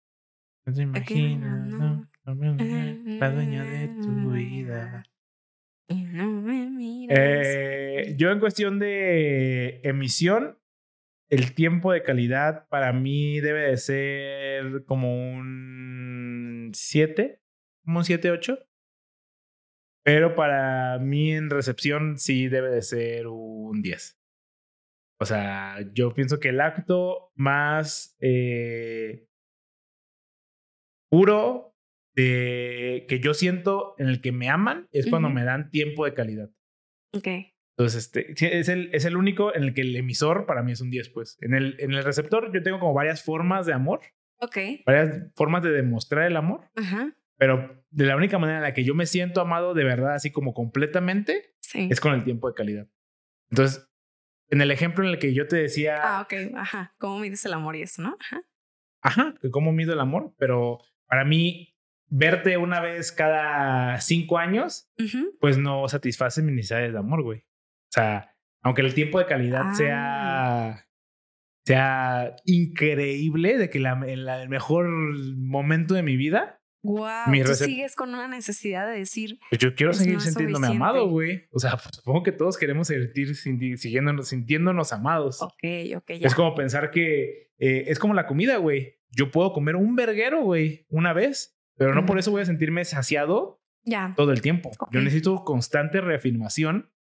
[0.65, 2.11] No te imaginas, ¿no?
[2.25, 5.05] La dueña de tu vida.
[7.11, 10.59] Eh, yo en cuestión de emisión,
[11.29, 17.43] el tiempo de calidad para mí debe de ser como un 7,
[17.85, 18.59] como un 7, 8.
[20.05, 24.19] Pero para mí en recepción sí debe de ser un 10.
[25.21, 29.27] O sea, yo pienso que el acto más eh,
[31.11, 31.75] puro
[32.15, 36.15] de que yo siento en el que me aman es cuando me dan tiempo de
[36.15, 36.51] calidad.
[37.13, 37.29] Ok.
[37.77, 40.81] Entonces, este, es el, es el único en el que el emisor para mí es
[40.81, 41.39] un 10, pues.
[41.41, 44.01] En el, en el receptor yo tengo como varias formas de amor.
[44.41, 44.59] Ok.
[44.85, 46.69] Varias formas de demostrar el amor.
[46.75, 47.15] Ajá.
[47.37, 50.33] Pero de la única manera en la que yo me siento amado de verdad, así
[50.33, 52.89] como completamente, es con el tiempo de calidad.
[53.51, 53.88] Entonces,
[54.49, 55.99] en el ejemplo en el que yo te decía...
[56.03, 56.95] Ah, ok, ajá.
[56.99, 58.17] ¿Cómo mides el amor y eso, no?
[58.21, 58.43] Ajá.
[59.01, 61.77] Ajá, cómo mido el amor, pero para mí,
[62.09, 64.91] verte una vez cada cinco años,
[65.41, 67.41] pues no satisface mis necesidades de amor, güey.
[67.41, 70.87] O sea, aunque el tiempo de calidad sea, ah.
[71.65, 74.89] sea increíble, de que la, en el mejor
[75.37, 76.58] momento de mi vida.
[76.83, 79.39] Wow, tú sigues con una necesidad de decir.
[79.51, 81.49] Pues yo quiero seguir sintiéndome amado, güey.
[81.51, 85.43] O sea, pues, supongo que todos queremos sentir, siguiéndonos, sintiéndonos amados.
[85.43, 85.65] Ok,
[85.97, 86.27] ok, ya.
[86.27, 90.43] Es como pensar que eh, es como la comida, güey yo puedo comer un verguero,
[90.43, 94.15] güey, una vez, pero no por eso voy a sentirme saciado ya.
[94.17, 94.71] todo el tiempo.
[94.91, 96.93] Yo necesito constante reafirmación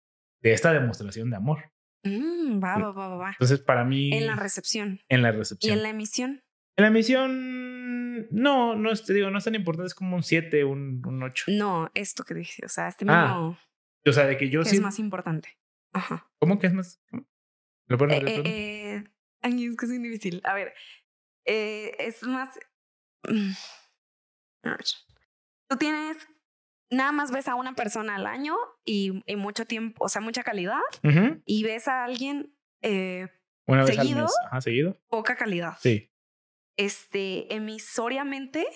[0.40, 1.72] de esta demostración de amor.
[2.04, 3.30] Mm, va, va, va, va.
[3.30, 4.12] Entonces, para mí.
[4.12, 5.00] En la recepción.
[5.08, 5.70] En la recepción.
[5.70, 6.42] ¿Y en la emisión?
[6.76, 7.65] En la emisión,
[8.30, 11.46] no, no te digo, no es tan importante, es como un 7, un, un 8.
[11.48, 13.58] No, esto que dije, o sea, este ah, mismo.
[14.06, 14.76] o sea, de que yo sí.
[14.76, 15.58] Es más importante.
[15.92, 16.30] Ajá.
[16.38, 17.02] ¿Cómo que es más?
[17.88, 19.04] ¿Lo puedo eh, eh,
[19.42, 20.40] es que es difícil.
[20.44, 20.74] A ver,
[21.44, 22.58] eh, es más...
[23.28, 23.52] Mm,
[25.68, 26.16] tú tienes,
[26.90, 30.80] nada más ves a una persona al año y, mucho tiempo, o sea, mucha calidad,
[31.44, 33.28] y ves a alguien eh,
[33.66, 34.64] una vez seguido, al mes.
[34.64, 35.76] seguido, poca calidad.
[35.80, 36.10] Sí.
[36.76, 38.66] Este, emisoriamente,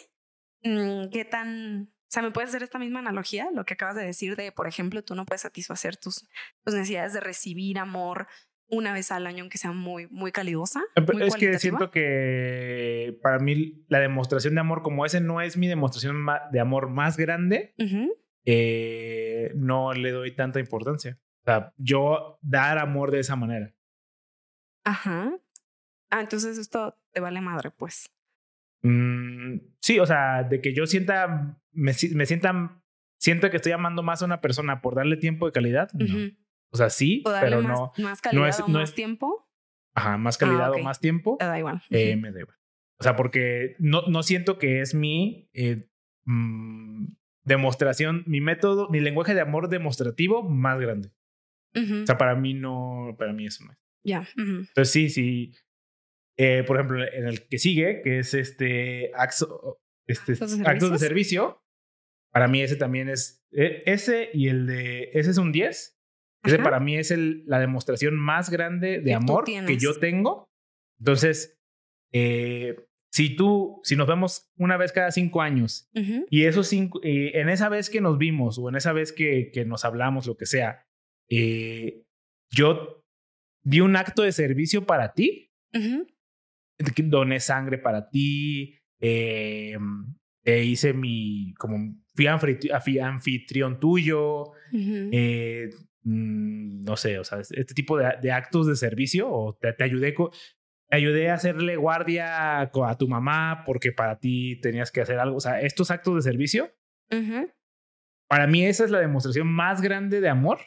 [0.63, 3.51] mm, ¿qué tan o sea, ¿me puedes hacer esta misma analogía?
[3.55, 6.27] Lo que acabas de decir de, por ejemplo, tú no puedes satisfacer tus,
[6.65, 8.27] tus necesidades de recibir amor,
[8.71, 10.81] una vez al año, aunque sea muy, muy calidosa.
[10.97, 15.57] Eh, es que siento que para mí la demostración de amor, como ese no es
[15.57, 17.75] mi demostración de amor más grande,
[18.45, 21.19] eh, no le doy tanta importancia.
[21.43, 23.75] O sea, yo dar amor de esa manera.
[24.85, 25.33] Ajá.
[26.11, 28.11] Ah, entonces esto te vale madre, pues.
[28.83, 32.83] Mm, sí, o sea, de que yo sienta, me, me sienta,
[33.19, 35.91] siento que estoy amando más a una persona por darle tiempo de calidad.
[36.71, 37.93] O sea, sí, pero no.
[37.99, 39.49] Más calidad no es, o más tiempo.
[39.95, 41.37] Ajá, más calidad ah, o más tiempo.
[41.39, 41.83] Te da igual.
[41.91, 42.57] Eh, me da igual.
[42.99, 45.89] O sea, porque no, no siento que es mi eh,
[46.25, 47.07] mm,
[47.45, 51.13] demostración, mi método, mi lenguaje de amor demostrativo más grande.
[51.75, 53.79] O sea, para mí no, para mí eso no es.
[54.03, 54.27] Ya.
[54.37, 55.53] Entonces sí, sí.
[56.43, 59.13] Eh, por ejemplo, en el que sigue, que es este,
[60.07, 60.33] este
[60.65, 61.63] actos de servicio,
[62.33, 65.99] para mí ese también es, e, ese y el de, ese es un 10.
[66.43, 70.49] Ese para mí es el, la demostración más grande de amor que yo tengo.
[70.99, 71.61] Entonces,
[72.15, 77.33] eh, si tú, si nos vemos una vez cada cinco años y esos cinco, eh,
[77.35, 80.39] en esa vez que nos vimos o en esa vez que, que nos hablamos, lo
[80.39, 80.87] que sea,
[81.29, 82.05] eh,
[82.51, 83.05] yo
[83.63, 85.51] di un acto de servicio para ti,
[87.05, 89.77] doné sangre para ti, eh,
[90.43, 92.27] te hice mi, como fui
[92.99, 95.71] anfitrión tuyo, eh,
[96.03, 99.85] mm, no sé, o sea, este tipo de, de actos de servicio o te, te
[99.85, 100.31] ayudé con,
[100.91, 105.37] ayudé a hacerle guardia a tu mamá porque para ti tenías que hacer algo.
[105.37, 106.71] O sea, estos actos de servicio,
[108.29, 110.59] para mí esa es la demostración más grande de amor.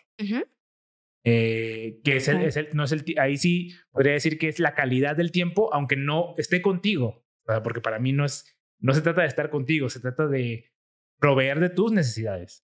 [1.25, 4.59] Eh, que es el, es el, no es el, ahí sí podría decir que es
[4.59, 7.25] la calidad del tiempo, aunque no esté contigo,
[7.63, 10.71] porque para mí no es, no se trata de estar contigo, se trata de
[11.19, 12.65] proveer de tus necesidades.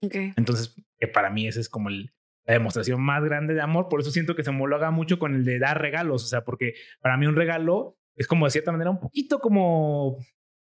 [0.00, 0.32] Okay.
[0.36, 2.14] Entonces, que para mí ese es como el,
[2.46, 3.88] la demostración más grande de amor.
[3.88, 6.24] Por eso siento que se homologa mucho con el de dar regalos.
[6.24, 10.18] O sea, porque para mí un regalo es como de cierta manera un poquito como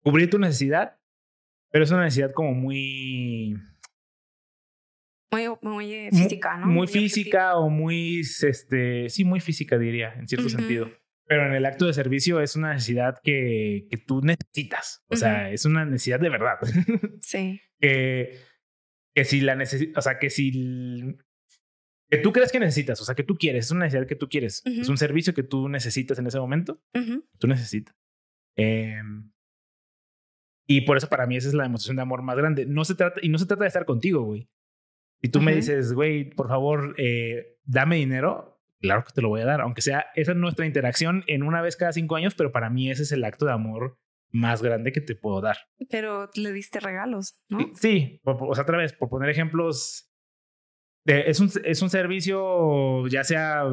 [0.03, 0.99] cubrir tu necesidad,
[1.71, 3.57] pero es una necesidad como muy...
[5.31, 6.67] Muy, física, ¿no?
[6.67, 10.91] Muy, física o muy, este, sí, muy física diría, en cierto sentido.
[11.29, 15.05] Pero en el acto de servicio es una necesidad que, que tú necesitas.
[15.09, 16.59] O sea, es una necesidad de verdad.
[17.21, 17.61] Sí.
[17.81, 18.39] que,
[19.15, 21.17] que si la necesitas, o sea, que si
[22.09, 24.29] que tú crees que necesitas, o sea, que tú quieres, es una necesidad que tú
[24.29, 26.81] quieres, es un servicio que tú necesitas en ese momento,
[27.39, 27.97] tú necesitas.
[28.57, 29.33] Em,
[30.69, 32.67] y por eso para mí esa es la demostración de amor más grande.
[32.67, 34.49] No se trata, y no se trata de estar contigo, güey.
[35.27, 39.41] Si tú me dices, güey, por favor, eh, dame dinero, claro que te lo voy
[39.41, 42.53] a dar, aunque sea esa es nuestra interacción en una vez cada cinco años, pero
[42.53, 43.99] para mí ese es el acto de amor
[44.31, 45.57] más grande que te puedo dar.
[45.91, 47.59] Pero le diste regalos, ¿no?
[47.75, 50.13] Sí, o sea, otra vez, por poner ejemplos
[51.05, 53.65] es, un, es un servicio, ya sea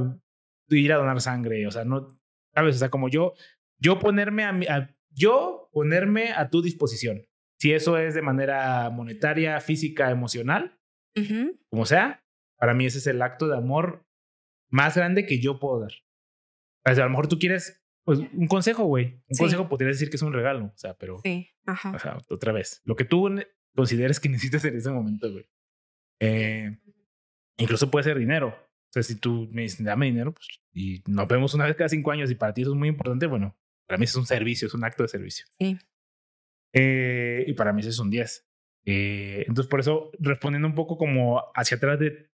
[0.69, 2.19] ir a donar sangre, o sea, no,
[2.55, 3.33] sabes, o sea, como yo,
[3.77, 7.21] yo ponerme a, yo ponerme a tu disposición.
[7.59, 10.79] Si eso es de manera monetaria, física, emocional,
[11.69, 12.23] como sea,
[12.57, 14.05] para mí ese es el acto de amor
[14.69, 15.91] más grande que yo puedo dar.
[16.85, 19.21] O sea, a lo mejor tú quieres pues, un consejo, güey.
[19.27, 21.19] Un consejo podría decir que es un regalo, o sea, pero.
[21.23, 21.91] Sí, ajá.
[21.91, 22.81] O sea, otra vez.
[22.85, 23.29] Lo que tú
[23.75, 25.47] consideres que necesitas en ese momento, güey.
[26.19, 26.77] Eh,
[27.57, 28.47] Incluso puede ser dinero.
[28.47, 31.89] O sea, si tú me dices, dame dinero, pues, y nos vemos una vez cada
[31.89, 33.55] cinco años y para ti eso es muy importante, bueno,
[33.87, 35.45] para mí eso es un servicio, es un acto de servicio.
[35.59, 35.77] Sí.
[36.73, 38.47] Eh, y para mí eso es un 10.
[38.85, 42.29] Eh, entonces, por eso, respondiendo un poco como hacia atrás de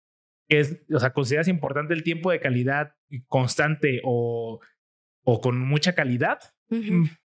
[0.49, 2.95] es, o sea, ¿consideras importante el tiempo de calidad
[3.29, 4.61] constante o,
[5.23, 6.41] o con mucha calidad?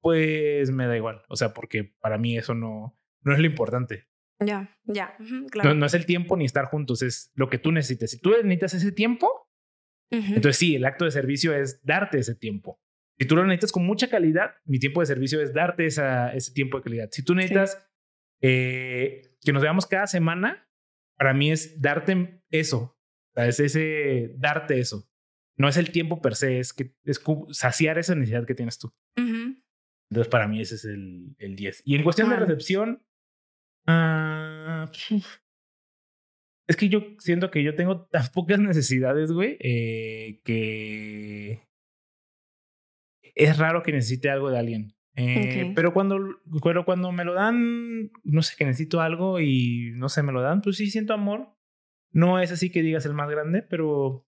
[0.00, 1.22] Pues me da igual.
[1.28, 4.06] O sea, porque para mí eso no, no es lo importante.
[4.40, 5.16] Ya, ya,
[5.50, 5.74] claro.
[5.74, 8.12] No, es el tiempo ni estar juntos, es lo que tú necesites.
[8.12, 9.50] Si tú necesitas ese tiempo,
[10.10, 12.80] entonces sí, el acto de servicio es darte ese tiempo.
[13.18, 16.52] Si tú lo necesitas con mucha calidad, mi tiempo de servicio es darte esa, ese
[16.52, 17.08] tiempo de calidad.
[17.10, 17.90] Si tú necesitas
[18.40, 20.68] eh, que nos veamos cada semana,
[21.16, 22.98] para mí es darte eso.
[23.34, 25.08] es ese darte eso.
[25.56, 27.20] No es el tiempo per se, es que es
[27.50, 28.94] saciar esa necesidad que tienes tú.
[29.16, 31.82] Entonces, para mí ese es el, el 10.
[31.84, 33.02] Y en cuestión de recepción,
[33.90, 34.90] Ah,
[36.68, 41.66] es que yo siento que yo tengo tan pocas necesidades, güey, eh, que
[43.34, 44.94] es raro que necesite algo de alguien.
[45.18, 46.18] Eh, pero cuando,
[46.62, 50.40] pero cuando me lo dan, no sé, que necesito algo y no sé, me lo
[50.40, 51.54] dan, pues sí siento amor.
[52.12, 54.26] No es así que digas el más grande, pero...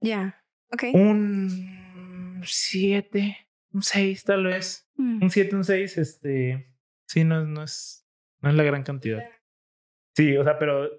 [0.00, 0.84] Ya, ok.
[0.92, 3.36] Un 7,
[3.72, 4.90] un 6 tal vez.
[4.96, 5.22] Mm.
[5.22, 6.68] Un 7, un 6, este...
[7.06, 8.02] Sí, no, no es
[8.42, 9.22] no es la gran cantidad.
[10.14, 10.90] Sí, o sea, pero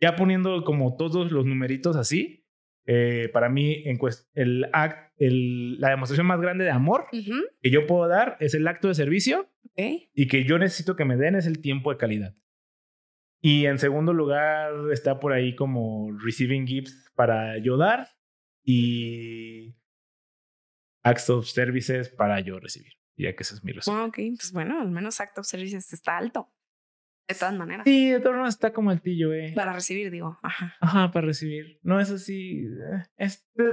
[0.00, 2.41] ya poniendo como todos los numeritos así,
[2.86, 3.98] eh, para mí en
[4.34, 8.66] el act, el, la demostración más grande de amor que yo puedo dar es el
[8.66, 12.36] acto de servicio y que yo necesito que me den es el tiempo de calidad.
[13.40, 18.08] Y en segundo lugar está por ahí como receiving gifts para ayudar
[18.64, 19.74] y
[21.02, 22.92] acts of services para yo recibir.
[23.16, 24.00] Ya que ese es mi resumen.
[24.00, 26.52] Ah, ok, pues bueno, al menos act of services está alto.
[27.32, 27.84] De todas maneras.
[27.84, 29.52] Sí, de todas maneras está como altillo, eh.
[29.54, 30.38] Para recibir, digo.
[30.42, 30.74] Ajá.
[30.80, 31.78] Ajá, para recibir.
[31.82, 32.60] No es así.
[32.66, 33.64] eh, Es, te,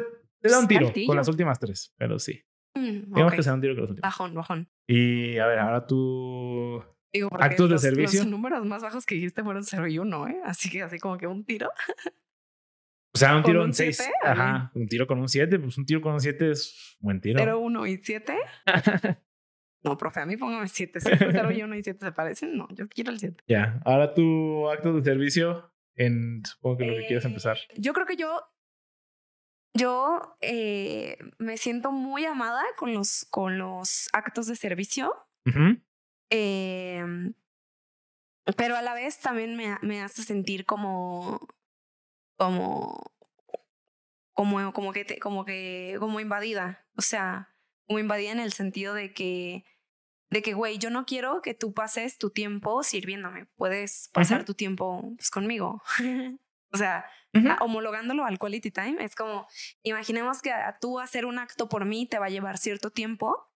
[0.41, 2.41] te da un tiro con las últimas tres, pero sí.
[2.75, 3.33] Mm, ok.
[3.35, 4.09] que se da un tiro con las últimas.
[4.09, 4.69] Bajón, bajón.
[4.87, 6.83] Y a ver, ahora tú.
[7.11, 8.19] Digo, porque Actos de los, servicio.
[8.21, 10.41] Los números más bajos que dijiste fueron 0 y 1, ¿eh?
[10.45, 11.69] Así que así como que un tiro.
[13.11, 13.97] O sea, un ¿Con tiro un en seis.
[13.97, 14.13] siete?
[14.23, 14.71] Ajá.
[14.75, 15.57] Un tiro con un siete.
[15.57, 17.39] Pues un tiro con un siete es buen tiro.
[17.39, 18.37] 0, 1 y 7.
[19.83, 20.99] No, profe, a mí póngame 7.
[21.01, 22.57] 0 y 1 y 7 se parecen.
[22.57, 23.43] No, yo quiero el 7.
[23.47, 23.81] Ya.
[23.85, 26.43] Ahora tu acto de servicio en.
[26.45, 27.57] Supongo que lo que quieres empezar.
[27.77, 28.41] Yo creo que yo.
[29.75, 35.13] Yo eh, me siento muy amada con los, con los actos de servicio.
[35.45, 35.79] Ujú.
[36.31, 37.33] Em,
[38.57, 41.39] pero a la vez también me, me hace sentir como,
[42.35, 43.13] como,
[44.33, 46.85] como, como que, te- como que, como invadida.
[46.97, 47.55] O sea,
[47.89, 49.65] como invadida en el sentido de que,
[50.29, 53.47] de que, güey, yo no quiero que tú pases tu tiempo sirviéndome.
[53.55, 54.45] Puedes pasar Ujú.
[54.45, 55.81] tu tiempo pues, conmigo.
[56.71, 57.49] o sea, Ujú.
[57.49, 59.47] a- homologándolo al quality time, es como,
[59.81, 63.51] imaginemos que a tú hacer un acto por mí te va a llevar cierto tiempo.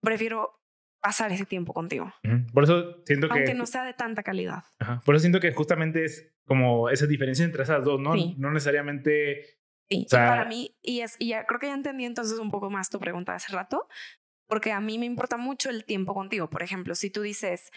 [0.00, 0.58] Prefiero
[1.02, 2.46] pasar ese tiempo contigo, Ujú.
[2.54, 3.34] Por eso siento que.
[3.34, 4.64] aunque no sea de tanta calidad.
[4.78, 5.02] Ajá.
[5.04, 8.14] Por eso siento que justamente es como esa diferencia entre esas dos, ¿no?
[8.14, 8.34] Sí.
[8.38, 9.58] No necesariamente.
[9.94, 12.38] Sí, O sea- y para mí, y, es, y ya creo que ya entendí entonces
[12.38, 13.88] un poco más tu pregunta de hace rato,
[14.46, 16.50] porque a mí me importa mucho el tiempo contigo.
[16.50, 17.70] Por ejemplo, si tú dices,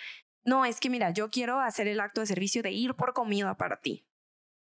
[0.44, 3.56] no, es que mira, yo quiero hacer el acto de servicio de ir por comida
[3.58, 4.06] para ti,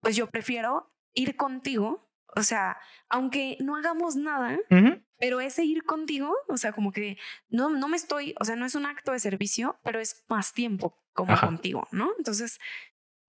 [0.02, 2.78] pues yo prefiero ir contigo, o sea,
[3.10, 5.02] aunque no hagamos nada, Ujú.
[5.18, 7.18] pero ese ir contigo, o sea, como que
[7.50, 10.54] no, no me estoy, o sea, no es un acto de servicio, pero es más
[10.54, 11.48] tiempo como Ajá.
[11.48, 12.12] contigo, ¿no?
[12.20, 12.60] Entonces,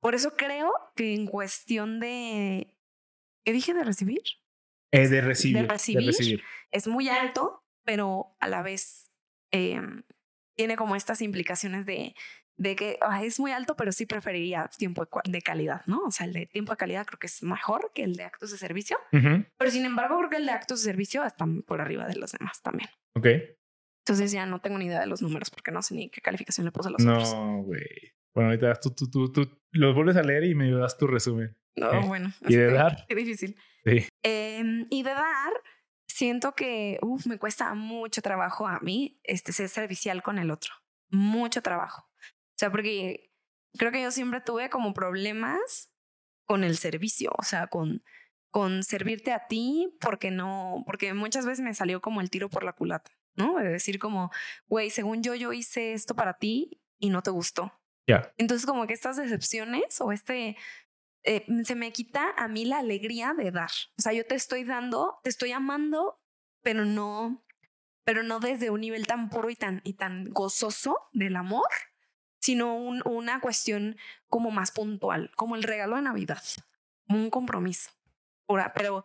[0.01, 2.76] por eso creo que en cuestión de,
[3.48, 4.20] ¿qué dije de recibir?
[4.92, 5.62] Eh, de recibir.
[5.62, 6.06] De recibir.
[6.06, 6.42] recibir.
[6.70, 9.10] Es muy alto, pero a la vez
[9.52, 9.80] eh,
[10.54, 12.14] tiene como estas implicaciones de,
[12.58, 16.00] de que es muy alto, pero sí preferiría tiempo de, calidad, ¿no?
[16.04, 18.50] O sea, el de tiempo de calidad creo que es mejor que el de actos
[18.50, 22.06] de servicio, pero sin embargo creo que el de actos de servicio está por arriba
[22.06, 22.90] de los demás también.
[23.14, 23.28] Ok.
[24.04, 26.66] Entonces ya no tengo ni idea de los números porque no sé ni qué calificación
[26.66, 27.32] le puse a los otros.
[27.32, 28.12] No, güey.
[28.34, 31.06] Bueno, ahorita das tú, tú, tú, tú los vuelves a leer y me das tu
[31.06, 31.56] resumen.
[31.78, 32.32] No, Eh, bueno.
[32.46, 33.06] ¿y de este, dar?
[33.09, 33.56] Qué difícil.
[33.84, 34.06] Sí.
[34.22, 35.52] Em, y de dar,
[36.06, 40.72] siento que uf, me cuesta mucho trabajo a mí este, ser servicial con el otro.
[41.10, 42.02] Mucho trabajo.
[42.10, 43.30] O sea, porque
[43.76, 45.92] creo que yo siempre tuve como problemas
[46.44, 48.02] con el servicio, o sea, con,
[48.50, 52.64] con servirte a ti, porque no, porque muchas veces me salió como el tiro por
[52.64, 53.56] la culata, ¿no?
[53.59, 54.30] De decir como,
[54.66, 57.72] güey, según yo, yo hice esto para ti y no te gustó.
[58.06, 58.32] Ya.
[58.38, 60.56] Entonces, como que estas decepciones o este,
[61.28, 63.70] eh, se me quita a mí la alegría de dar.
[63.98, 66.20] O sea, yo te estoy dando, te estoy amando,
[66.62, 67.44] pero no,
[68.05, 71.68] pero no desde un nivel tan puro y tan, y tan gozoso del amor,
[72.40, 73.96] sino un- una cuestión
[74.28, 76.42] como más puntual, como el regalo de Navidad,
[77.06, 77.90] como un compromiso.
[78.74, 79.05] Pero,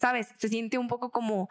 [0.00, 0.28] ¿sabes?
[0.38, 1.48] Se siente un poco como,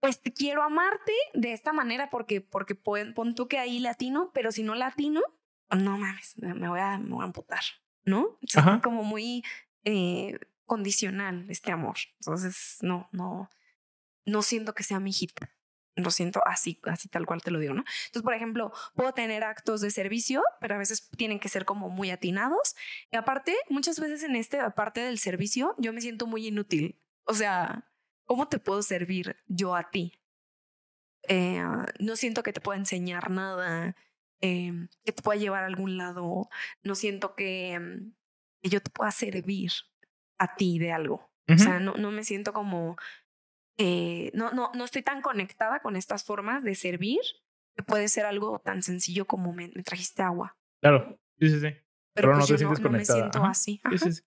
[0.00, 4.52] pues quiero amarte de esta manera porque, porque pon, pon tú que ahí latino, pero
[4.52, 5.22] si no latino,
[5.70, 7.62] no mames, me voy a, me voy a amputar,
[8.04, 8.38] ¿no?
[8.54, 8.76] Ajá.
[8.76, 9.44] es como muy
[9.84, 11.96] eh, condicional este amor.
[12.20, 13.50] Entonces, no, no,
[14.24, 15.50] no siento que sea mi hijita.
[15.96, 17.84] Lo siento así, así tal cual te lo digo, ¿no?
[18.06, 21.88] Entonces, por ejemplo, puedo tener actos de servicio, pero a veces tienen que ser como
[21.88, 22.74] muy atinados.
[23.12, 27.00] Y aparte, muchas veces en este parte del servicio, yo me siento muy inútil.
[27.26, 27.88] O sea,
[28.24, 30.18] ¿cómo te puedo servir yo a ti?
[31.28, 31.62] Eh,
[32.00, 33.94] no siento que te pueda enseñar nada,
[34.44, 36.48] eh, que te pueda llevar a algún lado.
[36.82, 38.12] No siento que, mm,
[38.62, 39.70] que yo te pueda servir
[40.38, 41.30] a ti de algo.
[41.48, 42.96] O sea, no, no me siento como,
[43.78, 47.20] eh, no, no, no estoy tan conectada con estas formas de servir
[47.76, 50.56] que puede ser algo tan sencillo como me, me trajiste agua.
[50.80, 51.18] Claro.
[51.38, 51.66] Sí, sí, sí.
[51.66, 51.82] Pero,
[52.14, 53.18] Pero no pues te yo no, sientes no me conectada.
[53.18, 53.50] siento Ajá.
[53.50, 53.72] así.
[53.74, 53.98] Sí, Ajá.
[53.98, 54.22] sí, sí.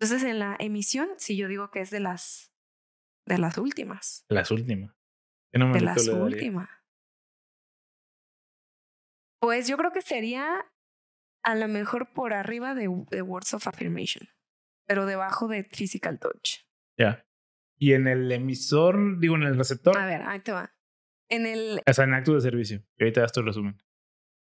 [0.00, 2.52] Entonces en la emisión, sí yo digo que es de las,
[3.26, 4.24] de las últimas.
[4.28, 4.94] Las últimas.
[5.52, 6.68] ¿Qué numerito De las últimas.
[9.42, 10.64] Pues yo creo que sería
[11.44, 14.28] a lo mejor por arriba de, de Words of Affirmation,
[14.86, 16.60] pero debajo de Physical Touch.
[16.96, 17.26] Ya.
[17.76, 20.72] Y en el emisor, digo, en el receptor, A ver, ahí te va.
[21.28, 22.84] En el, o sea, en acto de servicio.
[22.96, 23.76] Y ahorita das tu resumen.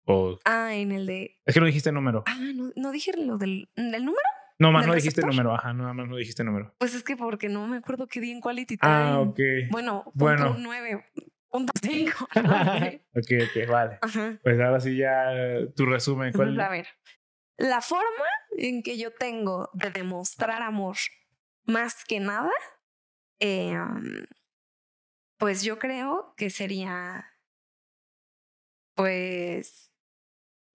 [0.05, 2.25] O ah, en el de, es que no dijiste número.
[2.27, 4.23] ah, no, no dije lo del, del número.
[4.59, 5.35] No más ¿del no dijiste receptor?
[5.45, 5.55] número.
[5.55, 6.75] Ajá, nada más no dijiste número.
[6.79, 8.93] Pues es que porque no me acuerdo qué di en Quality Time.
[8.93, 9.39] Ah, ok.
[9.70, 10.47] Bueno, Bueno.
[10.47, 11.05] punto nueve,
[11.51, 12.25] punto cinco.
[12.35, 13.99] ok, ok, vale.
[14.03, 14.39] Ajá.
[14.43, 15.31] Pues ahora sí ya
[15.77, 16.33] tu resumen.
[16.61, 16.87] A ver,
[17.59, 18.25] La forma
[18.57, 20.97] en que yo tengo de demostrar amor
[21.65, 22.51] más que nada,
[23.41, 24.27] em,
[25.39, 27.27] pues yo creo que sería,
[28.95, 29.93] pues,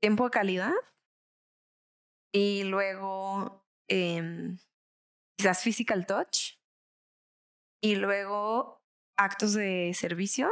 [0.01, 0.73] tiempo de calidad
[2.33, 4.57] y luego em,
[5.37, 6.57] quizás physical touch
[7.81, 8.81] y luego
[9.17, 10.49] actos de servicio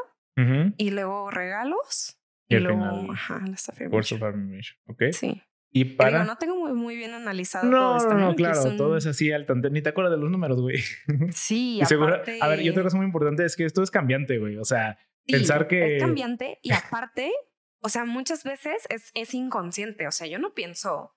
[0.78, 2.18] y luego regalos
[2.48, 4.76] y, luego ajá, las afirmations.
[4.88, 5.04] Ok.
[5.12, 5.42] Sí.
[5.74, 6.26] Y para.
[6.26, 8.14] no tengo muy, muy bien analizado no, todo esto.
[8.14, 9.70] No, no, claro, todo es así al tanto.
[9.70, 10.84] Ni te acuerdas de los números, güey.
[11.32, 12.40] Sí, y aparte...
[12.42, 14.58] A ver, y otra cosa muy importante es que esto es cambiante, güey.
[14.58, 15.98] O sea, pensar que.
[15.98, 17.32] Es cambiante y aparte,
[17.80, 20.08] o sea, muchas veces es, es inconsciente.
[20.08, 21.16] O sea, yo no pienso,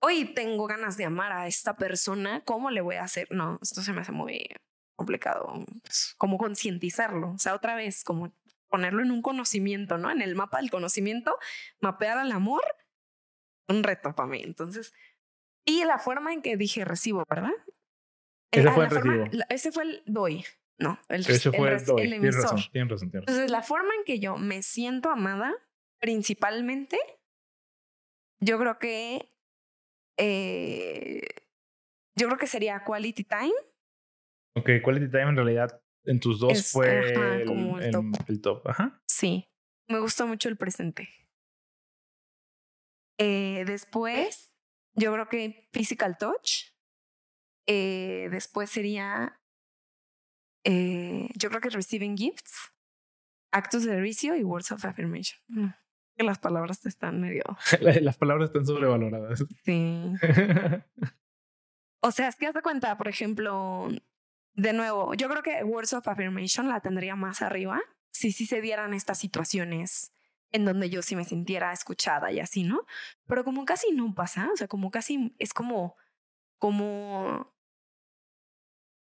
[0.00, 3.28] hoy tengo ganas de amar a esta persona, ¿cómo le voy a hacer?
[3.30, 4.48] No, esto se me hace muy
[4.98, 5.64] complicado.
[5.82, 7.30] Pues, como concientizarlo.
[7.30, 8.34] O sea, otra vez, como
[8.68, 10.10] ponerlo en un conocimiento, ¿no?
[10.10, 11.38] En el mapa del conocimiento,
[11.80, 12.62] mapear al amor
[13.68, 14.42] un reto para mí.
[14.42, 14.92] Entonces,
[15.64, 17.52] y la forma en que dije recibo, ¿verdad?
[18.50, 19.24] Ese fue el recibo.
[19.48, 20.44] ese fue el doy.
[20.78, 22.08] No, el, ese fue el, doy.
[22.08, 25.54] Tienes razón, tienes razón, Entonces, la forma en que yo me siento amada,
[25.98, 26.98] principalmente,
[28.40, 29.32] yo creo que
[30.18, 31.22] eh,
[32.16, 33.52] yo creo que sería quality time.
[34.58, 37.44] Ok, quality time en realidad en tus dos fue el,
[37.90, 38.28] top.
[38.28, 38.66] el, top.
[38.66, 39.02] Ajá.
[39.06, 39.48] Sí,
[39.88, 41.08] me gustó mucho el presente.
[43.18, 44.54] Eh, después,
[44.94, 46.72] yo creo que Physical Touch.
[47.66, 49.38] Eh, después sería,
[50.64, 52.72] eh, yo creo que Receiving Gifts,
[53.52, 55.38] Actos de Servicio y Words of Affirmation.
[55.48, 55.68] Mm,
[56.16, 57.44] que las palabras están medio...
[58.00, 59.44] las palabras están sobrevaloradas.
[59.64, 60.12] Sí.
[62.00, 63.90] o sea, es que haz cuenta, por ejemplo,
[64.58, 67.80] de nuevo, yo creo que Words of Affirmation la tendría más arriba
[68.10, 70.12] si sí se dieran estas situaciones
[70.50, 72.84] en donde yo sí me sintiera escuchada y así, ¿no?
[73.28, 75.94] Pero como casi no pasa, o sea, como casi es como,
[76.58, 77.54] como,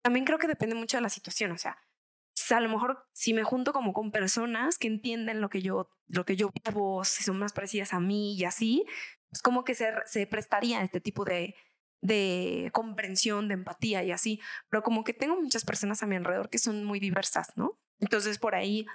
[0.02, 1.78] también creo que depende mucho de la situación, o sea,
[2.50, 6.24] a lo mejor si me junto como con personas que entienden lo que yo, lo
[6.24, 8.84] que yo vivo, si son más parecidas a mí y así,
[9.28, 11.54] pues como que se, se prestaría este tipo de,
[12.04, 16.50] de comprensión, de empatía y así, pero como que tengo muchas personas a mi alrededor
[16.50, 17.80] que son muy diversas, ¿no?
[17.98, 18.86] Entonces por ahí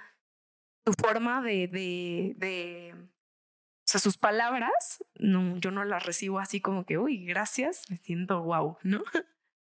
[0.84, 6.60] tu forma de, de, de, o sea, sus palabras, no, yo no las recibo así
[6.60, 9.02] como que, uy, gracias, me siento wow, ¿no?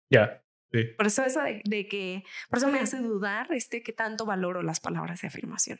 [0.10, 0.44] Ya.
[0.72, 0.84] Sí.
[0.98, 4.64] Por eso eso de, de, que, por eso me hace dudar este que tanto valoro
[4.64, 5.80] las palabras de afirmación.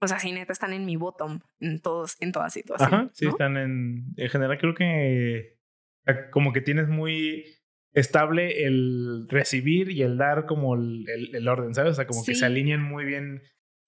[0.00, 2.94] O sea, si neta están en mi bottom en todos, en todas situaciones.
[2.94, 5.61] Ajá, sí, están en, en general creo que
[6.30, 7.44] como que tienes muy
[7.92, 11.92] estable el recibir y el dar como el, el, orden, ¿sabes?
[11.92, 13.42] O sea, como que se alinean muy bien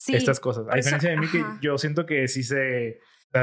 [0.07, 0.67] estas cosas.
[0.71, 3.01] A diferencia de mí, que yo siento que sí se.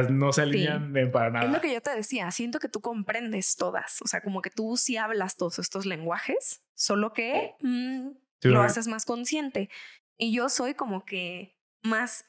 [0.10, 1.46] no se alinean para nada.
[1.46, 4.50] Es lo que yo te decía, siento que tú comprendes todas, o sea, como que
[4.50, 8.10] tú sí hablas todos estos lenguajes, solo que mm,
[8.44, 9.70] lo haces más consciente.
[10.18, 12.26] Y yo soy como que más,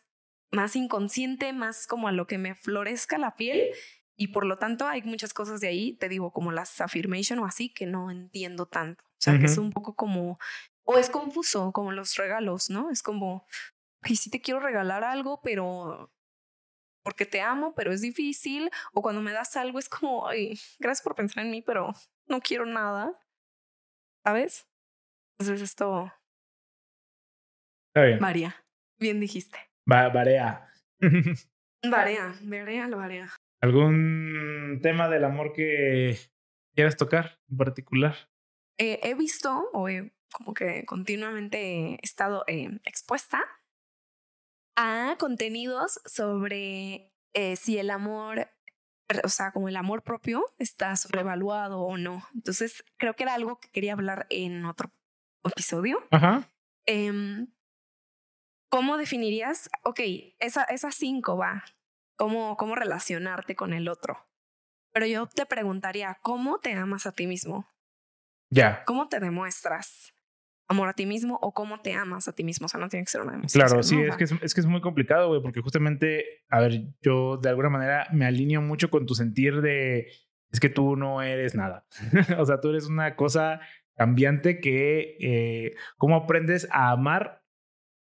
[0.51, 3.69] más inconsciente, más como a lo que me florezca la piel.
[4.17, 7.47] Y por lo tanto hay muchas cosas de ahí, te digo, como las affirmation o
[7.47, 9.05] así, que no entiendo tanto.
[9.05, 10.39] O sea, que es un poco como,
[10.85, 12.91] o es confuso, como los regalos, ¿no?
[12.91, 13.47] Es como,
[14.05, 16.13] y sí te quiero regalar algo, pero
[17.03, 18.71] porque te amo, pero es difícil.
[18.93, 21.93] O cuando me das algo es como, ay, gracias por pensar en mí, pero
[22.27, 23.19] no quiero nada.
[24.25, 24.69] ¿Sabes?
[25.39, 26.13] Entonces esto...
[27.89, 28.19] Está bien.
[28.21, 28.65] Varía.
[28.99, 29.59] Bien dijiste.
[29.91, 30.69] Va, varía.
[31.91, 33.29] varía, varía, lo varía.
[33.63, 36.19] ¿Algún tema del amor que
[36.75, 38.17] quieras tocar en particular?
[38.77, 43.41] Eh, he visto, o he como que continuamente estado eh, expuesta
[44.77, 48.49] a contenidos sobre eh, si el amor,
[49.23, 52.27] o sea, como el amor propio está sobrevaluado o no.
[52.35, 54.91] Entonces, creo que era algo que quería hablar en otro
[55.45, 55.99] episodio.
[56.11, 56.49] Ajá.
[56.87, 57.47] Eh,
[58.71, 59.71] ¿Cómo definirías?
[59.85, 60.01] Ok,
[60.41, 61.63] esa, esas cinco va.
[62.17, 64.27] ¿Cómo, ¿Cómo relacionarte con el otro?
[64.93, 67.67] Pero yo te preguntaría, ¿cómo te amas a ti mismo?
[68.51, 68.85] Ya.
[68.85, 70.13] ¿Cómo te demuestras?
[70.73, 72.67] amor a ti mismo o cómo te amas a ti mismo.
[72.67, 74.67] O sea, no tiene que ser una Claro, sí, es, que es, es, que es
[74.67, 79.07] muy complicado, güey, porque justamente, a ver, yo de alguna manera me alineo mucho con
[79.07, 80.09] tu sentir de,
[80.51, 81.87] es que tú no eres nada.
[82.39, 83.61] o sea, tú eres una cosa
[83.95, 87.43] cambiante que, eh, ¿cómo aprendes a amar?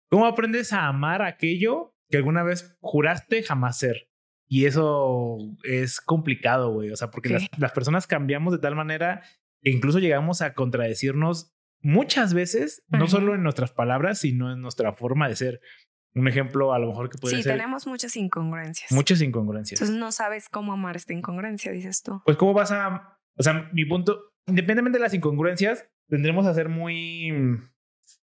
[0.09, 4.09] ¿Cómo aprendes a amar aquello que alguna vez juraste jamás ser?
[4.49, 6.91] Y eso es complicado, güey.
[6.91, 9.23] O sea, porque las, las personas cambiamos de tal manera
[9.62, 14.93] que incluso llegamos a contradecirnos muchas veces, no solo en nuestras palabras, sino en nuestra
[14.93, 15.61] forma de ser.
[16.12, 17.45] Un ejemplo a lo mejor que puede ser.
[17.45, 18.91] Sí, tenemos muchas incongruencias.
[18.91, 19.81] Muchas incongruencias.
[19.81, 22.20] Entonces no sabes cómo amar esta incongruencia, dices tú.
[22.24, 23.16] Pues cómo vas a...
[23.37, 27.32] O sea, mi punto, independientemente de las incongruencias, tendremos a ser muy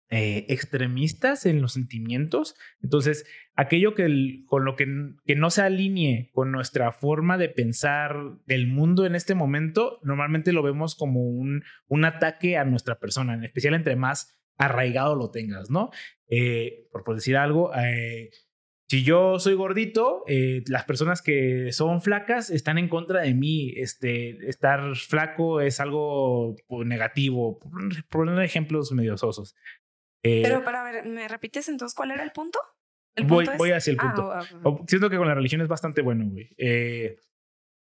[0.10, 2.56] eh, extremistas en los sentimientos.
[2.82, 3.26] Entonces,
[3.56, 4.88] aquello que con lo que,
[5.26, 8.16] que, no se alinee con nuestra forma de pensar
[8.46, 13.34] del mundo en este momento, normalmente lo vemos como un, un ataque a nuestra persona,
[13.34, 15.90] en especial entre más arraigado lo tengas, ¿no?
[16.30, 18.30] Eh, por, decir algo, eh,
[18.90, 20.24] si yo soy gordito,
[20.68, 23.74] las personas que son flacas están en contra de mí.
[23.76, 27.60] Este, estar flaco es algo pues, negativo.
[27.60, 29.56] Por poner ejemplos medio sosos.
[30.22, 32.60] Pero para ver, ¿me repites entonces cuál era el punto?
[33.26, 34.32] voy, voy hacia el punto.
[34.32, 34.44] Ah,
[34.88, 36.50] siento que con la religión es bastante bueno, güey.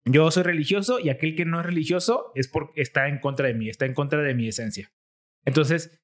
[0.05, 3.53] yo soy religioso y aquel que no es religioso es porque está en contra de
[3.53, 4.91] mí, está en contra de mi esencia.
[5.45, 6.01] Entonces,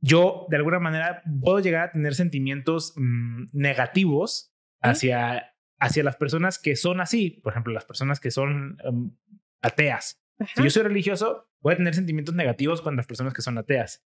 [0.00, 6.58] yo de alguna manera puedo llegar a tener sentimientos mm, negativos hacia, hacia las personas
[6.58, 9.16] que son así, por ejemplo, las personas que son em,
[9.62, 10.22] ateas.
[10.54, 14.04] Si yo soy religioso, voy a tener sentimientos negativos con las personas que son ateas.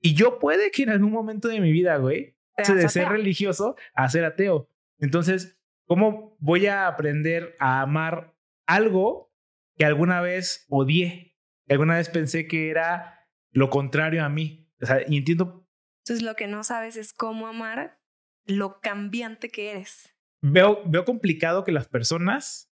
[0.00, 4.08] Y yo puede que en algún momento de mi vida, güey, de ser religioso a
[4.08, 4.68] ser ateo.
[4.98, 8.34] Entonces, ¿cómo voy a aprender a amar
[8.66, 9.32] algo
[9.76, 11.36] que alguna vez odié?
[11.66, 14.68] Que alguna vez pensé que era lo contrario a mí.
[14.80, 15.66] O sea, y entiendo.
[16.04, 18.00] Entonces, lo que no sabes es cómo amar
[18.44, 20.14] lo cambiante que eres.
[20.40, 22.72] Veo, veo complicado que las personas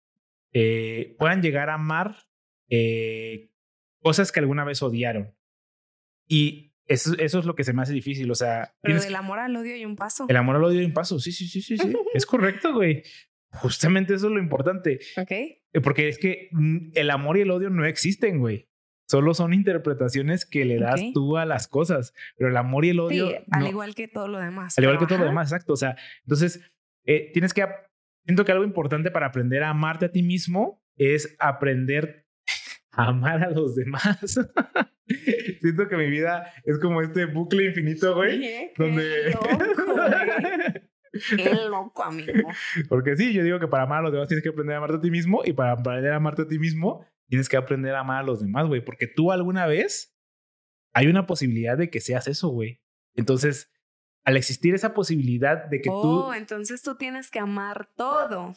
[0.53, 2.27] eh, puedan llegar a amar
[2.69, 3.51] eh,
[3.99, 5.35] cosas que alguna vez odiaron.
[6.27, 8.29] Y eso, eso es lo que se me hace difícil.
[8.31, 8.73] O sea.
[8.81, 10.25] Pero del amor al odio hay un paso.
[10.27, 11.19] El amor al odio hay un paso.
[11.19, 11.93] Sí, sí, sí, sí, sí.
[12.13, 13.03] es correcto, güey.
[13.51, 14.99] Justamente eso es lo importante.
[15.17, 15.31] Ok.
[15.31, 18.69] Eh, porque es que mm, el amor y el odio no existen, güey.
[19.07, 22.99] Solo son interpretaciones que le das tú a las cosas, pero el amor y el
[22.99, 23.29] odio.
[23.29, 24.75] Sí, al igual que todo lo demás.
[24.77, 25.73] Al igual que todo lo demás, exacto.
[25.73, 26.61] O sea, entonces
[27.05, 27.65] eh, tienes que.
[28.25, 32.24] Siento que algo importante para aprender a amarte a ti mismo es aprender
[32.95, 34.17] amar a los demás.
[35.61, 38.39] Siento que mi vida es como este bucle infinito, güey.
[38.39, 39.31] Qué donde.
[39.31, 39.47] Loco,
[41.35, 42.49] Qué loco, amigo.
[42.89, 44.97] Porque sí, yo digo que para amar a los demás tienes que aprender a amarte
[44.97, 48.01] a ti mismo y para aprender a amarte a ti mismo tienes que aprender a
[48.01, 50.15] amar a los demás, güey, porque tú alguna vez
[50.93, 52.81] hay una posibilidad de que seas eso, güey.
[53.15, 53.71] Entonces,
[54.23, 55.95] al existir esa posibilidad de que tú...
[55.95, 58.55] Oh, entonces tú tienes que amar todo.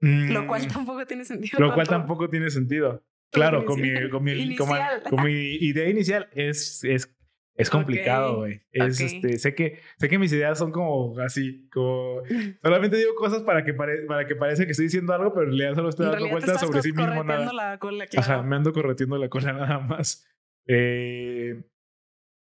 [0.00, 1.58] lo cual mm, tampoco tiene sentido.
[1.58, 3.04] Lo cual tampoco tiene sentido.
[3.32, 7.16] Claro, con mi, con, mi, con, mi, idea inicial es, es
[7.60, 8.62] es complicado, güey.
[8.72, 12.22] Es este, sé que sé que mis ideas son como así, como
[12.62, 15.74] solamente digo cosas para que para que parece que estoy diciendo algo, pero en realidad
[15.74, 17.52] solo estoy dando vueltas sobre sí mismo nada.
[17.52, 20.26] La cola, Ajá, me ando corretiendo la cola nada más.
[20.66, 21.62] Eh,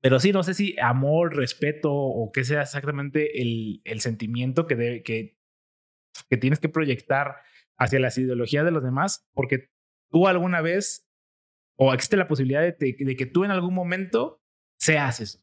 [0.01, 4.77] pero sí, no sé si amor, respeto o qué sea exactamente el, el sentimiento que,
[4.77, 5.37] debe, que,
[6.29, 7.37] que tienes que proyectar
[7.77, 9.71] hacia las ideologías de los demás, porque
[10.11, 11.09] tú alguna vez,
[11.79, 14.43] o existe la posibilidad de, de que tú en algún momento
[14.79, 15.41] seas eso.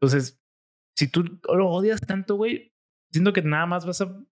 [0.00, 0.40] Entonces,
[0.96, 2.74] si tú lo odias tanto, güey,
[3.10, 4.26] siento que nada más vas a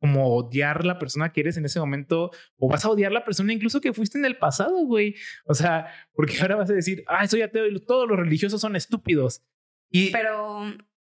[0.00, 3.52] como odiar la persona que eres en ese momento o vas a odiar la persona
[3.52, 5.14] incluso que fuiste en el pasado, güey.
[5.44, 8.76] O sea, porque ahora vas a decir, ah, soy ateo y todos los religiosos son
[8.76, 9.44] estúpidos.
[9.90, 10.10] Y...
[10.10, 10.62] Pero,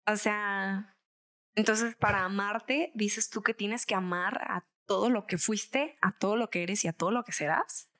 [0.06, 0.98] o sea,
[1.56, 6.12] entonces para amarte, dices tú que tienes que amar a todo lo que fuiste, a
[6.12, 7.92] todo lo que eres y a todo lo que serás.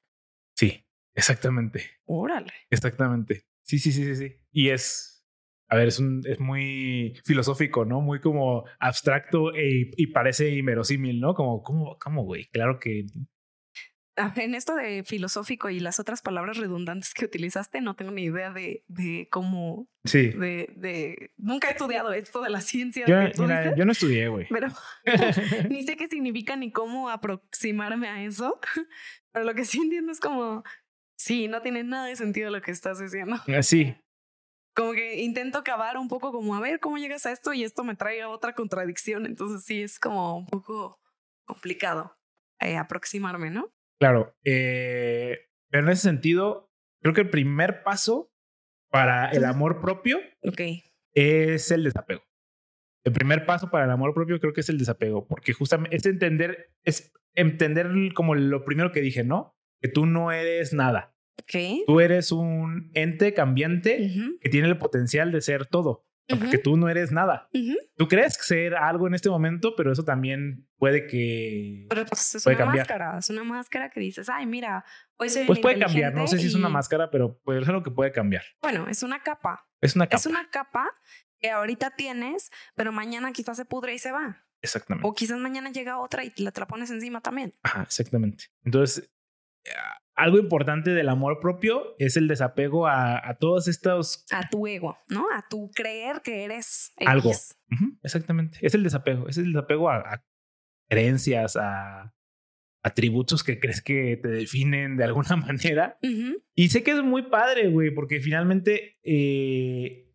[0.56, 1.92] Sí, exactamente.
[2.06, 2.54] Órale.
[2.70, 3.46] Exactamente.
[3.64, 4.36] Sí, sí, sí, sí, sí.
[4.52, 5.26] Y es,
[5.70, 8.02] a ver, es, un, es muy filosófico, ¿no?
[8.02, 11.34] Muy como abstracto e, y parece inverosímil, ¿no?
[11.34, 12.46] Como, ¿cómo, cómo, güey?
[12.48, 13.06] Claro que...
[14.36, 18.52] En esto de filosófico y las otras palabras redundantes que utilizaste, no tengo ni idea
[18.52, 19.88] de, de cómo...
[20.04, 20.30] Sí.
[20.30, 21.32] De, de...
[21.38, 23.06] Nunca he estudiado esto de la ciencia.
[23.06, 24.48] Yo, yo no estudié, güey.
[24.50, 24.68] Pero
[25.70, 28.60] ni sé qué significa ni cómo aproximarme a eso.
[29.32, 30.64] Pero lo que sí entiendo es como
[31.22, 33.36] Sí, no tiene nada de sentido lo que estás diciendo.
[33.62, 33.96] Sí.
[34.76, 37.54] Como que intento acabar un poco como, a ver, ¿cómo llegas a esto?
[37.54, 39.28] Y esto me trae a otra contradicción.
[39.28, 41.00] Entonces sí, es como un poco
[41.46, 42.18] complicado
[42.60, 43.72] eh, aproximarme, ¿no?
[44.02, 44.36] Claro.
[44.44, 45.38] Eh,
[45.70, 46.74] pero en ese sentido,
[47.04, 48.34] creo que el primer paso
[48.90, 50.20] para el amor propio
[51.14, 52.24] es el desapego.
[53.06, 56.06] El primer paso para el amor propio creo que es el desapego, porque justamente es
[56.08, 59.56] entender, es entender como lo primero que dije, ¿no?
[59.80, 61.16] Que tú no eres nada.
[61.86, 64.12] Tú eres un ente cambiante
[64.42, 66.08] que tiene el potencial de ser todo.
[66.28, 67.50] Porque tú no eres nada.
[67.98, 71.88] Tú crees ser algo en este momento, pero eso también puede que.
[71.90, 73.18] Pero pues es una máscara.
[73.18, 74.86] Es una máscara que dices, ay, mira,
[75.18, 76.14] hoy soy Pues puede cambiar.
[76.14, 78.44] No sé si es una máscara, pero puede ser algo que puede cambiar.
[78.62, 79.68] Bueno, es una capa.
[79.82, 80.18] Es una capa.
[80.18, 80.90] Es una capa
[81.40, 84.46] que ahorita tienes, pero mañana quizás se pudre y se va.
[84.62, 85.08] Exactamente.
[85.08, 87.54] O quizás mañana llega otra y te la, te la pones encima también.
[87.64, 88.46] Ajá, exactamente.
[88.64, 89.12] Entonces,
[89.66, 89.72] eh,
[90.22, 94.24] algo importante del amor propio es el desapego a, a todos estos...
[94.32, 95.26] A tu ego, ¿no?
[95.34, 97.08] A tu creer que eres X.
[97.08, 97.32] Algo.
[98.04, 98.60] Exactamente.
[98.62, 99.28] Es el desapego.
[99.28, 100.24] Es el desapego a, a
[100.88, 102.14] creencias, a
[102.84, 105.98] atributos que crees que te definen de alguna manera.
[106.54, 110.08] Y sé que es muy padre, güey, porque finalmente eh,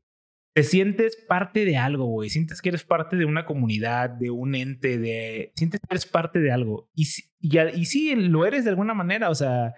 [0.54, 2.30] te sientes parte de algo, güey.
[2.30, 5.52] Sientes que eres parte de una comunidad, de un ente, de...
[5.56, 6.92] Sientes que eres parte de algo.
[6.94, 7.08] Y,
[7.40, 9.30] y, y sí, lo eres de alguna manera.
[9.30, 9.74] O sea,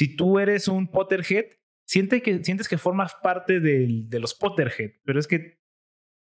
[0.00, 1.44] si tú eres un Potterhead,
[1.86, 5.60] siente que, sientes que formas parte del- de los Potterhead, pero es que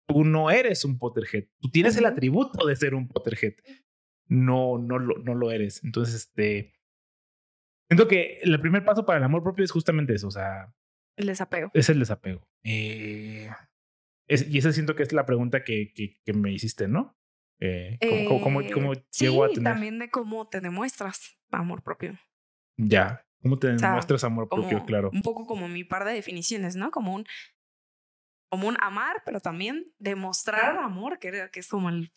[0.08, 1.50] tú no eres un Potterhead.
[1.60, 3.56] Tú tienes el atributo de ser un Potterhead.
[4.30, 5.84] No, no, lo, no lo eres.
[5.84, 6.74] Entonces, este...
[7.90, 10.74] Siento que el primer paso para el amor propio es justamente eso, o sea,
[11.18, 11.70] El desapego.
[11.74, 12.48] es el desapego.
[12.64, 13.50] Eh,
[14.30, 17.18] es- y esa siento que es la pregunta que, que, que me hiciste, ¿no?
[17.60, 19.64] Eh, ¿Cómo, cómo, Eh, cómo sí, llego a tener?
[19.74, 22.18] también de cómo te demuestras amor propio.
[22.78, 24.84] Ya, ¿cómo te sea, demuestras amor propio?
[24.86, 25.10] Claro.
[25.14, 26.92] Un poco como mi par de definiciones, ¿no?
[26.92, 27.26] Como un,
[28.50, 32.12] como un amar, pero también demostrar amor, que, que es como el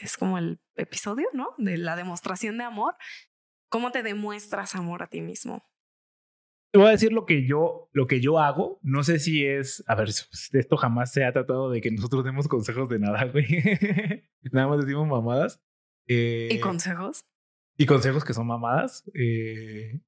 [0.00, 1.54] es como el episodio, ¿no?
[1.58, 2.94] De la demostración de amor.
[3.68, 5.64] ¿Cómo te demuestras amor a ti mismo?
[6.72, 8.78] Te voy a decir lo que yo, lo que yo hago.
[8.82, 10.08] No sé si es, a ver,
[10.52, 13.46] de esto jamás se ha tratado de que nosotros demos consejos de nada, güey.
[14.52, 15.62] nada más decimos mamadas.
[16.06, 17.26] Eh, ¿Y consejos?
[17.76, 19.04] y consejos que son mamadas.
[19.14, 20.00] eh,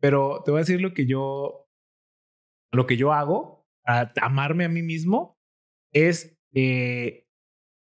[0.00, 1.68] pero te voy a decir lo que yo,
[2.72, 5.38] lo que yo hago a amarme a mí mismo
[5.92, 7.26] es, eh,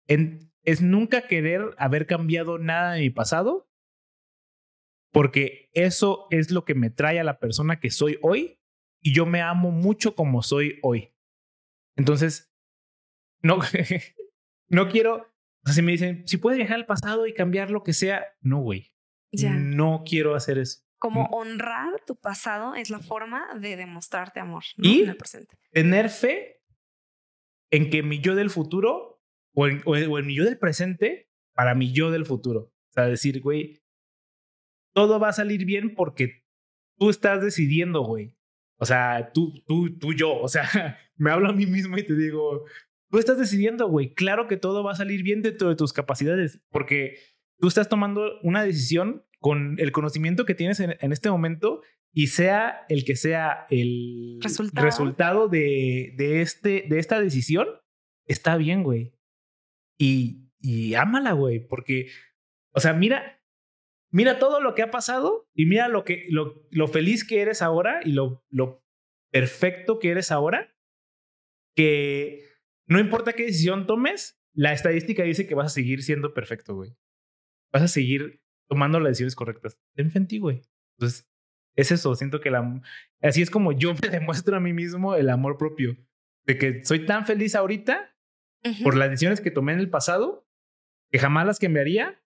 [0.08, 3.68] en- es nunca querer haber cambiado nada de mi pasado,
[5.12, 8.60] porque eso es lo que me trae a la persona que soy hoy
[9.00, 11.14] y yo me amo mucho como soy hoy.
[11.96, 12.52] Entonces,
[13.42, 13.58] no,
[14.68, 17.82] no quiero, o sea, si me dicen, si puedes viajar al pasado y cambiar lo
[17.82, 18.92] que sea, no, güey.
[19.32, 19.52] Ya.
[19.52, 20.80] No quiero hacer eso.
[20.98, 21.34] Como Mm.
[21.34, 24.88] honrar tu pasado es la forma de demostrarte amor ¿no?
[24.88, 25.02] ¿Y?
[25.02, 25.56] en el presente.
[25.72, 26.62] Tener fe
[27.70, 29.22] en que mi yo del futuro
[29.54, 32.60] o en, o en- o en mi yo del presente para mi yo del futuro.
[32.90, 33.82] O sea, decir, güey,
[34.94, 36.44] todo va a salir bien porque
[36.98, 38.36] tú estás decidiendo, güey.
[38.78, 40.34] O sea, tú, tú, tú, yo.
[40.38, 40.62] O sea,
[41.16, 42.64] me hablo a mí mismo y te digo,
[43.10, 44.14] tú estás decidiendo, güey.
[44.14, 47.18] Claro que todo va a salir bien dentro de tus capacidades porque
[47.58, 51.80] tú estás tomando una decisión con el conocimiento que tienes en, en este momento
[52.12, 54.84] y sea el que sea el Resultado.
[54.84, 57.68] resultado de, de, este, de esta decisión,
[58.26, 59.14] está bien, güey.
[60.00, 62.10] Y, y ámala, güey, porque,
[62.72, 63.40] o sea, mira,
[64.10, 67.62] mira todo lo que ha pasado y mira lo, que, lo, lo feliz que eres
[67.62, 68.84] ahora y lo, lo
[69.30, 70.74] perfecto que eres ahora,
[71.76, 72.42] que
[72.88, 76.96] no importa qué decisión tomes, la estadística dice que vas a seguir siendo perfecto, güey.
[77.72, 79.78] Vas a seguir tomando las decisiones correctas.
[79.94, 80.62] Ten fe en ti, güey.
[80.98, 81.28] Entonces,
[81.76, 82.14] es eso.
[82.14, 82.82] Siento que la,
[83.22, 85.96] así es como yo me demuestro a mí mismo el amor propio.
[86.44, 88.16] De que soy tan feliz ahorita
[88.84, 90.48] por las decisiones que tomé en el pasado,
[91.10, 92.22] que jamás las cambiaría.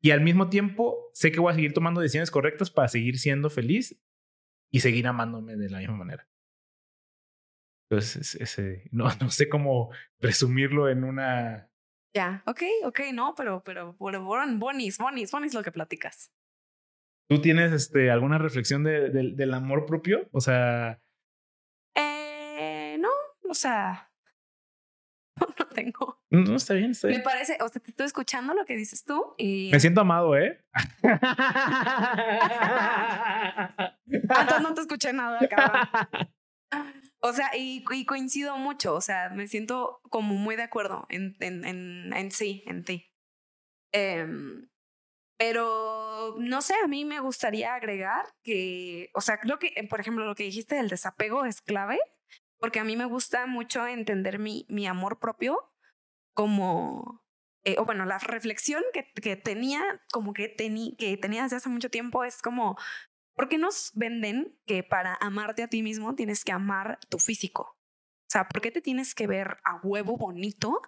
[0.00, 3.50] Y al mismo tiempo, sé que voy a seguir tomando decisiones correctas para seguir siendo
[3.50, 4.00] feliz
[4.70, 6.28] y seguir amándome de la misma manera.
[7.90, 9.90] Entonces, es- ese, no, no sé cómo
[10.20, 11.70] resumirlo en una...
[12.14, 16.32] Ya, ok, ok, no, pero, pero, pero bon- bonis, bonis, bonis lo que platicas.
[17.30, 20.28] ¿Tú tienes este, alguna reflexión de- del- del amor propio?
[20.32, 21.00] O sea,
[21.94, 23.10] Eh, no,
[23.48, 24.10] o sea,
[25.58, 26.20] no, tengo.
[26.30, 27.22] no, está bien, está Me bien.
[27.22, 29.68] parece, o sea, te estoy escuchando lo que dices tú y...
[29.72, 30.64] Me siento amado, ¿eh?
[34.30, 35.88] Ah, entonces no te escuché nada, cabrón.
[37.20, 41.36] O sea, y, y coincido mucho, o sea, me siento como muy de acuerdo en,
[41.40, 43.10] en, en, en sí, en ti.
[43.92, 44.68] Em,
[45.38, 50.00] pero no sé, a mí me gustaría agregar que, o sea, creo que, eh, por
[50.00, 51.98] ejemplo, lo que dijiste del desapego es clave,
[52.58, 55.72] porque a mí me gusta mucho entender mi, mi amor propio
[56.34, 57.24] como,
[57.64, 61.68] eh, o bueno, la reflexión que, que tenía, como que, tení, que tenía desde hace
[61.68, 62.76] mucho tiempo es como,
[63.38, 67.62] ¿por qué nos venden que para amarte a ti mismo tienes que amar tu físico?
[67.62, 70.82] O sea, ¿por qué te tienes que ver a huevo bonito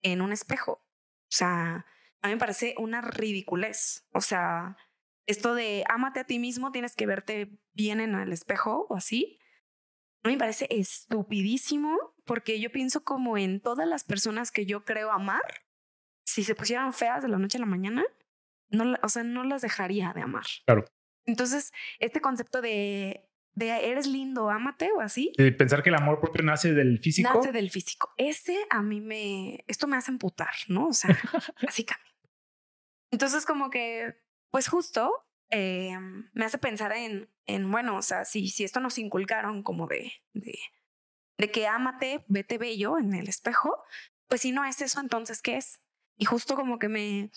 [0.00, 0.72] en un espejo?
[0.72, 1.84] O sea,
[2.22, 4.08] a mí me parece una ridiculez.
[4.14, 4.78] O sea,
[5.26, 9.38] esto de ámate a ti mismo, tienes que verte bien en el espejo o así.
[10.24, 14.86] A mí me parece estupidísimo porque yo pienso como en todas las personas que yo
[14.86, 15.66] creo amar.
[16.24, 18.04] Si se pusieran feas de la noche a la mañana,
[18.70, 20.46] no, o sea, no las dejaría de amar.
[20.64, 20.86] Claro.
[21.30, 25.32] Entonces, este concepto de de eres lindo, ámate o así.
[25.36, 27.30] De pensar que el amor propio nace del físico.
[27.34, 28.12] Nace del físico.
[28.16, 30.88] Ese a mí me, esto me hace emputar, ¿no?
[30.88, 31.10] O sea,
[31.68, 32.12] así cambia.
[33.10, 34.16] Entonces como que,
[34.50, 35.98] pues justo eh,
[36.32, 40.12] me hace pensar en, en, bueno, o sea, si, si esto nos inculcaron como de,
[40.32, 40.58] de,
[41.38, 43.82] de que ámate, vete bello en el espejo,
[44.28, 45.80] pues si no es eso, entonces, ¿qué es?
[46.16, 47.32] Y justo como que me,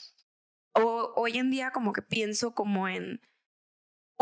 [0.74, 3.20] o, hoy en día como que pienso como en,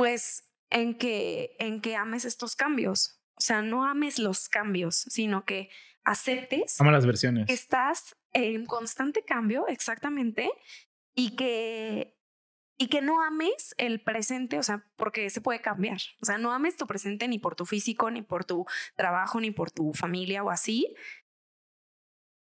[0.02, 3.22] pues, en que, en que ames estos cambios.
[3.36, 5.70] O sea, no ames los cambios, sino que
[6.04, 6.82] aceptes.
[6.82, 7.46] Ama las versiones.
[7.46, 10.50] Que estás en constante cambio, exactamente,
[11.14, 12.18] y que
[12.80, 16.00] y que no ames el presente, o sea, porque se puede cambiar.
[16.20, 18.66] O sea, no ames tu presente ni por tu físico, ni por tu
[18.96, 20.96] trabajo, ni por tu familia o así.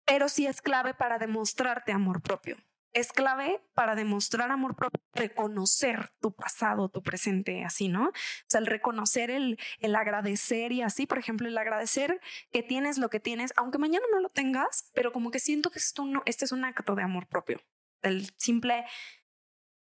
[0.07, 2.57] Pero sí es clave para demostrarte amor propio.
[2.93, 8.09] Es clave para demostrar amor propio, reconocer tu pasado, tu presente, así, ¿no?
[8.09, 8.13] O
[8.49, 13.09] sea, el reconocer, el, el agradecer y así, por ejemplo, el agradecer que tienes lo
[13.09, 16.45] que tienes, aunque mañana no lo tengas, pero como que siento que esto no, este
[16.45, 17.61] es un acto de amor propio.
[18.03, 18.85] El simple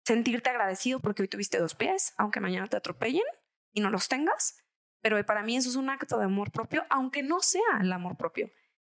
[0.05, 3.25] sentirte agradecido porque hoy tuviste dos pies, aunque mañana te atropellen
[3.73, 4.65] y no los tengas.
[5.01, 8.17] Pero para mí eso es un acto de amor propio, aunque no sea el amor
[8.17, 8.51] propio.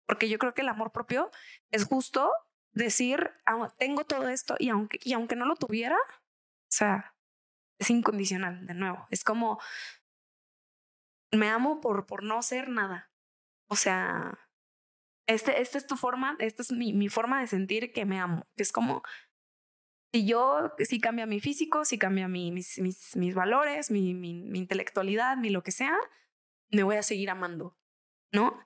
[0.05, 1.29] Porque yo creo que el amor propio
[1.71, 2.31] es justo
[2.71, 3.31] decir,
[3.77, 7.15] tengo todo esto y aunque, y aunque no lo tuviera, o sea,
[7.79, 9.07] es incondicional, de nuevo.
[9.09, 9.59] Es como,
[11.31, 13.11] me amo por, por no ser nada.
[13.67, 14.37] O sea,
[15.27, 18.47] este, esta es tu forma, esta es mi, mi forma de sentir que me amo.
[18.55, 19.03] Es como,
[20.11, 24.41] si yo, si cambia mi físico, si cambia mi, mis, mis, mis, valores, mi, mi,
[24.43, 25.95] mi, intelectualidad, mi lo que sea,
[26.71, 27.77] me voy a seguir amando,
[28.31, 28.59] ¿no?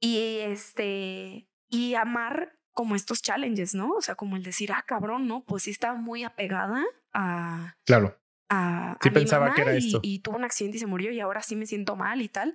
[0.00, 3.90] Y este, y amar como estos challenges, ¿no?
[3.92, 5.44] O sea, como el decir, ah, cabrón, ¿no?
[5.44, 7.76] Pues sí estaba muy apegada a...
[7.84, 8.18] Claro.
[8.48, 10.00] A, sí a pensaba mi mamá que era y, esto.
[10.02, 12.54] y tuvo un accidente y se murió y ahora sí me siento mal y tal.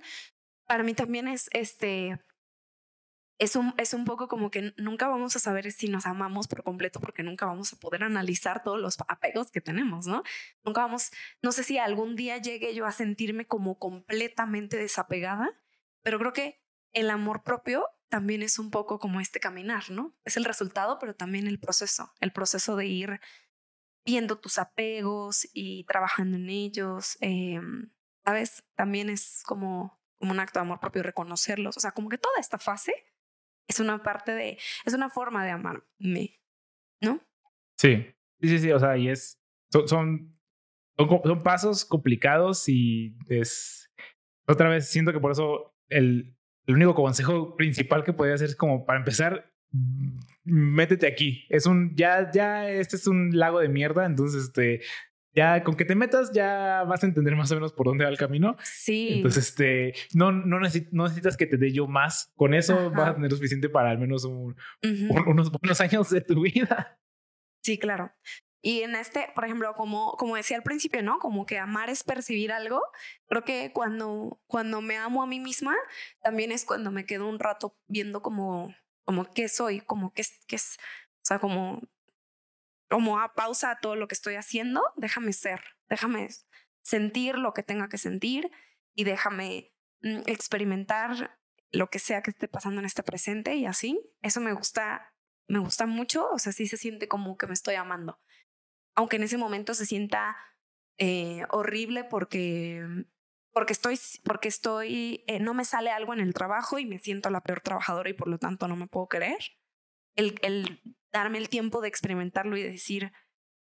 [0.66, 2.20] Para mí también es este
[3.38, 6.64] es un, es un poco como que nunca vamos a saber si nos amamos por
[6.64, 10.24] completo porque nunca vamos a poder analizar todos los apegos que tenemos, ¿no?
[10.64, 15.50] Nunca vamos, no sé si algún día llegue yo a sentirme como completamente desapegada,
[16.02, 16.60] pero creo que
[16.92, 20.16] el amor propio también es un poco como este caminar, ¿no?
[20.24, 23.20] Es el resultado, pero también el proceso, el proceso de ir
[24.04, 27.60] viendo tus apegos y trabajando en ellos, eh,
[28.24, 28.64] ¿sabes?
[28.74, 32.38] También es como, como un acto de amor propio reconocerlos, o sea, como que toda
[32.38, 32.94] esta fase
[33.68, 36.40] es una parte de, es una forma de amarme,
[37.02, 37.20] ¿no?
[37.76, 38.06] Sí,
[38.40, 39.38] sí, sí, sí, o sea, y es,
[39.70, 40.40] son, son,
[40.96, 43.92] son, son pasos complicados y es,
[44.46, 46.37] otra vez siento que por eso el,
[46.68, 49.50] el único consejo principal que podría hacer es como para empezar,
[50.44, 51.44] métete aquí.
[51.48, 54.82] Es un, ya, ya, este es un lago de mierda, entonces, este,
[55.34, 58.10] ya con que te metas ya vas a entender más o menos por dónde va
[58.10, 58.56] el camino.
[58.62, 59.08] Sí.
[59.16, 62.32] Entonces, este, no, no, necesitas, no necesitas que te dé yo más.
[62.36, 62.88] Con eso Ajá.
[62.90, 65.14] vas a tener suficiente para al menos un, Ujú.
[65.14, 66.98] un- unos buenos años de tu vida.
[67.62, 68.10] Sí, claro.
[68.60, 71.18] Y en este, por ejemplo, como, como decía al principio, ¿no?
[71.18, 72.82] Como que amar es percibir algo.
[73.28, 75.76] Creo que cuando, cuando me amo a mí misma,
[76.22, 78.74] también es cuando me quedo un rato viendo como,
[79.04, 81.80] como qué soy, como qué qué es, o sea, como,
[82.88, 86.28] como a pausa a todo lo que estoy haciendo, déjame ser, déjame
[86.82, 88.50] sentir lo que tenga que sentir
[88.94, 91.38] y déjame mm, experimentar
[91.70, 94.00] lo que sea que esté pasando en este presente y así.
[94.22, 95.14] Eso me gusta,
[95.46, 98.18] me gusta mucho, o sea, sí se siente como que me estoy amando.
[98.98, 100.36] Aunque en ese momento se sienta
[100.98, 102.84] eh, horrible porque,
[103.52, 107.30] porque estoy, porque estoy, eh, no me sale algo en el trabajo y me siento
[107.30, 109.38] la peor trabajadora y por lo tanto no me puedo querer.
[110.16, 110.80] El, el
[111.12, 113.12] darme el tiempo de experimentarlo y de decir,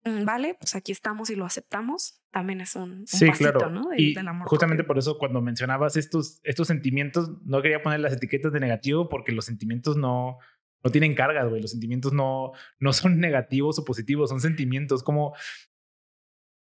[0.05, 3.71] "Mm, vale, pues aquí estamos y lo aceptamos, también es un, un Sí, pasito, claro.
[3.71, 3.89] ¿no?
[3.89, 4.89] De- y del amor justamente propio.
[4.89, 9.33] por eso cuando mencionabas estos, estos sentimientos, no quería poner las etiquetas de negativo porque
[9.33, 10.37] los sentimientos no,
[10.85, 11.61] no tienen cargas, güey.
[11.63, 15.03] Los sentimientos no, no son negativos o positivos, son sentimientos.
[15.03, 15.35] Como,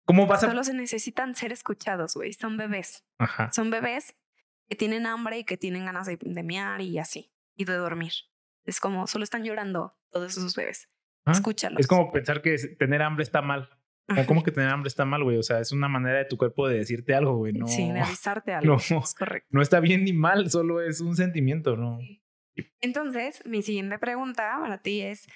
[0.05, 0.47] ¿Cómo vas a...?
[0.49, 2.33] Solo se necesitan ser escuchados, güey.
[2.33, 3.05] Son bebés.
[3.17, 3.51] Ajá.
[3.51, 4.15] Son bebés
[4.67, 8.11] que tienen hambre y que tienen ganas de, de mear y así, y de dormir.
[8.65, 10.89] Es como, solo están llorando todos esos bebés.
[11.25, 11.79] Ah, Escúchalos.
[11.79, 13.69] Es como pensar que tener hambre está mal.
[14.07, 14.25] Ajá.
[14.25, 15.37] ¿Cómo que tener hambre está mal, güey?
[15.37, 17.53] O sea, es una manera de tu cuerpo de decirte algo, güey.
[17.53, 18.77] No, Sí, de avisarte algo.
[18.89, 18.99] no.
[18.99, 19.47] Es correcto.
[19.51, 21.99] no está bien ni mal, solo es un sentimiento, ¿no?
[22.81, 25.27] Entonces, mi siguiente pregunta para ti es,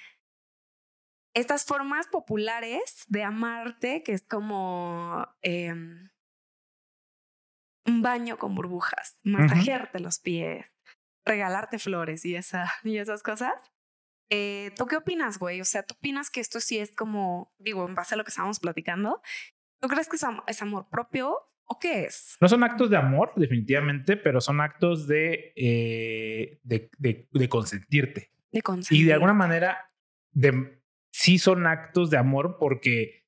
[1.34, 6.10] estas formas populares de amarte, que es como em,
[7.86, 10.66] un baño con burbujas, masajearte los pies,
[11.24, 13.54] regalarte flores y, esa, y esas cosas.
[14.30, 15.60] Eh, ¿Tú qué opinas, güey?
[15.60, 18.30] O sea, ¿tú opinas que esto sí es como, digo, en base a lo que
[18.30, 19.20] estábamos platicando?
[19.82, 21.36] ¿Tú crees que es, am- es amor propio
[21.66, 22.36] ¿O qué es?
[22.40, 28.30] No son actos de amor, definitivamente, pero son actos de, eh, de, de, consentirte.
[28.52, 29.02] De consentirte.
[29.02, 29.90] Y de alguna manera,
[30.32, 30.80] de,
[31.10, 33.24] sí son actos de amor porque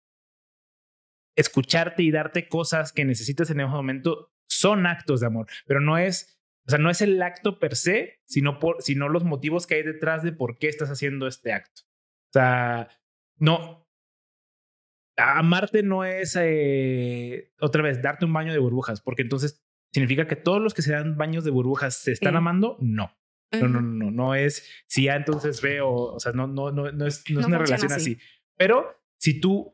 [1.36, 5.98] escucharte y darte cosas que necesitas en ese momento son actos de amor, pero no
[5.98, 9.76] es, o sea, no es el acto per se, sino, por, sino los motivos que
[9.76, 11.82] hay detrás de por qué estás haciendo este acto.
[12.30, 12.88] O sea,
[13.38, 13.85] no,
[15.16, 20.36] amarte no es eh, otra vez darte un baño de burbujas, porque entonces significa que
[20.36, 22.76] todos los que se dan baños de burbujas se están amando.
[22.80, 23.10] No.
[23.52, 27.06] No, no, no, no, es si ya entonces veo, o sea, no, no, no, no
[27.06, 28.18] es, no es una relación así.
[28.56, 29.72] Pero si tú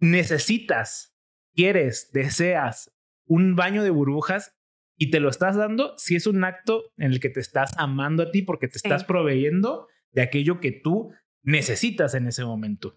[0.00, 1.16] necesitas,
[1.54, 2.92] quieres, deseas
[3.26, 4.56] un baño de burbujas
[4.96, 8.24] y te lo estás dando, si es un acto en el que te estás amando
[8.24, 11.12] a ti porque te estás proveyendo de aquello que tú
[11.42, 12.96] necesitas en ese momento.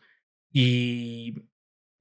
[0.59, 1.35] Y,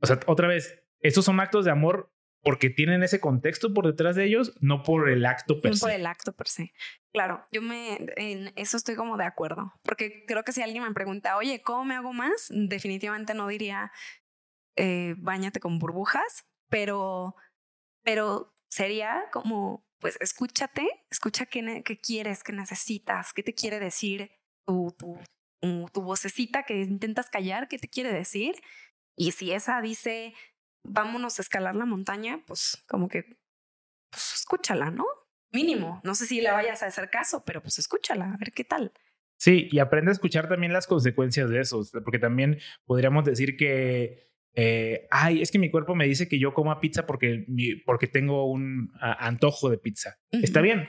[0.01, 2.11] o sea, otra vez, estos son actos de amor
[2.43, 5.81] porque tienen ese contexto por detrás de ellos, no por el acto per no se.
[5.83, 6.73] por el acto per se.
[7.13, 10.95] Claro, yo me en eso estoy como de acuerdo, porque creo que si alguien me
[10.95, 12.49] pregunta, oye, ¿cómo me hago más?
[12.49, 13.93] Definitivamente no diría,
[14.77, 17.35] eh, bañate con burbujas, pero,
[18.05, 24.31] pero sería como, pues escúchate, escucha qué, qué quieres, qué necesitas, qué te quiere decir
[24.65, 25.19] tu, tu,
[25.61, 28.55] tu vocecita que intentas callar, qué te quiere decir.
[29.17, 30.35] Y si esa dice,
[30.85, 33.39] vámonos a escalar la montaña, pues como que,
[34.11, 35.07] pues escúchala, ¿no?
[35.53, 36.01] Mínimo.
[36.05, 38.93] No sé si le vayas a hacer caso, pero pues escúchala, a ver qué tal.
[39.39, 44.31] Sí, y aprende a escuchar también las consecuencias de eso, porque también podríamos decir que,
[44.55, 47.45] eh, ay, es que mi cuerpo me dice que yo coma pizza porque,
[47.85, 50.19] porque tengo un antojo de pizza.
[50.31, 50.89] Está bien,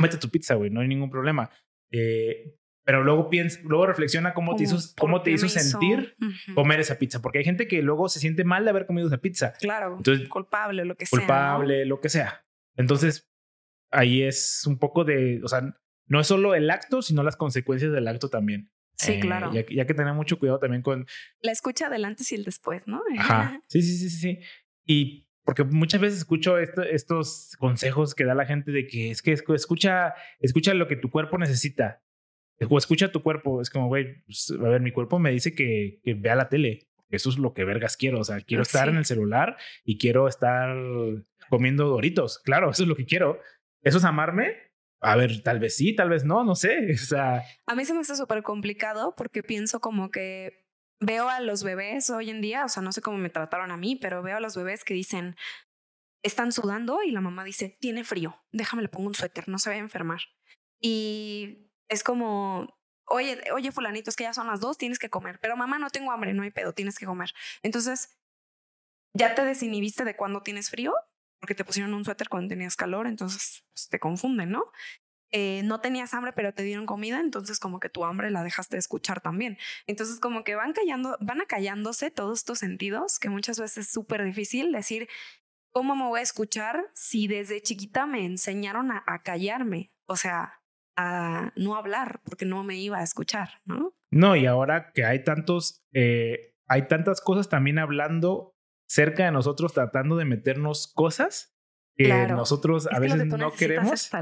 [0.00, 1.50] mete tu pizza, güey, no hay ningún problema.
[1.90, 6.16] Eh, pero luego piensa, luego reflexiona cómo, te hizo, cómo te hizo sentir
[6.54, 9.18] comer esa pizza, porque hay gente que luego se siente mal de haber comido esa
[9.18, 9.54] pizza.
[9.58, 9.96] Claro.
[9.96, 11.18] Entonces, culpable, lo que sea.
[11.18, 12.44] Culpable, lo que sea.
[12.76, 13.30] Entonces,
[13.90, 15.62] ahí es un poco de, o sea,
[16.06, 18.70] no es solo el acto, sino las consecuencias del acto también.
[18.96, 19.50] Sí, eh, claro.
[19.52, 21.06] Ya, ya, que tener mucho cuidado también con...
[21.40, 23.02] La escucha del antes y el después, ¿no?
[23.18, 23.60] Ajá.
[23.66, 24.38] Sí, sí, sí, sí, sí.
[24.84, 29.32] Y porque muchas veces escucho estos consejos que da la gente de que es que
[29.32, 32.03] escucha, escucha lo que tu cuerpo necesita
[32.68, 33.60] o escucha tu cuerpo.
[33.60, 36.88] Es como, güey, pues, a ver, mi cuerpo me dice que, que vea la tele.
[37.10, 38.20] Eso es lo que vergas quiero.
[38.20, 40.76] O sea, quiero ah, estar en el celular y quiero estar
[41.48, 42.38] comiendo doritos.
[42.38, 43.40] Claro, eso es lo que quiero.
[43.82, 44.54] ¿Eso es amarme?
[45.00, 46.92] A ver, tal vez sí, tal vez no, no sé.
[46.94, 47.42] O sea.
[47.66, 50.64] A mí se me hace súper complicado porque pienso como que
[51.00, 53.76] veo a los bebés hoy en día, o sea, no sé cómo me trataron a
[53.76, 55.36] mí, pero veo a los bebés que dicen,
[56.22, 59.70] están sudando y la mamá dice, tiene frío, déjame le pongo un suéter, no se
[59.70, 60.20] va a enfermar.
[60.80, 62.68] Y es como,
[63.06, 65.38] oye, oye, fulanito, es que ya son las dos, tienes que comer.
[65.40, 67.32] Pero mamá, no tengo hambre, no hay pedo, tienes que comer.
[67.62, 68.18] Entonces,
[69.14, 70.94] ya te desinhibiste de cuando tienes frío,
[71.40, 74.72] porque te pusieron un suéter cuando tenías calor, entonces pues, te confunden, ¿no?
[75.30, 78.76] Eh, no tenías hambre, pero te dieron comida, entonces como que tu hambre la dejaste
[78.76, 79.58] de escuchar también.
[79.86, 84.24] Entonces como que van callando, van acallándose todos estos sentidos, que muchas veces es súper
[84.24, 85.08] difícil decir,
[85.72, 89.92] ¿cómo me voy a escuchar si desde chiquita me enseñaron a, a callarme?
[90.06, 90.60] O sea,
[90.96, 93.94] a no hablar porque no me iba a escuchar, ¿no?
[94.10, 98.54] No, y ahora que hay tantos, eh, hay tantas cosas también hablando
[98.86, 101.56] cerca de nosotros, tratando de meternos cosas
[101.96, 103.92] que nosotros a veces no queremos.
[103.92, 104.14] Es,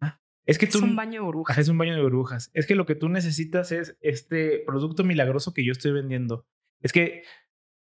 [0.00, 1.58] ah, es que tú, es un baño de burbujas.
[1.58, 2.50] Es un baño de burbujas.
[2.54, 6.46] Es que lo que tú necesitas es este producto milagroso que yo estoy vendiendo.
[6.80, 7.22] Es que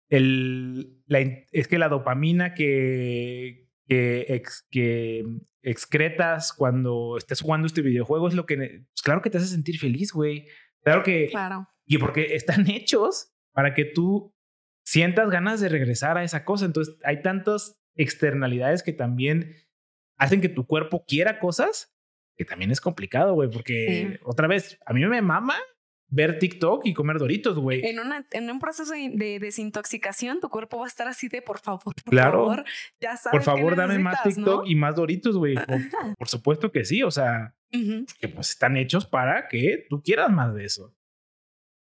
[0.10, 1.20] el, la,
[1.52, 5.26] es que la dopamina que, que, ex, que
[5.62, 9.80] excretas cuando estés jugando este videojuego es lo que, pues claro que te hace sentir
[9.80, 10.48] feliz, güey.
[10.82, 11.28] Claro que...
[11.30, 11.68] Claro.
[11.86, 14.34] Y porque están hechos para que tú
[14.86, 16.66] sientas ganas de regresar a esa cosa.
[16.66, 19.56] Entonces hay tantas externalidades que también
[20.18, 21.98] hacen que tu cuerpo quiera cosas
[22.38, 25.56] que también es complicado, güey, porque otra vez, a mí me mama
[26.10, 27.86] ver TikTok y comer doritos, güey.
[27.86, 28.00] En,
[28.32, 32.16] en un proceso de desintoxicación, tu cuerpo va a estar así de por favor, por
[32.16, 32.66] favor,
[33.00, 33.38] ya sabes.
[33.38, 35.56] Por favor, dame más TikTok y más doritos, güey.
[36.18, 40.54] Por, supuesto que sí, o sea, que pues están hechos para que tú quieras más
[40.54, 40.96] de eso.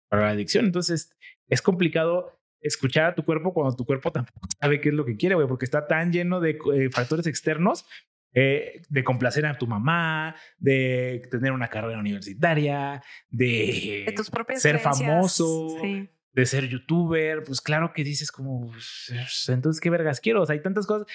[0.09, 0.67] Para la adicción.
[0.67, 1.17] Entonces,
[1.49, 5.17] es complicado escuchar a tu cuerpo cuando tu cuerpo tampoco sabe qué es lo que
[5.17, 7.87] quiere, güey, porque está tan lleno de eh, factores externos
[8.33, 14.15] eh, de complacer a tu mamá, de tener una carrera universitaria, de,
[14.57, 15.77] ser famoso,
[16.33, 18.73] de ser youtuber, pues claro que dices como,
[19.49, 20.43] entonces, ¿qué vergas quiero?
[20.43, 21.07] O sea, hay tantas cosas.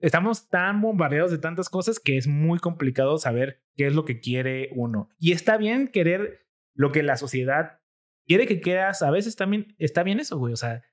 [0.00, 4.20] Estamos tan bombardeados de tantas cosas que es muy complicado saber qué es lo que
[4.20, 5.08] quiere uno.
[5.18, 7.80] Y está bien querer lo que la sociedad
[8.24, 9.02] quiere que quieras.
[9.02, 10.52] A veces también está bien eso, güey.
[10.52, 10.84] O sea,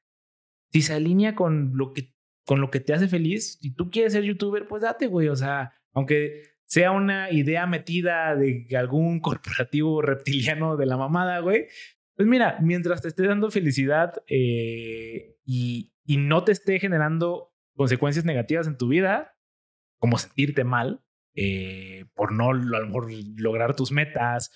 [0.71, 2.14] si se alinea con lo que
[2.45, 3.57] con lo que te hace feliz.
[3.61, 5.27] Si tú quieres ser youtuber, pues date, güey.
[5.29, 11.67] O sea, aunque sea una idea metida de algún corporativo reptiliano de la mamada, güey.
[12.15, 18.23] Pues mira, mientras te esté dando felicidad eh, y, y no te esté generando consecuencias
[18.23, 19.35] negativas en tu vida,
[19.99, 21.05] como sentirte mal
[21.35, 24.51] eh, por no a lo mejor lograr tus metas,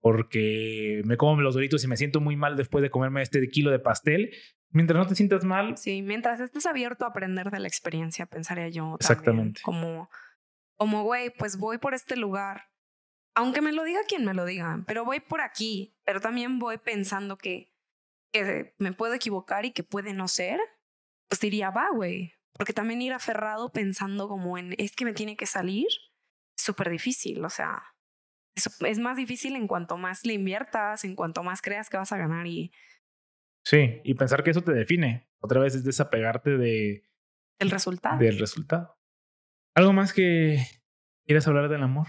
[0.00, 3.70] porque me como los doritos y me siento muy mal después de comerme este kilo
[3.70, 4.30] de pastel.
[4.70, 5.76] Mientras no te sientas mal.
[5.76, 8.96] Sí, mientras estés abierto a aprender de la experiencia, pensaría yo.
[8.98, 9.62] Exactamente.
[9.62, 10.10] como,
[10.76, 12.70] como, güey, pues voy por este lugar.
[13.34, 16.78] Aunque me lo diga quien me lo diga, pero voy por aquí, pero también voy
[16.78, 17.72] pensando que,
[18.32, 20.58] que me puedo equivocar y que puede no ser,
[21.28, 22.34] pues diría, va, güey.
[22.52, 25.86] Porque también ir aferrado pensando como en, es que me tiene que salir,
[26.56, 27.44] súper difícil.
[27.44, 27.82] O sea,
[28.56, 32.18] es, más difícil en cuanto más le inviertas, en cuanto más creas que vas a
[32.18, 32.72] ganar y...
[33.64, 35.28] Sí, y pensar que eso te define.
[35.40, 37.04] Otra vez es desapegarte de...
[37.58, 38.18] El resultado.
[38.18, 38.98] Del resultado.
[39.76, 40.64] ¿Algo más que
[41.26, 42.08] quieras hablar del amor?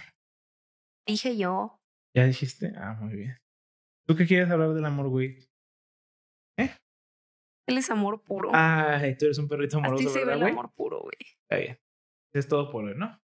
[1.06, 1.80] Dije yo.
[2.16, 2.74] ¿Ya dijiste?
[2.78, 3.38] Ah, muy bien.
[4.08, 5.50] ¿Tú qué quieres hablar del amor, güey?
[6.58, 6.72] ¿Eh?
[7.68, 8.50] Él es amor puro.
[8.54, 11.18] Ay, tú eres un perrito amoroso, Así se ve el amor puro, güey.
[11.44, 11.80] Está bien.
[12.34, 13.22] Es todo por hoy, ¿no?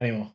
[0.00, 0.34] Ánimo.